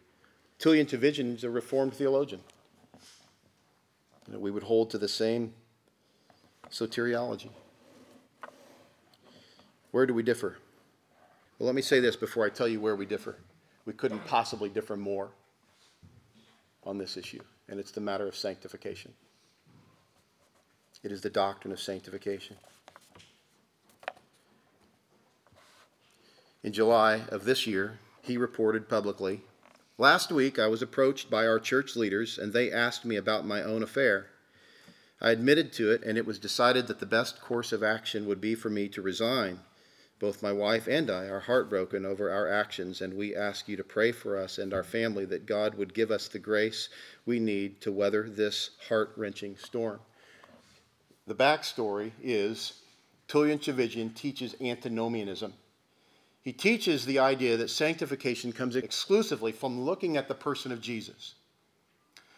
Tullian 0.57 0.87
Tchividjian 0.87 1.35
is 1.35 1.43
a 1.43 1.49
Reformed 1.51 1.93
theologian. 1.93 2.41
You 4.25 4.33
know, 4.33 4.39
we 4.39 4.49
would 4.49 4.63
hold 4.63 4.89
to 4.89 4.97
the 4.97 5.07
same 5.07 5.53
soteriology. 6.71 7.51
Where 9.91 10.07
do 10.07 10.15
we 10.15 10.23
differ? 10.23 10.57
Well, 11.59 11.67
let 11.67 11.75
me 11.75 11.83
say 11.83 11.99
this 11.99 12.15
before 12.15 12.43
I 12.43 12.49
tell 12.49 12.67
you 12.67 12.81
where 12.81 12.95
we 12.95 13.05
differ. 13.05 13.35
We 13.85 13.93
couldn't 13.93 14.25
possibly 14.25 14.69
differ 14.69 14.97
more 14.97 15.29
on 16.83 16.97
this 16.97 17.17
issue, 17.17 17.43
and 17.69 17.79
it's 17.79 17.91
the 17.91 18.01
matter 18.01 18.27
of 18.27 18.35
sanctification. 18.35 19.13
It 21.03 21.11
is 21.11 21.21
the 21.21 21.29
doctrine 21.29 21.71
of 21.71 21.79
sanctification. 21.79 22.55
In 26.63 26.73
July 26.73 27.21
of 27.29 27.45
this 27.45 27.67
year, 27.67 27.99
he 28.21 28.37
reported 28.37 28.89
publicly 28.89 29.41
Last 29.99 30.31
week, 30.31 30.59
I 30.59 30.67
was 30.67 30.83
approached 30.83 31.29
by 31.29 31.47
our 31.47 31.59
church 31.59 31.95
leaders, 31.95 32.37
and 32.37 32.53
they 32.53 32.71
asked 32.71 33.03
me 33.03 33.15
about 33.15 33.47
my 33.47 33.63
own 33.63 33.81
affair. 33.81 34.27
I 35.19 35.31
admitted 35.31 35.73
to 35.73 35.91
it, 35.91 36.03
and 36.03 36.19
it 36.19 36.25
was 36.25 36.37
decided 36.37 36.85
that 36.85 36.99
the 36.99 37.07
best 37.07 37.41
course 37.41 37.71
of 37.71 37.81
action 37.81 38.27
would 38.27 38.39
be 38.39 38.53
for 38.53 38.69
me 38.69 38.89
to 38.89 39.01
resign. 39.01 39.61
Both 40.19 40.43
my 40.43 40.51
wife 40.51 40.87
and 40.87 41.09
I 41.09 41.25
are 41.25 41.39
heartbroken 41.39 42.05
over 42.05 42.29
our 42.29 42.47
actions, 42.47 43.01
and 43.01 43.15
we 43.15 43.35
ask 43.35 43.67
you 43.67 43.75
to 43.77 43.83
pray 43.83 44.11
for 44.11 44.37
us 44.37 44.59
and 44.59 44.71
our 44.71 44.83
family 44.83 45.25
that 45.25 45.47
God 45.47 45.75
would 45.75 45.95
give 45.95 46.11
us 46.11 46.27
the 46.27 46.39
grace 46.39 46.89
we 47.25 47.39
need 47.39 47.81
to 47.81 47.91
weather 47.91 48.29
this 48.29 48.71
heart 48.89 49.13
wrenching 49.15 49.57
storm. 49.57 49.99
The 51.25 51.35
backstory 51.35 52.11
is 52.21 52.81
Tullian 53.27 53.59
Tchividjian 53.59 54.15
teaches 54.15 54.55
antinomianism. 54.61 55.53
He 56.47 56.53
teaches 56.53 57.05
the 57.05 57.19
idea 57.19 57.57
that 57.57 57.69
sanctification 57.69 58.53
comes 58.53 58.77
exclusively 58.77 59.51
from 59.51 59.81
looking 59.81 60.15
at 60.15 60.29
the 60.29 60.33
person 60.33 60.71
of 60.71 60.79
Jesus. 60.79 61.35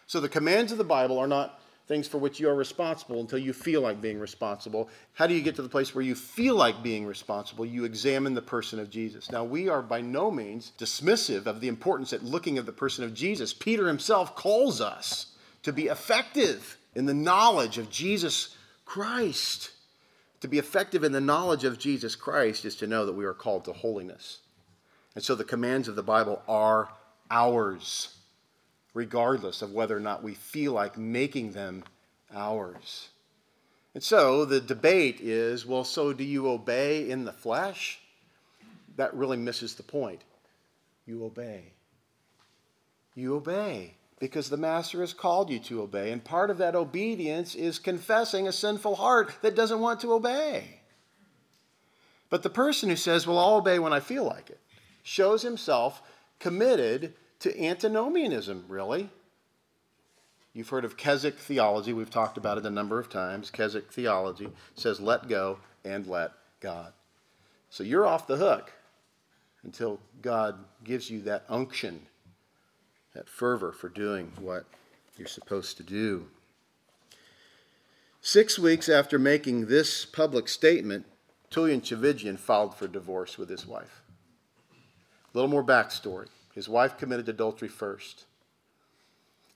So 0.08 0.20
the 0.20 0.28
commands 0.28 0.72
of 0.72 0.80
the 0.80 0.84
Bible 0.84 1.20
are 1.20 1.28
not 1.28 1.62
things 1.88 2.08
for 2.08 2.18
which 2.18 2.40
you 2.40 2.50
are 2.50 2.56
responsible 2.56 3.20
until 3.20 3.38
you 3.38 3.54
feel 3.54 3.82
like 3.82 4.02
being 4.02 4.20
responsible. 4.20 4.90
How 5.14 5.28
do 5.28 5.36
you 5.36 5.44
get 5.44 5.56
to 5.58 5.62
the 5.62 5.70
place 5.70 5.94
where 5.94 6.04
you 6.04 6.16
feel 6.16 6.56
like 6.56 6.82
being 6.82 7.06
responsible? 7.06 7.68
You 7.68 7.84
examine 7.84 8.34
the 8.34 8.42
person 8.42 8.80
of 8.80 8.90
Jesus. 8.90 9.30
Now, 9.30 9.44
we 9.44 9.70
are 9.70 9.84
by 9.84 10.02
no 10.02 10.32
means 10.32 10.72
dismissive 10.80 11.46
of 11.46 11.62
the 11.62 11.68
importance 11.68 12.12
at 12.12 12.24
looking 12.26 12.58
at 12.58 12.66
the 12.66 12.72
person 12.72 13.04
of 13.04 13.14
Jesus. 13.14 13.54
Peter 13.54 13.88
himself 13.88 14.36
calls 14.36 14.82
us 14.82 15.34
to 15.62 15.72
be 15.72 15.86
effective 15.86 16.80
in 16.96 17.06
the 17.06 17.14
knowledge 17.14 17.78
of 17.78 17.92
Jesus 17.92 18.56
Christ. 18.86 19.70
To 20.42 20.48
be 20.48 20.58
effective 20.58 21.04
in 21.04 21.12
the 21.12 21.22
knowledge 21.22 21.66
of 21.66 21.80
Jesus 21.80 22.16
Christ 22.16 22.66
is 22.66 22.76
to 22.78 22.88
know 22.88 23.06
that 23.06 23.14
we 23.14 23.26
are 23.26 23.34
called 23.34 23.66
to 23.66 23.74
holiness. 23.74 24.40
And 25.16 25.24
so 25.24 25.36
the 25.36 25.44
commands 25.44 25.88
of 25.88 25.96
the 25.96 26.04
Bible 26.04 26.42
are 26.48 26.90
ours 27.30 28.16
regardless 28.94 29.62
of 29.62 29.72
whether 29.72 29.96
or 29.96 30.02
not 30.02 30.24
we 30.24 30.34
feel 30.34 30.74
like 30.74 30.98
making 30.98 31.52
them 31.52 31.84
ours. 32.34 33.10
And 33.94 34.04
so 34.04 34.46
the 34.46 34.60
debate 34.60 35.20
is 35.22 35.66
well, 35.66 35.84
so 35.84 36.14
do 36.14 36.24
you 36.24 36.48
obey 36.50 37.10
in 37.10 37.26
the 37.26 37.32
flesh? 37.32 38.00
That 38.98 39.14
really 39.14 39.38
misses 39.38 39.76
the 39.76 39.84
point. 39.84 40.22
You 41.06 41.26
obey. 41.26 41.74
You 43.16 43.36
obey 43.36 43.96
because 44.20 44.50
the 44.50 44.58
master 44.58 45.00
has 45.02 45.14
called 45.14 45.50
you 45.50 45.60
to 45.60 45.82
obey. 45.82 46.12
And 46.12 46.24
part 46.24 46.50
of 46.50 46.58
that 46.58 46.76
obedience 46.76 47.56
is 47.56 47.80
confessing 47.80 48.48
a 48.48 48.52
sinful 48.52 48.96
heart 48.96 49.34
that 49.42 49.56
doesn't 49.56 49.80
want 49.80 50.02
to 50.02 50.14
obey. 50.14 50.82
But 52.30 52.44
the 52.44 52.50
person 52.50 52.90
who 52.90 52.96
says, 52.96 53.26
Well, 53.26 53.40
I'll 53.40 53.56
obey 53.56 53.80
when 53.80 53.94
I 53.94 54.00
feel 54.00 54.24
like 54.24 54.50
it, 54.50 54.60
shows 55.04 55.42
himself 55.42 56.02
committed 56.40 57.14
to 57.40 57.64
antinomianism, 57.64 58.66
really. 58.68 59.10
You've 60.54 60.70
heard 60.70 60.86
of 60.86 60.98
Keswick 60.98 61.38
theology. 61.38 61.94
We've 61.94 62.10
talked 62.10 62.38
about 62.38 62.58
it 62.58 62.66
a 62.66 62.72
number 62.72 63.00
of 63.00 63.10
times. 63.10 63.52
Keswick 63.52 63.92
theology 63.92 64.50
says, 64.74 65.00
let 65.00 65.28
go 65.28 65.60
and 65.86 66.08
let 66.08 66.32
God. 66.60 66.92
So 67.70 67.84
you're 67.84 68.06
off 68.06 68.28
the 68.28 68.38
hook 68.38 68.72
until 69.64 70.00
God 70.22 70.58
gives 70.84 71.10
you 71.10 71.22
that 71.22 71.46
unction, 71.50 72.02
that 73.14 73.30
fervor 73.30 73.72
for 73.72 73.90
doing 73.90 74.32
what 74.40 74.66
you're 75.18 75.28
supposed 75.28 75.78
to 75.78 75.84
do. 75.84 76.28
Six 78.22 78.60
weeks 78.60 78.90
after 78.90 79.18
making 79.18 79.66
this 79.66 80.06
public 80.06 80.48
statement, 80.48 81.06
Tullian 81.50 81.82
Tchividjian 81.82 82.38
filed 82.38 82.76
for 82.76 82.88
divorce 82.88 83.38
with 83.38 83.50
his 83.50 83.66
wife. 83.66 84.02
A 84.72 85.38
little 85.38 85.50
more 85.50 85.64
backstory. 85.64 86.28
His 86.54 86.68
wife 86.68 86.98
committed 86.98 87.30
adultery 87.30 87.70
first. 87.70 88.26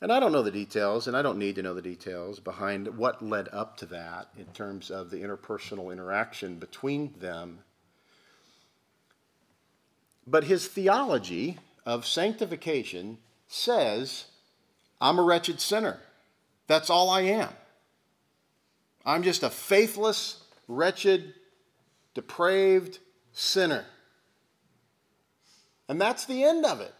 And 0.01 0.11
I 0.11 0.19
don't 0.19 0.31
know 0.31 0.41
the 0.41 0.51
details, 0.51 1.07
and 1.07 1.15
I 1.15 1.21
don't 1.21 1.37
need 1.37 1.55
to 1.55 1.61
know 1.61 1.73
the 1.73 1.81
details 1.81 2.39
behind 2.39 2.97
what 2.97 3.23
led 3.23 3.47
up 3.53 3.77
to 3.77 3.85
that 3.87 4.29
in 4.37 4.45
terms 4.47 4.91
of 4.91 5.09
the 5.09 5.17
interpersonal 5.17 5.91
interaction 5.91 6.55
between 6.55 7.13
them. 7.19 7.59
But 10.27 10.45
his 10.45 10.67
theology 10.67 11.57
of 11.85 12.05
sanctification 12.05 13.17
says, 13.53 14.25
I'm 14.99 15.19
a 15.19 15.23
wretched 15.23 15.61
sinner. 15.61 15.99
That's 16.67 16.89
all 16.89 17.09
I 17.09 17.21
am. 17.21 17.49
I'm 19.05 19.21
just 19.21 19.43
a 19.43 19.49
faithless, 19.49 20.41
wretched, 20.67 21.33
depraved 22.15 22.97
sinner. 23.31 23.85
And 25.87 26.01
that's 26.01 26.25
the 26.25 26.43
end 26.43 26.65
of 26.65 26.81
it. 26.81 26.93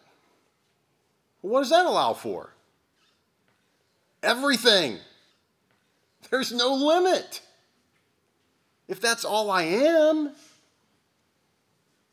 What 1.42 1.62
does 1.62 1.72
that 1.72 1.86
allow 1.86 2.14
for? 2.14 2.54
Everything. 4.22 5.00
There's 6.30 6.52
no 6.52 6.74
limit. 6.76 7.42
If 8.88 9.02
that's 9.02 9.26
all 9.26 9.50
I 9.50 9.64
am, 9.64 10.32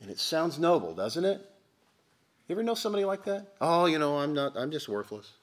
and 0.00 0.10
it 0.10 0.18
sounds 0.18 0.58
noble, 0.58 0.94
doesn't 0.94 1.24
it? 1.24 1.49
You 2.50 2.56
ever 2.56 2.64
know 2.64 2.74
somebody 2.74 3.04
like 3.04 3.24
that? 3.26 3.46
Oh, 3.60 3.86
you 3.86 4.00
know, 4.00 4.18
I'm 4.18 4.34
not, 4.34 4.56
I'm 4.56 4.72
just 4.72 4.88
worthless. 4.88 5.34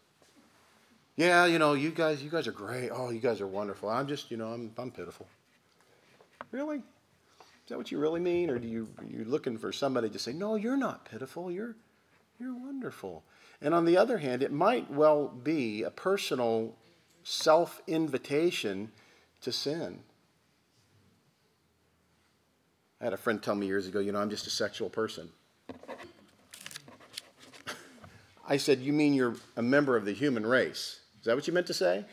Yeah, 1.16 1.46
you 1.46 1.58
know, 1.58 1.72
you 1.72 1.90
guys, 1.90 2.22
you 2.22 2.30
guys 2.30 2.48
are 2.48 2.52
great. 2.52 2.90
Oh, 2.90 3.12
you 3.12 3.22
guys 3.22 3.40
are 3.40 3.48
wonderful. 3.48 3.88
I'm 3.88 4.10
just, 4.10 4.30
you 4.30 4.36
know, 4.36 4.48
I'm, 4.48 4.74
I'm 4.78 4.92
pitiful. 4.92 5.26
Really? 6.52 6.80
Is 6.80 7.70
that 7.70 7.78
what 7.78 7.94
you 7.94 7.98
really 7.98 8.20
mean? 8.20 8.50
Or 8.50 8.60
do 8.60 8.68
you, 8.68 8.90
are 8.98 9.06
you 9.06 9.24
looking 9.24 9.58
for 9.58 9.72
somebody 9.72 10.10
to 10.10 10.20
say, 10.20 10.34
no, 10.34 10.56
you're 10.56 10.76
not 10.76 11.10
pitiful, 11.10 11.50
you're, 11.50 11.78
you're 12.42 12.54
wonderful? 12.54 13.24
And 13.62 13.74
on 13.74 13.86
the 13.86 13.96
other 13.96 14.18
hand, 14.18 14.44
it 14.44 14.52
might 14.52 14.92
well 14.92 15.30
be 15.30 15.84
a 15.84 15.90
personal 15.90 16.76
self 17.24 17.82
invitation 17.88 18.92
to 19.44 19.54
sin. 19.54 20.00
I 23.00 23.06
had 23.06 23.14
a 23.14 23.18
friend 23.18 23.42
tell 23.42 23.56
me 23.56 23.66
years 23.66 23.88
ago, 23.88 24.00
you 24.00 24.12
know, 24.12 24.20
I'm 24.20 24.30
just 24.30 24.46
a 24.46 24.50
sexual 24.50 24.90
person. 24.90 25.30
I 28.48 28.58
said, 28.58 28.80
You 28.80 28.94
mean 28.94 29.14
you're 29.14 29.36
a 29.56 29.62
member 29.62 29.98
of 29.98 30.06
the 30.06 30.14
human 30.14 30.46
race? 30.46 31.02
Is 31.20 31.26
that 31.26 31.36
what 31.36 31.48
you 31.48 31.54
meant 31.54 31.68
to 31.68 31.74
say? 31.74 32.06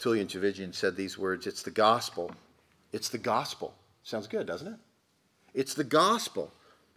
Tullian 0.00 0.26
Tchividjian 0.26 0.74
said 0.74 0.96
these 0.96 1.18
words 1.18 1.46
It's 1.46 1.62
the 1.62 1.70
gospel. 1.70 2.32
It's 2.92 3.08
the 3.08 3.18
gospel. 3.18 3.74
Sounds 4.02 4.26
good, 4.26 4.46
doesn't 4.46 4.68
it? 4.68 4.78
It's 5.54 5.74
the 5.74 5.84
gospel. 5.84 6.52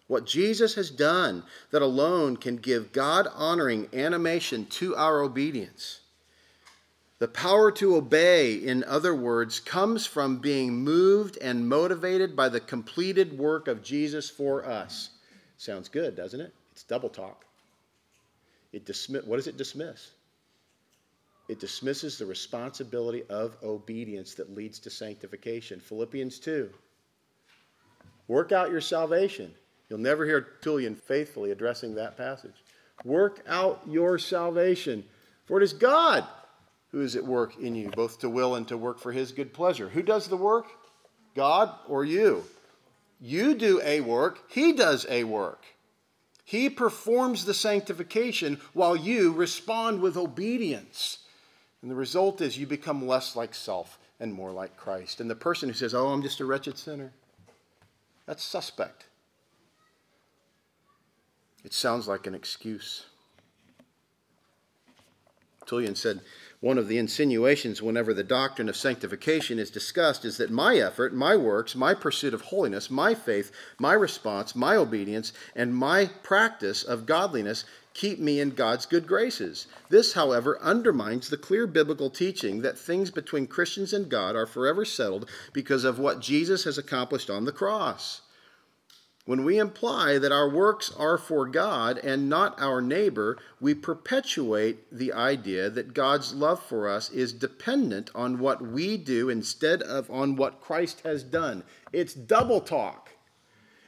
What 0.07 0.25
Jesus 0.25 0.75
has 0.75 0.89
done 0.89 1.43
that 1.71 1.81
alone 1.81 2.37
can 2.37 2.57
give 2.57 2.91
God 2.91 3.27
honoring 3.33 3.87
animation 3.93 4.65
to 4.65 4.95
our 4.95 5.21
obedience. 5.21 6.01
The 7.21 7.27
power 7.27 7.71
to 7.73 7.97
obey, 7.97 8.55
in 8.55 8.83
other 8.85 9.13
words, 9.13 9.59
comes 9.59 10.07
from 10.07 10.37
being 10.37 10.73
moved 10.73 11.37
and 11.37 11.69
motivated 11.69 12.35
by 12.35 12.49
the 12.49 12.59
completed 12.59 13.37
work 13.37 13.67
of 13.67 13.83
Jesus 13.83 14.27
for 14.27 14.65
us. 14.65 15.11
Sounds 15.55 15.87
good, 15.87 16.15
doesn't 16.15 16.41
it? 16.41 16.51
It's 16.71 16.81
double 16.81 17.09
talk. 17.09 17.45
It 18.73 18.85
dismiss, 18.85 19.23
what 19.23 19.35
does 19.35 19.45
it 19.45 19.55
dismiss? 19.55 20.09
it 21.47 21.59
dismisses 21.59 22.17
the 22.17 22.25
responsibility 22.25 23.21
of 23.29 23.55
obedience 23.61 24.33
that 24.33 24.55
leads 24.55 24.79
to 24.79 24.89
sanctification. 24.89 25.79
Philippians 25.79 26.39
2. 26.39 26.71
Work 28.29 28.51
out 28.51 28.71
your 28.71 28.81
salvation. 28.81 29.53
You'll 29.89 29.99
never 29.99 30.25
hear 30.25 30.47
Tullian 30.63 30.97
faithfully 30.97 31.51
addressing 31.51 31.93
that 31.95 32.17
passage. 32.17 32.63
Work 33.03 33.43
out 33.47 33.83
your 33.87 34.17
salvation, 34.17 35.03
for 35.45 35.61
it 35.61 35.63
is 35.63 35.73
God 35.73 36.25
who 36.91 37.01
is 37.01 37.15
at 37.15 37.25
work 37.25 37.57
in 37.57 37.75
you, 37.75 37.89
both 37.89 38.19
to 38.19 38.29
will 38.29 38.55
and 38.55 38.67
to 38.67 38.77
work 38.77 38.99
for 38.99 39.11
his 39.11 39.31
good 39.31 39.53
pleasure. 39.53 39.89
Who 39.89 40.01
does 40.01 40.27
the 40.27 40.37
work? 40.37 40.67
God 41.35 41.73
or 41.87 42.03
you? 42.03 42.43
You 43.19 43.53
do 43.53 43.79
a 43.83 44.01
work, 44.01 44.39
he 44.49 44.73
does 44.73 45.05
a 45.09 45.23
work. 45.23 45.63
He 46.43 46.69
performs 46.69 47.45
the 47.45 47.53
sanctification 47.53 48.59
while 48.73 48.95
you 48.95 49.31
respond 49.31 50.01
with 50.01 50.17
obedience. 50.17 51.19
And 51.81 51.89
the 51.89 51.95
result 51.95 52.41
is 52.41 52.57
you 52.57 52.67
become 52.67 53.07
less 53.07 53.35
like 53.35 53.55
self 53.55 53.97
and 54.19 54.33
more 54.33 54.51
like 54.51 54.75
Christ. 54.75 55.21
And 55.21 55.29
the 55.29 55.35
person 55.35 55.69
who 55.69 55.73
says, 55.73 55.93
Oh, 55.93 56.09
I'm 56.09 56.21
just 56.21 56.39
a 56.41 56.45
wretched 56.45 56.77
sinner, 56.77 57.13
that's 58.25 58.43
suspect. 58.43 59.05
It 61.63 61.73
sounds 61.73 62.07
like 62.07 62.27
an 62.27 62.35
excuse. 62.35 63.05
Tullian 65.65 65.95
said, 65.95 66.21
one 66.61 66.77
of 66.77 66.87
the 66.87 66.99
insinuations 66.99 67.81
whenever 67.81 68.13
the 68.13 68.23
doctrine 68.23 68.69
of 68.69 68.77
sanctification 68.77 69.57
is 69.57 69.71
discussed 69.71 70.23
is 70.23 70.37
that 70.37 70.51
my 70.51 70.75
effort, 70.77 71.11
my 71.11 71.35
works, 71.35 71.75
my 71.75 71.95
pursuit 71.95 72.35
of 72.35 72.41
holiness, 72.41 72.91
my 72.91 73.15
faith, 73.15 73.51
my 73.79 73.93
response, 73.93 74.55
my 74.55 74.75
obedience, 74.75 75.33
and 75.55 75.75
my 75.75 76.05
practice 76.21 76.83
of 76.83 77.07
godliness 77.07 77.65
keep 77.95 78.19
me 78.19 78.39
in 78.39 78.51
God's 78.51 78.85
good 78.85 79.07
graces. 79.07 79.65
This, 79.89 80.13
however, 80.13 80.61
undermines 80.61 81.29
the 81.29 81.37
clear 81.37 81.65
biblical 81.65 82.11
teaching 82.11 82.61
that 82.61 82.77
things 82.77 83.09
between 83.09 83.47
Christians 83.47 83.91
and 83.91 84.07
God 84.07 84.35
are 84.35 84.45
forever 84.45 84.85
settled 84.85 85.27
because 85.53 85.83
of 85.83 85.97
what 85.97 86.19
Jesus 86.19 86.65
has 86.65 86.77
accomplished 86.77 87.31
on 87.31 87.45
the 87.45 87.51
cross. 87.51 88.21
When 89.25 89.45
we 89.45 89.59
imply 89.59 90.17
that 90.17 90.31
our 90.31 90.49
works 90.49 90.91
are 90.97 91.17
for 91.17 91.45
God 91.45 91.99
and 91.99 92.27
not 92.27 92.59
our 92.59 92.81
neighbor, 92.81 93.37
we 93.59 93.75
perpetuate 93.75 94.91
the 94.91 95.13
idea 95.13 95.69
that 95.69 95.93
God's 95.93 96.33
love 96.33 96.61
for 96.63 96.89
us 96.89 97.11
is 97.11 97.31
dependent 97.31 98.09
on 98.15 98.39
what 98.39 98.61
we 98.61 98.97
do 98.97 99.29
instead 99.29 99.83
of 99.83 100.09
on 100.09 100.35
what 100.35 100.59
Christ 100.59 101.01
has 101.01 101.23
done. 101.23 101.63
It's 101.93 102.15
double 102.15 102.61
talk. 102.61 103.11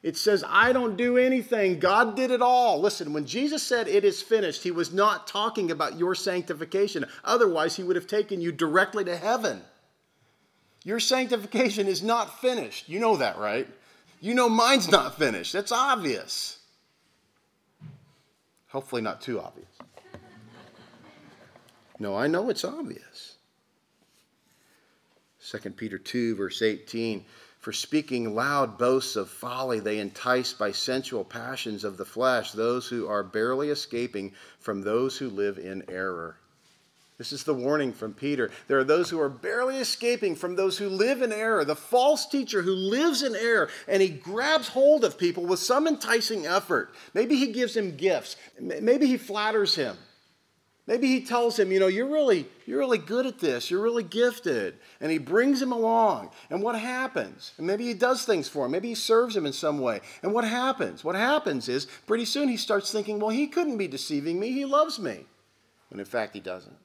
It 0.04 0.18
says, 0.18 0.44
I 0.48 0.74
don't 0.74 0.98
do 0.98 1.18
anything. 1.18 1.80
God 1.80 2.16
did 2.16 2.30
it 2.30 2.42
all. 2.42 2.80
Listen, 2.80 3.14
when 3.14 3.26
Jesus 3.26 3.64
said 3.64 3.88
it 3.88 4.04
is 4.04 4.22
finished, 4.22 4.62
he 4.62 4.70
was 4.70 4.94
not 4.94 5.28
talking 5.28 5.72
about 5.72 5.98
your 5.98 6.14
sanctification. 6.14 7.06
Otherwise, 7.24 7.78
he 7.78 7.84
would 7.84 7.96
have 7.96 8.06
taken 8.06 8.42
you 8.42 8.52
directly 8.52 9.06
to 9.06 9.16
heaven. 9.16 9.62
Your 10.84 11.00
sanctification 11.00 11.88
is 11.88 12.04
not 12.04 12.42
finished. 12.42 12.90
You 12.90 13.00
know 13.00 13.16
that, 13.16 13.38
right? 13.38 13.68
You 14.24 14.34
know 14.34 14.48
mine's 14.48 14.90
not 14.90 15.18
finished. 15.18 15.52
That's 15.52 15.74
obvious. 15.74 16.60
Hopefully, 18.70 19.02
not 19.02 19.20
too 19.20 19.42
obvious. 19.42 19.68
No, 22.00 22.16
I 22.16 22.28
know 22.28 22.50
it's 22.50 22.64
obvious. 22.64 23.36
2 25.46 25.72
Peter 25.72 25.98
2, 25.98 26.38
verse 26.38 26.62
18 26.62 27.26
For 27.60 27.74
speaking 27.74 28.34
loud 28.34 28.78
boasts 28.78 29.18
of 29.18 29.30
folly, 29.30 29.82
they 29.82 30.00
entice 30.00 30.54
by 30.54 30.72
sensual 30.72 31.26
passions 31.26 31.84
of 31.84 31.98
the 31.98 32.06
flesh 32.06 32.54
those 32.54 32.88
who 32.88 33.06
are 33.10 33.24
barely 33.24 33.72
escaping 33.72 34.32
from 34.58 34.84
those 34.84 35.18
who 35.18 35.30
live 35.30 35.58
in 35.58 35.84
error. 35.90 36.38
This 37.18 37.32
is 37.32 37.44
the 37.44 37.54
warning 37.54 37.94
from 37.94 38.14
Peter. 38.14 38.50
There 38.68 38.80
are 38.80 38.84
those 38.84 39.10
who 39.10 39.20
are 39.20 39.30
barely 39.30 39.78
escaping 39.78 40.36
from 40.36 40.56
those 40.56 40.78
who 40.78 40.90
live 40.90 41.22
in 41.22 41.32
error, 41.32 41.64
the 41.64 41.76
false 41.76 42.26
teacher 42.26 42.64
who 42.64 42.74
lives 42.74 43.22
in 43.22 43.36
error, 43.36 43.70
and 43.88 44.02
he 44.02 44.10
grabs 44.10 44.70
hold 44.70 45.04
of 45.04 45.18
people 45.18 45.46
with 45.46 45.60
some 45.60 45.88
enticing 45.88 46.48
effort. 46.48 46.94
Maybe 47.14 47.36
he 47.36 47.52
gives 47.52 47.78
him 47.78 47.96
gifts, 47.96 48.36
maybe 48.60 49.06
he 49.06 49.18
flatters 49.18 49.76
him. 49.76 49.98
Maybe 50.86 51.08
he 51.08 51.22
tells 51.22 51.58
him, 51.58 51.72
you 51.72 51.80
know, 51.80 51.88
you're 51.88 52.12
really, 52.12 52.46
you're 52.66 52.80
really 52.80 52.98
good 52.98 53.26
at 53.26 53.40
this, 53.40 53.72
you're 53.72 53.82
really 53.82 54.04
gifted. 54.04 54.76
And 55.00 55.10
he 55.10 55.18
brings 55.18 55.62
him 55.62 55.72
along. 55.72 56.32
And 56.50 56.62
what 56.62 56.78
happens? 56.78 57.54
And 57.58 57.66
maybe 57.66 57.86
he 57.86 57.94
does 57.94 58.26
things 58.26 58.50
for 58.50 58.66
him, 58.66 58.72
maybe 58.72 58.90
he 58.90 58.96
serves 58.96 59.34
him 59.34 59.46
in 59.46 59.54
some 59.54 59.80
way. 59.80 60.02
And 60.24 60.34
what 60.34 60.44
happens? 60.44 61.02
What 61.02 61.16
happens 61.16 61.70
is 61.70 61.86
pretty 62.06 62.26
soon 62.26 62.50
he 62.50 62.58
starts 62.58 62.92
thinking, 62.92 63.20
well, 63.20 63.30
he 63.30 63.48
couldn't 63.48 63.78
be 63.78 63.88
deceiving 63.88 64.42
me, 64.42 64.52
he 64.52 64.66
loves 64.66 65.00
me. 65.00 65.26
When 65.88 66.02
in 66.02 66.06
fact 66.06 66.34
he 66.34 66.42
doesn't 66.42 66.76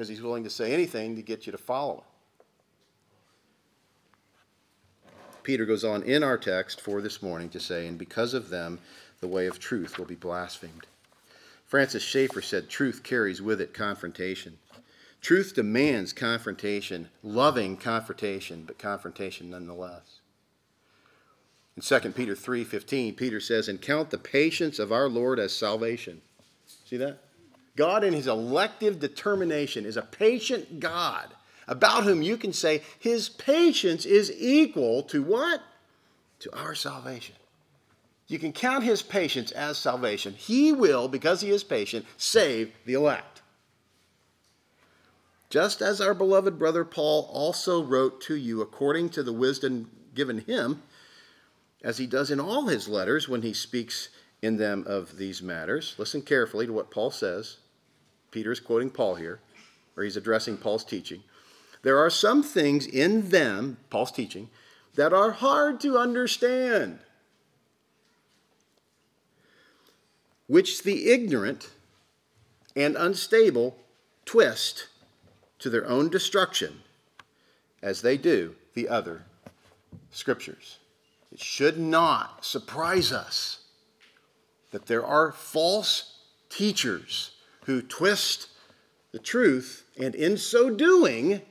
because 0.00 0.08
he's 0.08 0.22
willing 0.22 0.44
to 0.44 0.48
say 0.48 0.72
anything 0.72 1.14
to 1.14 1.20
get 1.20 1.44
you 1.44 1.52
to 1.52 1.58
follow 1.58 1.96
him. 1.96 2.04
Peter 5.42 5.66
goes 5.66 5.84
on 5.84 6.02
in 6.04 6.24
our 6.24 6.38
text 6.38 6.80
for 6.80 7.02
this 7.02 7.22
morning 7.22 7.50
to 7.50 7.60
say, 7.60 7.86
and 7.86 7.98
because 7.98 8.32
of 8.32 8.48
them, 8.48 8.78
the 9.20 9.28
way 9.28 9.46
of 9.46 9.58
truth 9.58 9.98
will 9.98 10.06
be 10.06 10.14
blasphemed. 10.14 10.86
Francis 11.66 12.02
Schaeffer 12.02 12.40
said, 12.40 12.70
truth 12.70 13.02
carries 13.02 13.42
with 13.42 13.60
it 13.60 13.74
confrontation. 13.74 14.56
Truth 15.20 15.54
demands 15.54 16.14
confrontation, 16.14 17.10
loving 17.22 17.76
confrontation, 17.76 18.64
but 18.66 18.78
confrontation 18.78 19.50
nonetheless. 19.50 20.20
In 21.76 21.82
2 21.82 22.14
Peter 22.14 22.34
3:15, 22.34 23.18
Peter 23.18 23.38
says, 23.38 23.68
"And 23.68 23.82
count 23.82 24.08
the 24.08 24.16
patience 24.16 24.78
of 24.78 24.92
our 24.92 25.10
Lord 25.10 25.38
as 25.38 25.52
salvation." 25.52 26.22
See 26.86 26.96
that? 26.96 27.18
God, 27.76 28.04
in 28.04 28.12
his 28.12 28.26
elective 28.26 28.98
determination, 29.00 29.84
is 29.86 29.96
a 29.96 30.02
patient 30.02 30.80
God 30.80 31.28
about 31.66 32.04
whom 32.04 32.20
you 32.20 32.36
can 32.36 32.52
say 32.52 32.82
his 32.98 33.28
patience 33.28 34.04
is 34.04 34.32
equal 34.36 35.02
to 35.04 35.22
what? 35.22 35.62
To 36.40 36.56
our 36.56 36.74
salvation. 36.74 37.36
You 38.26 38.38
can 38.38 38.52
count 38.52 38.84
his 38.84 39.02
patience 39.02 39.50
as 39.50 39.78
salvation. 39.78 40.34
He 40.34 40.72
will, 40.72 41.08
because 41.08 41.40
he 41.40 41.50
is 41.50 41.64
patient, 41.64 42.06
save 42.16 42.72
the 42.86 42.94
elect. 42.94 43.42
Just 45.48 45.82
as 45.82 46.00
our 46.00 46.14
beloved 46.14 46.58
brother 46.58 46.84
Paul 46.84 47.28
also 47.32 47.82
wrote 47.82 48.20
to 48.22 48.36
you 48.36 48.62
according 48.62 49.10
to 49.10 49.22
the 49.24 49.32
wisdom 49.32 49.90
given 50.14 50.38
him, 50.38 50.82
as 51.82 51.98
he 51.98 52.06
does 52.06 52.30
in 52.30 52.38
all 52.38 52.68
his 52.68 52.88
letters 52.88 53.28
when 53.28 53.42
he 53.42 53.52
speaks 53.52 54.10
in 54.42 54.56
them 54.56 54.84
of 54.86 55.16
these 55.16 55.42
matters. 55.42 55.94
Listen 55.98 56.22
carefully 56.22 56.66
to 56.66 56.72
what 56.72 56.90
Paul 56.90 57.10
says. 57.10 57.58
Peter 58.30 58.52
is 58.52 58.60
quoting 58.60 58.90
Paul 58.90 59.16
here, 59.16 59.40
or 59.96 60.04
he's 60.04 60.16
addressing 60.16 60.56
Paul's 60.56 60.84
teaching. 60.84 61.22
There 61.82 61.98
are 61.98 62.10
some 62.10 62.42
things 62.42 62.86
in 62.86 63.30
them, 63.30 63.78
Paul's 63.90 64.12
teaching, 64.12 64.48
that 64.94 65.12
are 65.12 65.32
hard 65.32 65.80
to 65.80 65.98
understand, 65.98 67.00
which 70.46 70.82
the 70.82 71.10
ignorant 71.10 71.70
and 72.76 72.96
unstable 72.96 73.76
twist 74.24 74.88
to 75.58 75.70
their 75.70 75.86
own 75.86 76.08
destruction, 76.08 76.80
as 77.82 78.02
they 78.02 78.16
do 78.16 78.54
the 78.74 78.88
other 78.88 79.24
scriptures. 80.10 80.78
It 81.32 81.40
should 81.40 81.78
not 81.78 82.44
surprise 82.44 83.12
us 83.12 83.59
that 84.70 84.86
there 84.86 85.04
are 85.04 85.32
false 85.32 86.18
teachers 86.48 87.32
who 87.64 87.82
twist 87.82 88.48
the 89.12 89.18
truth 89.18 89.84
and 89.98 90.14
in 90.14 90.36
so 90.36 90.70
doing 90.70 91.42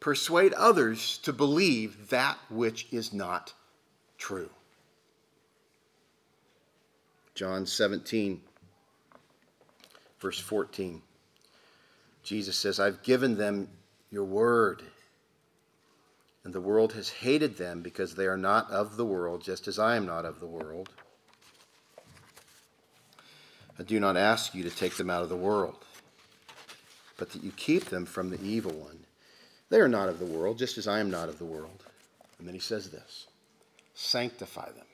persuade 0.00 0.52
others 0.54 1.18
to 1.18 1.32
believe 1.32 2.10
that 2.10 2.38
which 2.50 2.86
is 2.92 3.12
not 3.12 3.52
true. 4.16 4.50
John 7.34 7.66
17, 7.66 8.40
verse 10.20 10.40
14. 10.40 11.02
Jesus 12.22 12.56
says, 12.56 12.80
I've 12.80 13.02
given 13.02 13.36
them 13.36 13.68
your 14.10 14.24
word, 14.24 14.82
and 16.44 16.52
the 16.52 16.60
world 16.60 16.92
has 16.94 17.08
hated 17.08 17.56
them 17.56 17.80
because 17.80 18.14
they 18.14 18.26
are 18.26 18.36
not 18.36 18.70
of 18.70 18.96
the 18.96 19.04
world, 19.04 19.42
just 19.42 19.68
as 19.68 19.78
I 19.78 19.96
am 19.96 20.04
not 20.04 20.24
of 20.24 20.40
the 20.40 20.46
world. 20.46 20.90
I 23.78 23.82
do 23.84 24.00
not 24.00 24.16
ask 24.16 24.54
you 24.54 24.64
to 24.64 24.70
take 24.70 24.96
them 24.96 25.10
out 25.10 25.22
of 25.22 25.28
the 25.28 25.36
world, 25.36 25.84
but 27.16 27.30
that 27.30 27.44
you 27.44 27.52
keep 27.52 27.86
them 27.86 28.06
from 28.06 28.30
the 28.30 28.42
evil 28.42 28.72
one. 28.72 28.98
They 29.70 29.78
are 29.78 29.88
not 29.88 30.08
of 30.08 30.18
the 30.18 30.24
world, 30.24 30.58
just 30.58 30.78
as 30.78 30.88
I 30.88 31.00
am 31.00 31.10
not 31.10 31.28
of 31.28 31.38
the 31.38 31.44
world. 31.44 31.84
And 32.38 32.46
then 32.46 32.54
he 32.54 32.60
says 32.60 32.90
this 32.90 33.26
sanctify 33.94 34.66
them. 34.66 34.84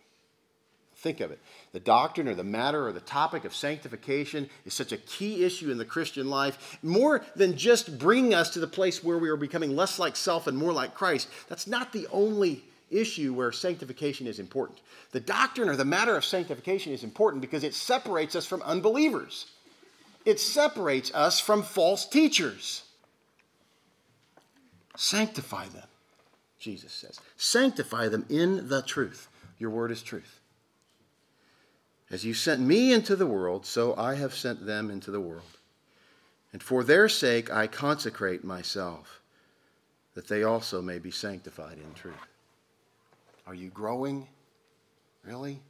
Think 0.97 1.20
of 1.20 1.30
it. 1.30 1.39
The 1.72 1.80
doctrine 1.80 2.28
or 2.28 2.35
the 2.35 2.43
matter 2.43 2.87
or 2.87 2.93
the 2.93 3.01
topic 3.01 3.45
of 3.45 3.55
sanctification 3.55 4.49
is 4.64 4.72
such 4.72 4.91
a 4.91 4.97
key 4.97 5.45
issue 5.45 5.70
in 5.70 5.76
the 5.76 5.85
Christian 5.85 6.30
life, 6.30 6.78
more 6.82 7.22
than 7.37 7.59
just 7.59 7.99
bringing 7.99 8.32
us 8.32 8.49
to 8.51 8.61
the 8.61 8.66
place 8.66 9.05
where 9.05 9.18
we 9.18 9.28
are 9.28 9.37
becoming 9.37 9.76
less 9.76 9.99
like 9.99 10.16
self 10.16 10.47
and 10.47 10.57
more 10.57 10.72
like 10.72 10.95
Christ. 10.95 11.28
That's 11.49 11.66
not 11.66 11.93
the 11.93 12.07
only 12.11 12.64
issue 12.91 13.35
where 13.35 13.53
sanctification 13.53 14.26
is 14.26 14.39
important. 14.39 14.80
The 15.12 15.20
doctrine 15.20 15.68
or 15.68 15.76
the 15.76 15.85
matter 15.85 16.16
of 16.16 16.24
sanctification 16.24 16.93
is 16.93 17.05
important 17.05 17.41
because 17.41 17.64
it 17.64 17.74
separates 17.74 18.37
us 18.37 18.47
from 18.47 18.62
unbelievers, 18.62 19.47
it 20.24 20.41
separates 20.41 21.12
us 21.14 21.41
from 21.41 21.62
false 21.62 22.07
teachers. 22.07 22.82
Sanctify 24.97 25.66
them, 25.68 25.89
Jesus 26.59 26.93
says. 26.93 27.20
Sanctify 27.37 28.09
them 28.09 28.24
in 28.28 28.68
the 28.68 28.80
truth. 28.82 29.28
Your 29.59 29.70
word 29.70 29.91
is 29.91 30.03
truth. 30.03 30.41
As 32.11 32.24
you 32.24 32.32
sent 32.32 32.61
me 32.61 32.93
into 32.93 33.16
the 33.16 33.26
world, 33.26 33.66
so 33.66 33.95
I 33.97 34.14
have 34.14 34.35
sent 34.35 34.66
them 34.66 34.91
into 34.91 35.11
the 35.11 35.20
world. 35.20 35.43
And 36.53 36.62
for 36.62 36.85
their 36.85 37.09
sake 37.09 37.53
I 37.53 37.66
consecrate 37.66 38.45
myself, 38.45 39.20
that 40.14 40.28
they 40.28 40.45
also 40.45 40.80
may 40.80 41.01
be 41.01 41.11
sanctified 41.11 41.78
in 41.78 41.93
truth. 41.95 42.14
Are 43.47 43.55
you 43.55 43.68
growing? 43.68 44.26
Really? 45.24 45.61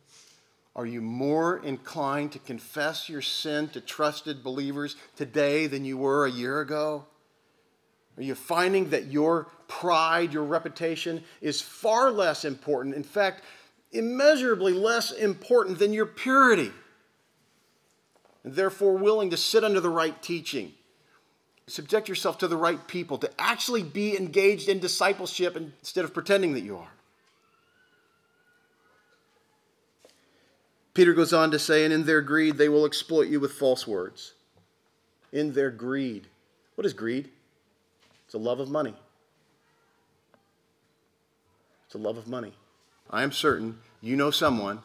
Are 0.76 0.86
you 0.86 1.00
more 1.00 1.58
inclined 1.58 2.32
to 2.32 2.38
confess 2.40 3.08
your 3.08 3.22
sin 3.22 3.68
to 3.68 3.80
trusted 3.80 4.42
believers 4.42 4.96
today 5.16 5.66
than 5.66 5.84
you 5.84 5.96
were 5.96 6.26
a 6.26 6.30
year 6.30 6.60
ago? 6.60 7.06
Are 8.16 8.22
you 8.22 8.34
finding 8.34 8.90
that 8.90 9.06
your 9.06 9.48
pride, 9.68 10.32
your 10.32 10.44
reputation 10.44 11.22
is 11.40 11.60
far 11.60 12.10
less 12.10 12.44
important, 12.44 12.94
in 12.94 13.02
fact, 13.02 13.42
immeasurably 13.92 14.72
less 14.72 15.10
important 15.10 15.78
than 15.78 15.92
your 15.92 16.06
purity? 16.06 16.72
And 18.42 18.54
therefore, 18.54 18.96
willing 18.96 19.30
to 19.30 19.36
sit 19.36 19.64
under 19.64 19.80
the 19.80 19.90
right 19.90 20.20
teaching, 20.22 20.72
subject 21.66 22.08
yourself 22.08 22.38
to 22.38 22.48
the 22.48 22.56
right 22.56 22.86
people, 22.86 23.18
to 23.18 23.30
actually 23.38 23.82
be 23.82 24.16
engaged 24.16 24.68
in 24.68 24.80
discipleship 24.80 25.56
instead 25.56 26.04
of 26.04 26.12
pretending 26.12 26.52
that 26.54 26.60
you 26.60 26.76
are. 26.76 26.90
Peter 30.94 31.12
goes 31.12 31.32
on 31.32 31.50
to 31.50 31.58
say, 31.58 31.84
and 31.84 31.92
in 31.92 32.04
their 32.04 32.22
greed, 32.22 32.56
they 32.56 32.68
will 32.68 32.86
exploit 32.86 33.28
you 33.28 33.40
with 33.40 33.52
false 33.52 33.86
words. 33.86 34.32
In 35.32 35.52
their 35.52 35.70
greed. 35.70 36.28
What 36.76 36.86
is 36.86 36.92
greed? 36.92 37.28
It's 38.24 38.34
a 38.34 38.38
love 38.38 38.60
of 38.60 38.70
money. 38.70 38.94
It's 41.86 41.94
a 41.96 41.98
love 41.98 42.16
of 42.16 42.28
money. 42.28 42.52
I 43.10 43.24
am 43.24 43.32
certain 43.32 43.78
you 44.00 44.16
know 44.16 44.30
someone 44.30 44.80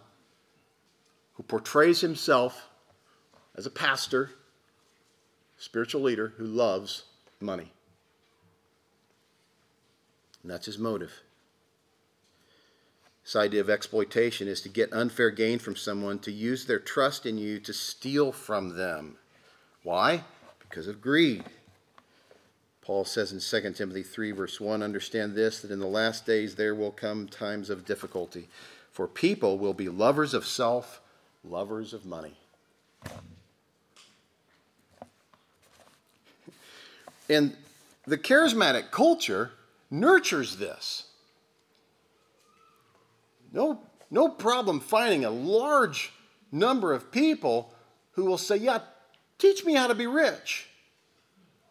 who 1.36 1.44
portrays 1.44 2.02
himself 2.02 2.70
as 3.56 3.66
a 3.66 3.72
pastor, 3.72 4.32
spiritual 5.58 6.02
leader, 6.02 6.34
who 6.38 6.46
loves 6.46 7.04
money. 7.40 7.72
And 10.42 10.52
that's 10.52 10.66
his 10.66 10.78
motive. 10.78 11.12
This 13.30 13.36
idea 13.36 13.62
of 13.62 13.70
exploitation 13.70 14.48
is 14.48 14.60
to 14.62 14.70
get 14.70 14.92
unfair 14.92 15.30
gain 15.30 15.60
from 15.60 15.76
someone, 15.76 16.18
to 16.18 16.32
use 16.32 16.66
their 16.66 16.80
trust 16.80 17.28
in 17.28 17.38
you 17.38 17.60
to 17.60 17.72
steal 17.72 18.32
from 18.32 18.76
them. 18.76 19.18
Why? 19.84 20.24
Because 20.58 20.88
of 20.88 21.00
greed. 21.00 21.44
Paul 22.82 23.06
says 23.06 23.32
in 23.32 23.40
2 23.40 23.74
Timothy 23.74 24.02
3, 24.02 24.32
verse 24.32 24.60
1 24.60 24.82
Understand 24.82 25.36
this, 25.36 25.62
that 25.62 25.70
in 25.70 25.78
the 25.78 25.86
last 25.86 26.26
days 26.26 26.56
there 26.56 26.74
will 26.74 26.90
come 26.90 27.28
times 27.28 27.70
of 27.70 27.86
difficulty, 27.86 28.48
for 28.92 29.08
people 29.08 29.60
will 29.60 29.76
be 29.76 29.90
lovers 29.90 30.34
of 30.34 30.44
self, 30.44 31.00
lovers 31.44 31.94
of 31.94 32.08
money. 32.08 32.34
And 37.30 37.56
the 38.08 38.18
charismatic 38.18 38.90
culture 38.90 39.52
nurtures 39.92 40.58
this. 40.58 41.09
No, 43.52 43.82
no 44.12 44.30
problem 44.30 44.80
finding 44.80 45.26
a 45.26 45.30
large 45.30 46.12
number 46.52 46.94
of 46.94 47.12
people 47.12 47.74
who 48.12 48.26
will 48.26 48.38
say, 48.38 48.58
Yeah, 48.58 48.80
teach 49.38 49.66
me 49.66 49.74
how 49.74 49.88
to 49.88 49.96
be 49.96 50.08
rich. 50.08 50.68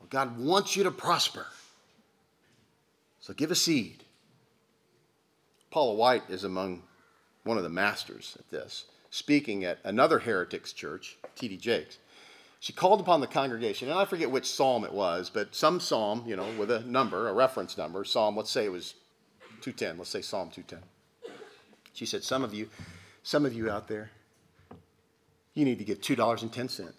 Well, 0.00 0.08
God 0.08 0.38
wants 0.38 0.76
you 0.76 0.84
to 0.84 0.90
prosper. 0.90 1.46
So 3.20 3.34
give 3.34 3.50
a 3.50 3.54
seed. 3.54 4.04
Paula 5.70 5.94
White 5.94 6.22
is 6.30 6.44
among 6.44 6.82
one 7.44 7.58
of 7.58 7.62
the 7.62 7.68
masters 7.68 8.36
at 8.38 8.48
this, 8.50 8.86
speaking 9.10 9.64
at 9.64 9.78
another 9.84 10.18
heretics 10.18 10.72
church, 10.72 11.18
T.D. 11.36 11.58
Jakes. 11.58 11.98
She 12.60 12.72
called 12.72 13.00
upon 13.00 13.20
the 13.20 13.26
congregation, 13.26 13.88
and 13.88 13.98
I 13.98 14.04
forget 14.04 14.30
which 14.30 14.50
psalm 14.50 14.84
it 14.84 14.92
was, 14.92 15.30
but 15.30 15.54
some 15.54 15.78
psalm, 15.78 16.24
you 16.26 16.36
know, 16.36 16.46
with 16.58 16.70
a 16.70 16.80
number, 16.80 17.28
a 17.28 17.32
reference 17.32 17.78
number, 17.78 18.02
psalm, 18.04 18.36
let's 18.36 18.50
say 18.50 18.64
it 18.64 18.72
was 18.72 18.94
210, 19.60 19.98
let's 19.98 20.10
say 20.10 20.22
Psalm 20.22 20.50
210. 20.50 20.80
She 21.98 22.06
said, 22.06 22.22
Some 22.22 22.44
of 22.44 22.54
you, 22.54 22.68
some 23.24 23.44
of 23.44 23.52
you 23.52 23.68
out 23.68 23.88
there, 23.88 24.12
you 25.54 25.64
need 25.64 25.80
to 25.80 25.84
give 25.84 26.00
$2.10. 26.00 26.92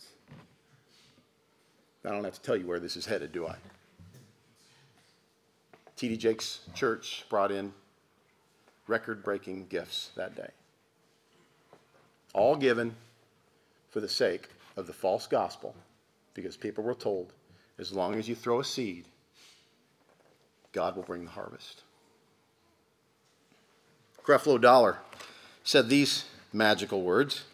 I 2.03 2.09
don't 2.09 2.25
have 2.25 2.33
to 2.33 2.41
tell 2.41 2.57
you 2.57 2.67
where 2.67 2.81
this 2.81 2.97
is 2.97 3.05
headed, 3.05 3.31
do 3.31 3.47
I? 3.47 3.55
T.D. 5.95 6.17
Jakes' 6.17 6.59
church 6.75 7.23
brought 7.29 7.49
in 7.49 7.71
record 8.87 9.23
breaking 9.23 9.67
gifts 9.67 10.11
that 10.17 10.35
day. 10.35 10.49
All 12.33 12.57
given 12.57 12.93
for 13.91 14.01
the 14.01 14.09
sake 14.09 14.49
of 14.75 14.85
the 14.85 14.91
false 14.91 15.27
gospel, 15.27 15.73
because 16.33 16.57
people 16.57 16.83
were 16.83 16.93
told 16.93 17.31
as 17.77 17.93
long 17.93 18.15
as 18.15 18.27
you 18.27 18.35
throw 18.35 18.59
a 18.59 18.65
seed, 18.65 19.05
God 20.73 20.97
will 20.97 21.03
bring 21.03 21.23
the 21.23 21.31
harvest. 21.31 21.83
Creflo 24.29 24.61
Dollar 24.61 24.99
said 25.63 25.89
these 25.89 26.25
magical 26.53 27.01
words 27.01 27.45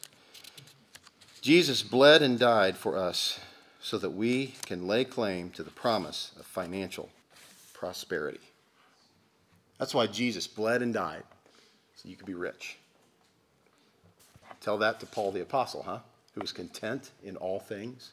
Jesus 1.40 1.82
bled 1.82 2.22
and 2.22 2.38
died 2.38 2.76
for 2.76 2.98
us 2.98 3.40
so 3.80 3.98
that 3.98 4.10
we 4.10 4.56
can 4.66 4.86
lay 4.86 5.06
claim 5.06 5.52
to 5.52 5.64
the 5.64 5.72
promise 5.72 6.34
of 6.38 6.46
financial 6.46 7.08
prosperity. 7.72 8.42
That's 9.80 9.94
why 9.94 10.08
Jesus 10.08 10.48
bled 10.48 10.82
and 10.82 10.94
died, 10.94 11.24
so 11.96 12.10
you 12.10 12.18
could 12.18 12.26
be 12.26 12.34
rich. 12.34 12.78
Tell 14.60 14.78
that 14.80 15.00
to 15.00 15.06
Paul 15.06 15.32
the 15.32 15.44
Apostle, 15.44 15.84
huh? 15.84 16.00
Who 16.34 16.42
was 16.42 16.52
content 16.52 17.12
in 17.24 17.38
all 17.38 17.62
things. 17.62 18.12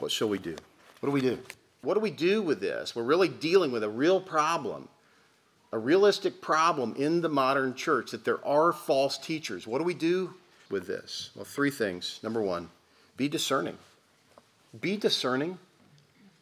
What 0.00 0.10
shall 0.10 0.28
we 0.28 0.38
do? 0.38 0.56
What 0.98 1.06
do 1.06 1.12
we 1.12 1.20
do? 1.20 1.38
What 1.82 1.94
do 1.94 2.00
we 2.00 2.10
do 2.10 2.42
with 2.42 2.60
this? 2.60 2.96
We're 2.96 3.04
really 3.04 3.28
dealing 3.28 3.70
with 3.70 3.84
a 3.84 3.88
real 3.88 4.20
problem, 4.20 4.88
a 5.72 5.78
realistic 5.78 6.42
problem 6.42 6.94
in 6.96 7.22
the 7.22 7.28
modern 7.28 7.74
church 7.74 8.10
that 8.10 8.24
there 8.24 8.44
are 8.46 8.72
false 8.72 9.16
teachers. 9.16 9.66
What 9.66 9.78
do 9.78 9.84
we 9.84 9.94
do 9.94 10.34
with 10.70 10.86
this? 10.86 11.30
Well, 11.34 11.46
three 11.46 11.70
things. 11.70 12.20
Number 12.22 12.42
one, 12.42 12.68
be 13.16 13.28
discerning. 13.28 13.78
Be 14.78 14.96
discerning. 14.96 15.58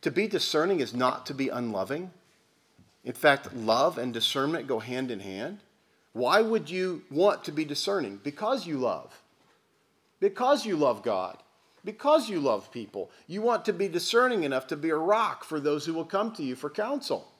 To 0.03 0.11
be 0.11 0.27
discerning 0.27 0.81
is 0.81 0.95
not 0.95 1.27
to 1.27 1.35
be 1.35 1.49
unloving. 1.49 2.11
In 3.05 3.13
fact, 3.13 3.55
love 3.55 3.99
and 3.99 4.13
discernment 4.13 4.67
go 4.67 4.81
hand 4.81 5.11
in 5.11 5.21
hand. 5.21 5.59
Why 6.13 6.41
would 6.41 6.69
you 6.69 7.03
want 7.11 7.45
to 7.45 7.53
be 7.53 7.65
discerning? 7.65 8.21
Because 8.23 8.67
you 8.67 8.79
love. 8.79 9.21
Because 10.19 10.67
you 10.67 10.77
love 10.77 11.03
God. 11.03 11.39
Because 11.85 12.29
you 12.29 12.41
love 12.41 12.73
people. 12.73 13.11
You 13.27 13.43
want 13.43 13.65
to 13.67 13.73
be 13.73 13.89
discerning 13.89 14.43
enough 14.43 14.67
to 14.67 14.77
be 14.77 14.91
a 14.91 14.97
rock 14.97 15.45
for 15.45 15.61
those 15.61 15.87
who 15.87 15.95
will 15.95 16.05
come 16.05 16.33
to 16.33 16.43
you 16.43 16.57
for 16.57 16.69
counsel. 16.69 17.31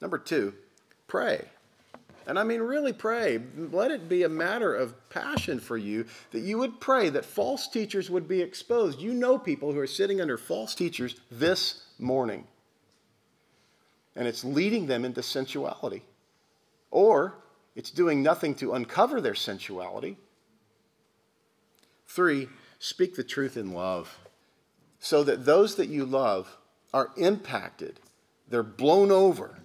Number 0.00 0.18
two, 0.18 0.54
pray. 1.06 1.44
And 2.26 2.38
I 2.38 2.42
mean, 2.42 2.60
really 2.60 2.92
pray. 2.92 3.40
Let 3.56 3.92
it 3.92 4.08
be 4.08 4.24
a 4.24 4.28
matter 4.28 4.74
of 4.74 5.08
passion 5.10 5.60
for 5.60 5.76
you 5.76 6.06
that 6.32 6.40
you 6.40 6.58
would 6.58 6.80
pray 6.80 7.08
that 7.10 7.24
false 7.24 7.68
teachers 7.68 8.10
would 8.10 8.26
be 8.26 8.42
exposed. 8.42 9.00
You 9.00 9.14
know 9.14 9.38
people 9.38 9.72
who 9.72 9.78
are 9.78 9.86
sitting 9.86 10.20
under 10.20 10.36
false 10.36 10.74
teachers 10.74 11.14
this 11.30 11.84
morning, 12.00 12.46
and 14.16 14.26
it's 14.26 14.44
leading 14.44 14.86
them 14.86 15.04
into 15.04 15.22
sensuality. 15.22 16.02
Or 16.90 17.34
it's 17.76 17.90
doing 17.90 18.22
nothing 18.22 18.54
to 18.56 18.72
uncover 18.72 19.20
their 19.20 19.34
sensuality. 19.34 20.16
Three, 22.08 22.48
speak 22.78 23.14
the 23.14 23.24
truth 23.24 23.56
in 23.56 23.72
love 23.72 24.18
so 24.98 25.22
that 25.22 25.44
those 25.44 25.76
that 25.76 25.88
you 25.88 26.04
love 26.04 26.56
are 26.92 27.10
impacted, 27.16 28.00
they're 28.48 28.62
blown 28.62 29.12
over 29.12 29.58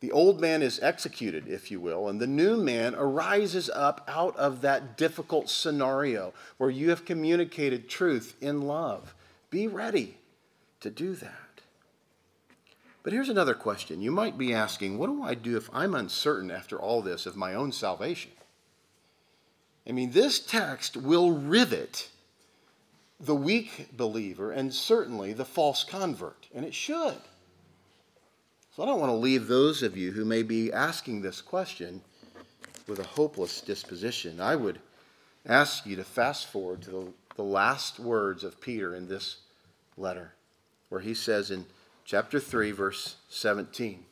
the 0.00 0.12
old 0.12 0.40
man 0.40 0.62
is 0.62 0.78
executed, 0.80 1.48
if 1.48 1.70
you 1.70 1.80
will, 1.80 2.08
and 2.08 2.20
the 2.20 2.26
new 2.26 2.56
man 2.56 2.94
arises 2.94 3.68
up 3.70 4.04
out 4.06 4.36
of 4.36 4.60
that 4.60 4.96
difficult 4.96 5.50
scenario 5.50 6.32
where 6.56 6.70
you 6.70 6.90
have 6.90 7.04
communicated 7.04 7.88
truth 7.88 8.36
in 8.40 8.62
love. 8.62 9.14
Be 9.50 9.66
ready 9.66 10.18
to 10.80 10.90
do 10.90 11.14
that. 11.16 11.32
But 13.02 13.12
here's 13.12 13.28
another 13.28 13.54
question. 13.54 14.00
You 14.00 14.12
might 14.12 14.38
be 14.38 14.54
asking, 14.54 14.98
what 14.98 15.06
do 15.06 15.22
I 15.22 15.34
do 15.34 15.56
if 15.56 15.68
I'm 15.72 15.94
uncertain 15.94 16.50
after 16.50 16.78
all 16.78 17.02
this 17.02 17.26
of 17.26 17.36
my 17.36 17.54
own 17.54 17.72
salvation? 17.72 18.32
I 19.88 19.92
mean, 19.92 20.10
this 20.12 20.38
text 20.38 20.96
will 20.96 21.32
rivet 21.32 22.08
the 23.18 23.34
weak 23.34 23.96
believer 23.96 24.52
and 24.52 24.72
certainly 24.72 25.32
the 25.32 25.44
false 25.44 25.82
convert, 25.82 26.46
and 26.54 26.64
it 26.64 26.74
should. 26.74 27.16
So 28.78 28.84
I 28.84 28.86
don't 28.86 29.00
want 29.00 29.10
to 29.10 29.16
leave 29.16 29.48
those 29.48 29.82
of 29.82 29.96
you 29.96 30.12
who 30.12 30.24
may 30.24 30.44
be 30.44 30.72
asking 30.72 31.20
this 31.20 31.40
question 31.40 32.00
with 32.86 33.00
a 33.00 33.04
hopeless 33.08 33.60
disposition. 33.60 34.40
I 34.40 34.54
would 34.54 34.78
ask 35.44 35.84
you 35.84 35.96
to 35.96 36.04
fast 36.04 36.46
forward 36.46 36.82
to 36.82 36.90
the, 36.90 37.06
the 37.34 37.42
last 37.42 37.98
words 37.98 38.44
of 38.44 38.60
Peter 38.60 38.94
in 38.94 39.08
this 39.08 39.38
letter, 39.96 40.34
where 40.90 41.00
he 41.00 41.12
says 41.12 41.50
in 41.50 41.66
chapter 42.04 42.38
3, 42.38 42.70
verse 42.70 43.16
17, 43.30 44.04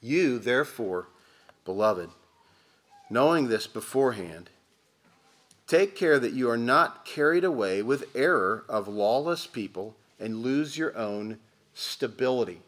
You, 0.00 0.38
therefore, 0.38 1.08
beloved, 1.64 2.10
knowing 3.10 3.48
this 3.48 3.66
beforehand, 3.66 4.50
take 5.66 5.96
care 5.96 6.20
that 6.20 6.32
you 6.32 6.48
are 6.48 6.56
not 6.56 7.04
carried 7.04 7.42
away 7.42 7.82
with 7.82 8.14
error 8.14 8.64
of 8.68 8.86
lawless 8.86 9.48
people 9.48 9.96
and 10.20 10.44
lose 10.44 10.78
your 10.78 10.96
own 10.96 11.40
stability 11.74 12.60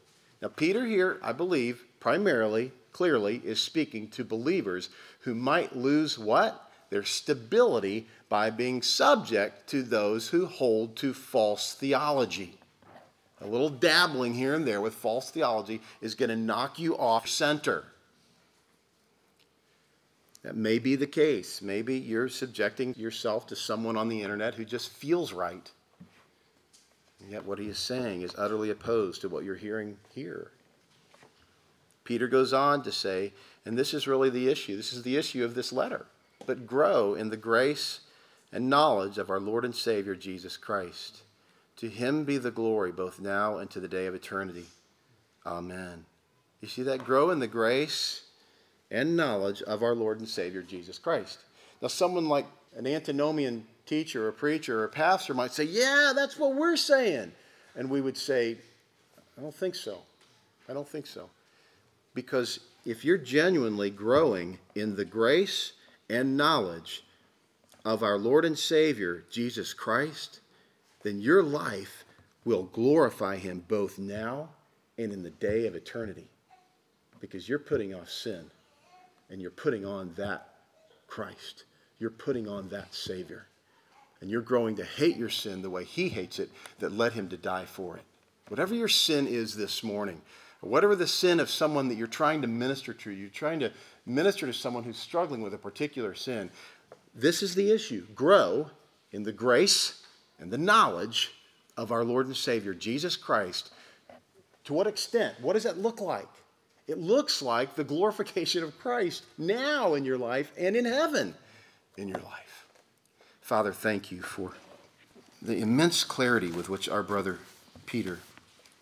now, 0.42 0.48
Peter 0.48 0.86
here, 0.86 1.18
I 1.22 1.32
believe, 1.32 1.84
primarily, 2.00 2.72
clearly, 2.92 3.42
is 3.44 3.60
speaking 3.60 4.08
to 4.08 4.24
believers 4.24 4.88
who 5.20 5.34
might 5.34 5.76
lose 5.76 6.18
what? 6.18 6.70
Their 6.88 7.04
stability 7.04 8.08
by 8.28 8.50
being 8.50 8.80
subject 8.80 9.68
to 9.68 9.82
those 9.82 10.28
who 10.28 10.46
hold 10.46 10.96
to 10.96 11.12
false 11.12 11.74
theology. 11.74 12.58
A 13.42 13.46
little 13.46 13.70
dabbling 13.70 14.34
here 14.34 14.54
and 14.54 14.66
there 14.66 14.80
with 14.80 14.94
false 14.94 15.30
theology 15.30 15.80
is 16.00 16.14
going 16.14 16.30
to 16.30 16.36
knock 16.36 16.78
you 16.78 16.96
off 16.96 17.28
center. 17.28 17.84
That 20.42 20.56
may 20.56 20.78
be 20.78 20.96
the 20.96 21.06
case. 21.06 21.60
Maybe 21.60 21.98
you're 21.98 22.28
subjecting 22.28 22.94
yourself 22.96 23.46
to 23.48 23.56
someone 23.56 23.96
on 23.96 24.08
the 24.08 24.22
internet 24.22 24.54
who 24.54 24.64
just 24.64 24.90
feels 24.90 25.32
right. 25.32 25.70
Yet, 27.28 27.44
what 27.44 27.58
he 27.58 27.68
is 27.68 27.78
saying 27.78 28.22
is 28.22 28.34
utterly 28.36 28.70
opposed 28.70 29.20
to 29.20 29.28
what 29.28 29.44
you're 29.44 29.56
hearing 29.56 29.98
here. 30.14 30.50
Peter 32.04 32.26
goes 32.26 32.52
on 32.52 32.82
to 32.82 32.90
say, 32.90 33.32
and 33.64 33.78
this 33.78 33.94
is 33.94 34.08
really 34.08 34.30
the 34.30 34.48
issue, 34.48 34.76
this 34.76 34.92
is 34.92 35.02
the 35.02 35.16
issue 35.16 35.44
of 35.44 35.54
this 35.54 35.72
letter, 35.72 36.06
but 36.46 36.66
grow 36.66 37.14
in 37.14 37.30
the 37.30 37.36
grace 37.36 38.00
and 38.52 38.68
knowledge 38.68 39.18
of 39.18 39.30
our 39.30 39.38
Lord 39.38 39.64
and 39.64 39.74
Savior 39.74 40.16
Jesus 40.16 40.56
Christ. 40.56 41.22
To 41.76 41.88
him 41.88 42.24
be 42.24 42.36
the 42.36 42.50
glory 42.50 42.90
both 42.90 43.20
now 43.20 43.58
and 43.58 43.70
to 43.70 43.80
the 43.80 43.88
day 43.88 44.06
of 44.06 44.14
eternity. 44.14 44.66
Amen. 45.46 46.04
You 46.60 46.68
see 46.68 46.82
that? 46.82 47.04
Grow 47.04 47.30
in 47.30 47.38
the 47.38 47.46
grace 47.46 48.24
and 48.90 49.16
knowledge 49.16 49.62
of 49.62 49.82
our 49.82 49.94
Lord 49.94 50.18
and 50.18 50.28
Savior 50.28 50.62
Jesus 50.62 50.98
Christ. 50.98 51.38
Now, 51.80 51.88
someone 51.88 52.28
like 52.28 52.46
an 52.76 52.86
antinomian 52.86 53.66
teacher 53.86 54.28
or 54.28 54.32
preacher 54.32 54.82
or 54.82 54.88
pastor 54.88 55.34
might 55.34 55.52
say, 55.52 55.64
Yeah, 55.64 56.12
that's 56.14 56.38
what 56.38 56.54
we're 56.54 56.76
saying. 56.76 57.32
And 57.76 57.90
we 57.90 58.00
would 58.00 58.16
say, 58.16 58.56
I 59.38 59.42
don't 59.42 59.54
think 59.54 59.74
so. 59.74 59.98
I 60.68 60.72
don't 60.72 60.88
think 60.88 61.06
so. 61.06 61.30
Because 62.14 62.60
if 62.84 63.04
you're 63.04 63.18
genuinely 63.18 63.90
growing 63.90 64.58
in 64.74 64.96
the 64.96 65.04
grace 65.04 65.72
and 66.08 66.36
knowledge 66.36 67.04
of 67.84 68.02
our 68.02 68.18
Lord 68.18 68.44
and 68.44 68.58
Savior, 68.58 69.24
Jesus 69.30 69.72
Christ, 69.72 70.40
then 71.02 71.20
your 71.20 71.42
life 71.42 72.04
will 72.44 72.64
glorify 72.64 73.36
Him 73.36 73.64
both 73.66 73.98
now 73.98 74.50
and 74.98 75.12
in 75.12 75.22
the 75.22 75.30
day 75.30 75.66
of 75.66 75.74
eternity. 75.74 76.28
Because 77.20 77.48
you're 77.48 77.58
putting 77.58 77.94
off 77.94 78.10
sin 78.10 78.50
and 79.30 79.40
you're 79.40 79.50
putting 79.50 79.84
on 79.84 80.12
that 80.16 80.48
Christ. 81.06 81.64
You're 82.00 82.10
putting 82.10 82.48
on 82.48 82.68
that 82.70 82.92
Savior. 82.92 83.46
And 84.20 84.30
you're 84.30 84.40
growing 84.40 84.76
to 84.76 84.84
hate 84.84 85.16
your 85.16 85.28
sin 85.28 85.62
the 85.62 85.70
way 85.70 85.84
He 85.84 86.08
hates 86.08 86.38
it 86.38 86.50
that 86.80 86.92
led 86.92 87.12
Him 87.12 87.28
to 87.28 87.36
die 87.36 87.66
for 87.66 87.96
it. 87.96 88.02
Whatever 88.48 88.74
your 88.74 88.88
sin 88.88 89.28
is 89.28 89.54
this 89.54 89.84
morning, 89.84 90.20
whatever 90.60 90.96
the 90.96 91.06
sin 91.06 91.38
of 91.38 91.48
someone 91.48 91.88
that 91.88 91.94
you're 91.94 92.06
trying 92.06 92.42
to 92.42 92.48
minister 92.48 92.92
to, 92.92 93.10
you're 93.10 93.28
trying 93.28 93.60
to 93.60 93.70
minister 94.04 94.46
to 94.46 94.52
someone 94.52 94.82
who's 94.82 94.98
struggling 94.98 95.40
with 95.40 95.54
a 95.54 95.58
particular 95.58 96.14
sin, 96.14 96.50
this 97.14 97.42
is 97.42 97.54
the 97.54 97.70
issue. 97.70 98.06
Grow 98.14 98.70
in 99.12 99.22
the 99.22 99.32
grace 99.32 100.02
and 100.38 100.50
the 100.50 100.58
knowledge 100.58 101.32
of 101.76 101.92
our 101.92 102.04
Lord 102.04 102.26
and 102.26 102.36
Savior, 102.36 102.74
Jesus 102.74 103.16
Christ. 103.16 103.72
To 104.64 104.74
what 104.74 104.86
extent? 104.86 105.34
What 105.40 105.54
does 105.54 105.62
that 105.62 105.78
look 105.78 106.00
like? 106.00 106.28
It 106.86 106.98
looks 106.98 107.40
like 107.40 107.74
the 107.74 107.84
glorification 107.84 108.64
of 108.64 108.78
Christ 108.78 109.24
now 109.38 109.94
in 109.94 110.04
your 110.04 110.18
life 110.18 110.50
and 110.58 110.76
in 110.76 110.84
heaven 110.84 111.34
in 112.00 112.08
your 112.08 112.20
life. 112.20 112.66
Father, 113.40 113.72
thank 113.72 114.10
you 114.10 114.22
for 114.22 114.52
the 115.42 115.58
immense 115.58 116.04
clarity 116.04 116.50
with 116.50 116.68
which 116.68 116.88
our 116.88 117.02
brother 117.02 117.38
Peter 117.86 118.20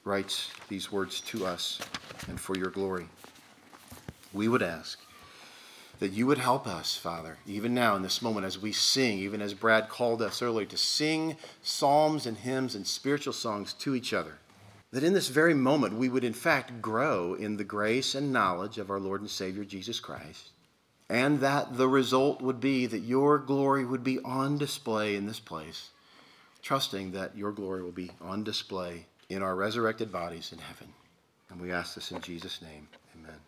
writes 0.05 0.51
these 0.69 0.91
words 0.91 1.21
to 1.21 1.47
us 1.47 1.81
and 2.29 2.41
for 2.41 2.57
your 2.57 2.71
glory. 2.71 3.07
We 4.33 4.49
would 4.49 4.63
ask 4.63 4.99
that 5.99 6.13
you 6.13 6.27
would 6.27 6.39
help 6.39 6.67
us, 6.67 6.97
Father, 6.97 7.39
even 7.47 7.75
now 7.75 7.97
in 7.97 8.03
this 8.03 8.23
moment 8.23 8.47
as 8.47 8.59
we 8.59 8.73
sing, 8.73 9.19
even 9.19 9.43
as 9.43 9.55
Brad 9.55 9.89
called 9.89 10.23
us 10.23 10.43
earlier, 10.43 10.67
to 10.67 10.77
sing 10.77 11.37
psalms 11.63 12.27
and 12.27 12.37
hymns 12.37 12.75
and 12.75 12.87
spiritual 12.87 13.33
songs 13.33 13.73
to 13.75 13.95
each 13.95 14.13
other. 14.13 14.39
That 14.93 15.03
in 15.03 15.13
this 15.13 15.29
very 15.29 15.55
moment 15.55 15.95
we 15.95 16.09
would 16.09 16.25
in 16.25 16.33
fact 16.33 16.81
grow 16.81 17.35
in 17.35 17.57
the 17.57 17.65
grace 17.65 18.15
and 18.15 18.33
knowledge 18.33 18.79
of 18.79 18.91
our 18.91 19.01
Lord 19.01 19.21
and 19.21 19.29
Savior 19.31 19.65
Jesus 19.65 20.01
Christ, 20.01 20.51
and 21.09 21.41
that 21.41 21.77
the 21.77 21.89
result 21.89 22.43
would 22.43 22.61
be 22.61 22.87
that 22.87 23.01
your 23.01 23.39
glory 23.39 23.85
would 23.85 24.05
be 24.05 24.19
on 24.21 24.59
display 24.59 25.17
in 25.17 25.27
this 25.27 25.41
place, 25.41 25.91
trusting 26.63 27.13
that 27.13 27.37
your 27.37 27.53
glory 27.53 27.83
will 27.83 27.93
be 27.93 28.11
on 28.21 28.45
display 28.45 29.07
in 29.29 29.43
our 29.43 29.55
resurrected 29.55 30.13
bodies 30.13 30.53
in 30.53 30.59
heaven. 30.59 30.93
And 31.51 31.61
we 31.61 31.73
ask 31.73 31.95
this 31.95 32.13
in 32.13 32.21
Jesus' 32.21 32.61
name. 32.61 32.89
Amen. 33.17 33.39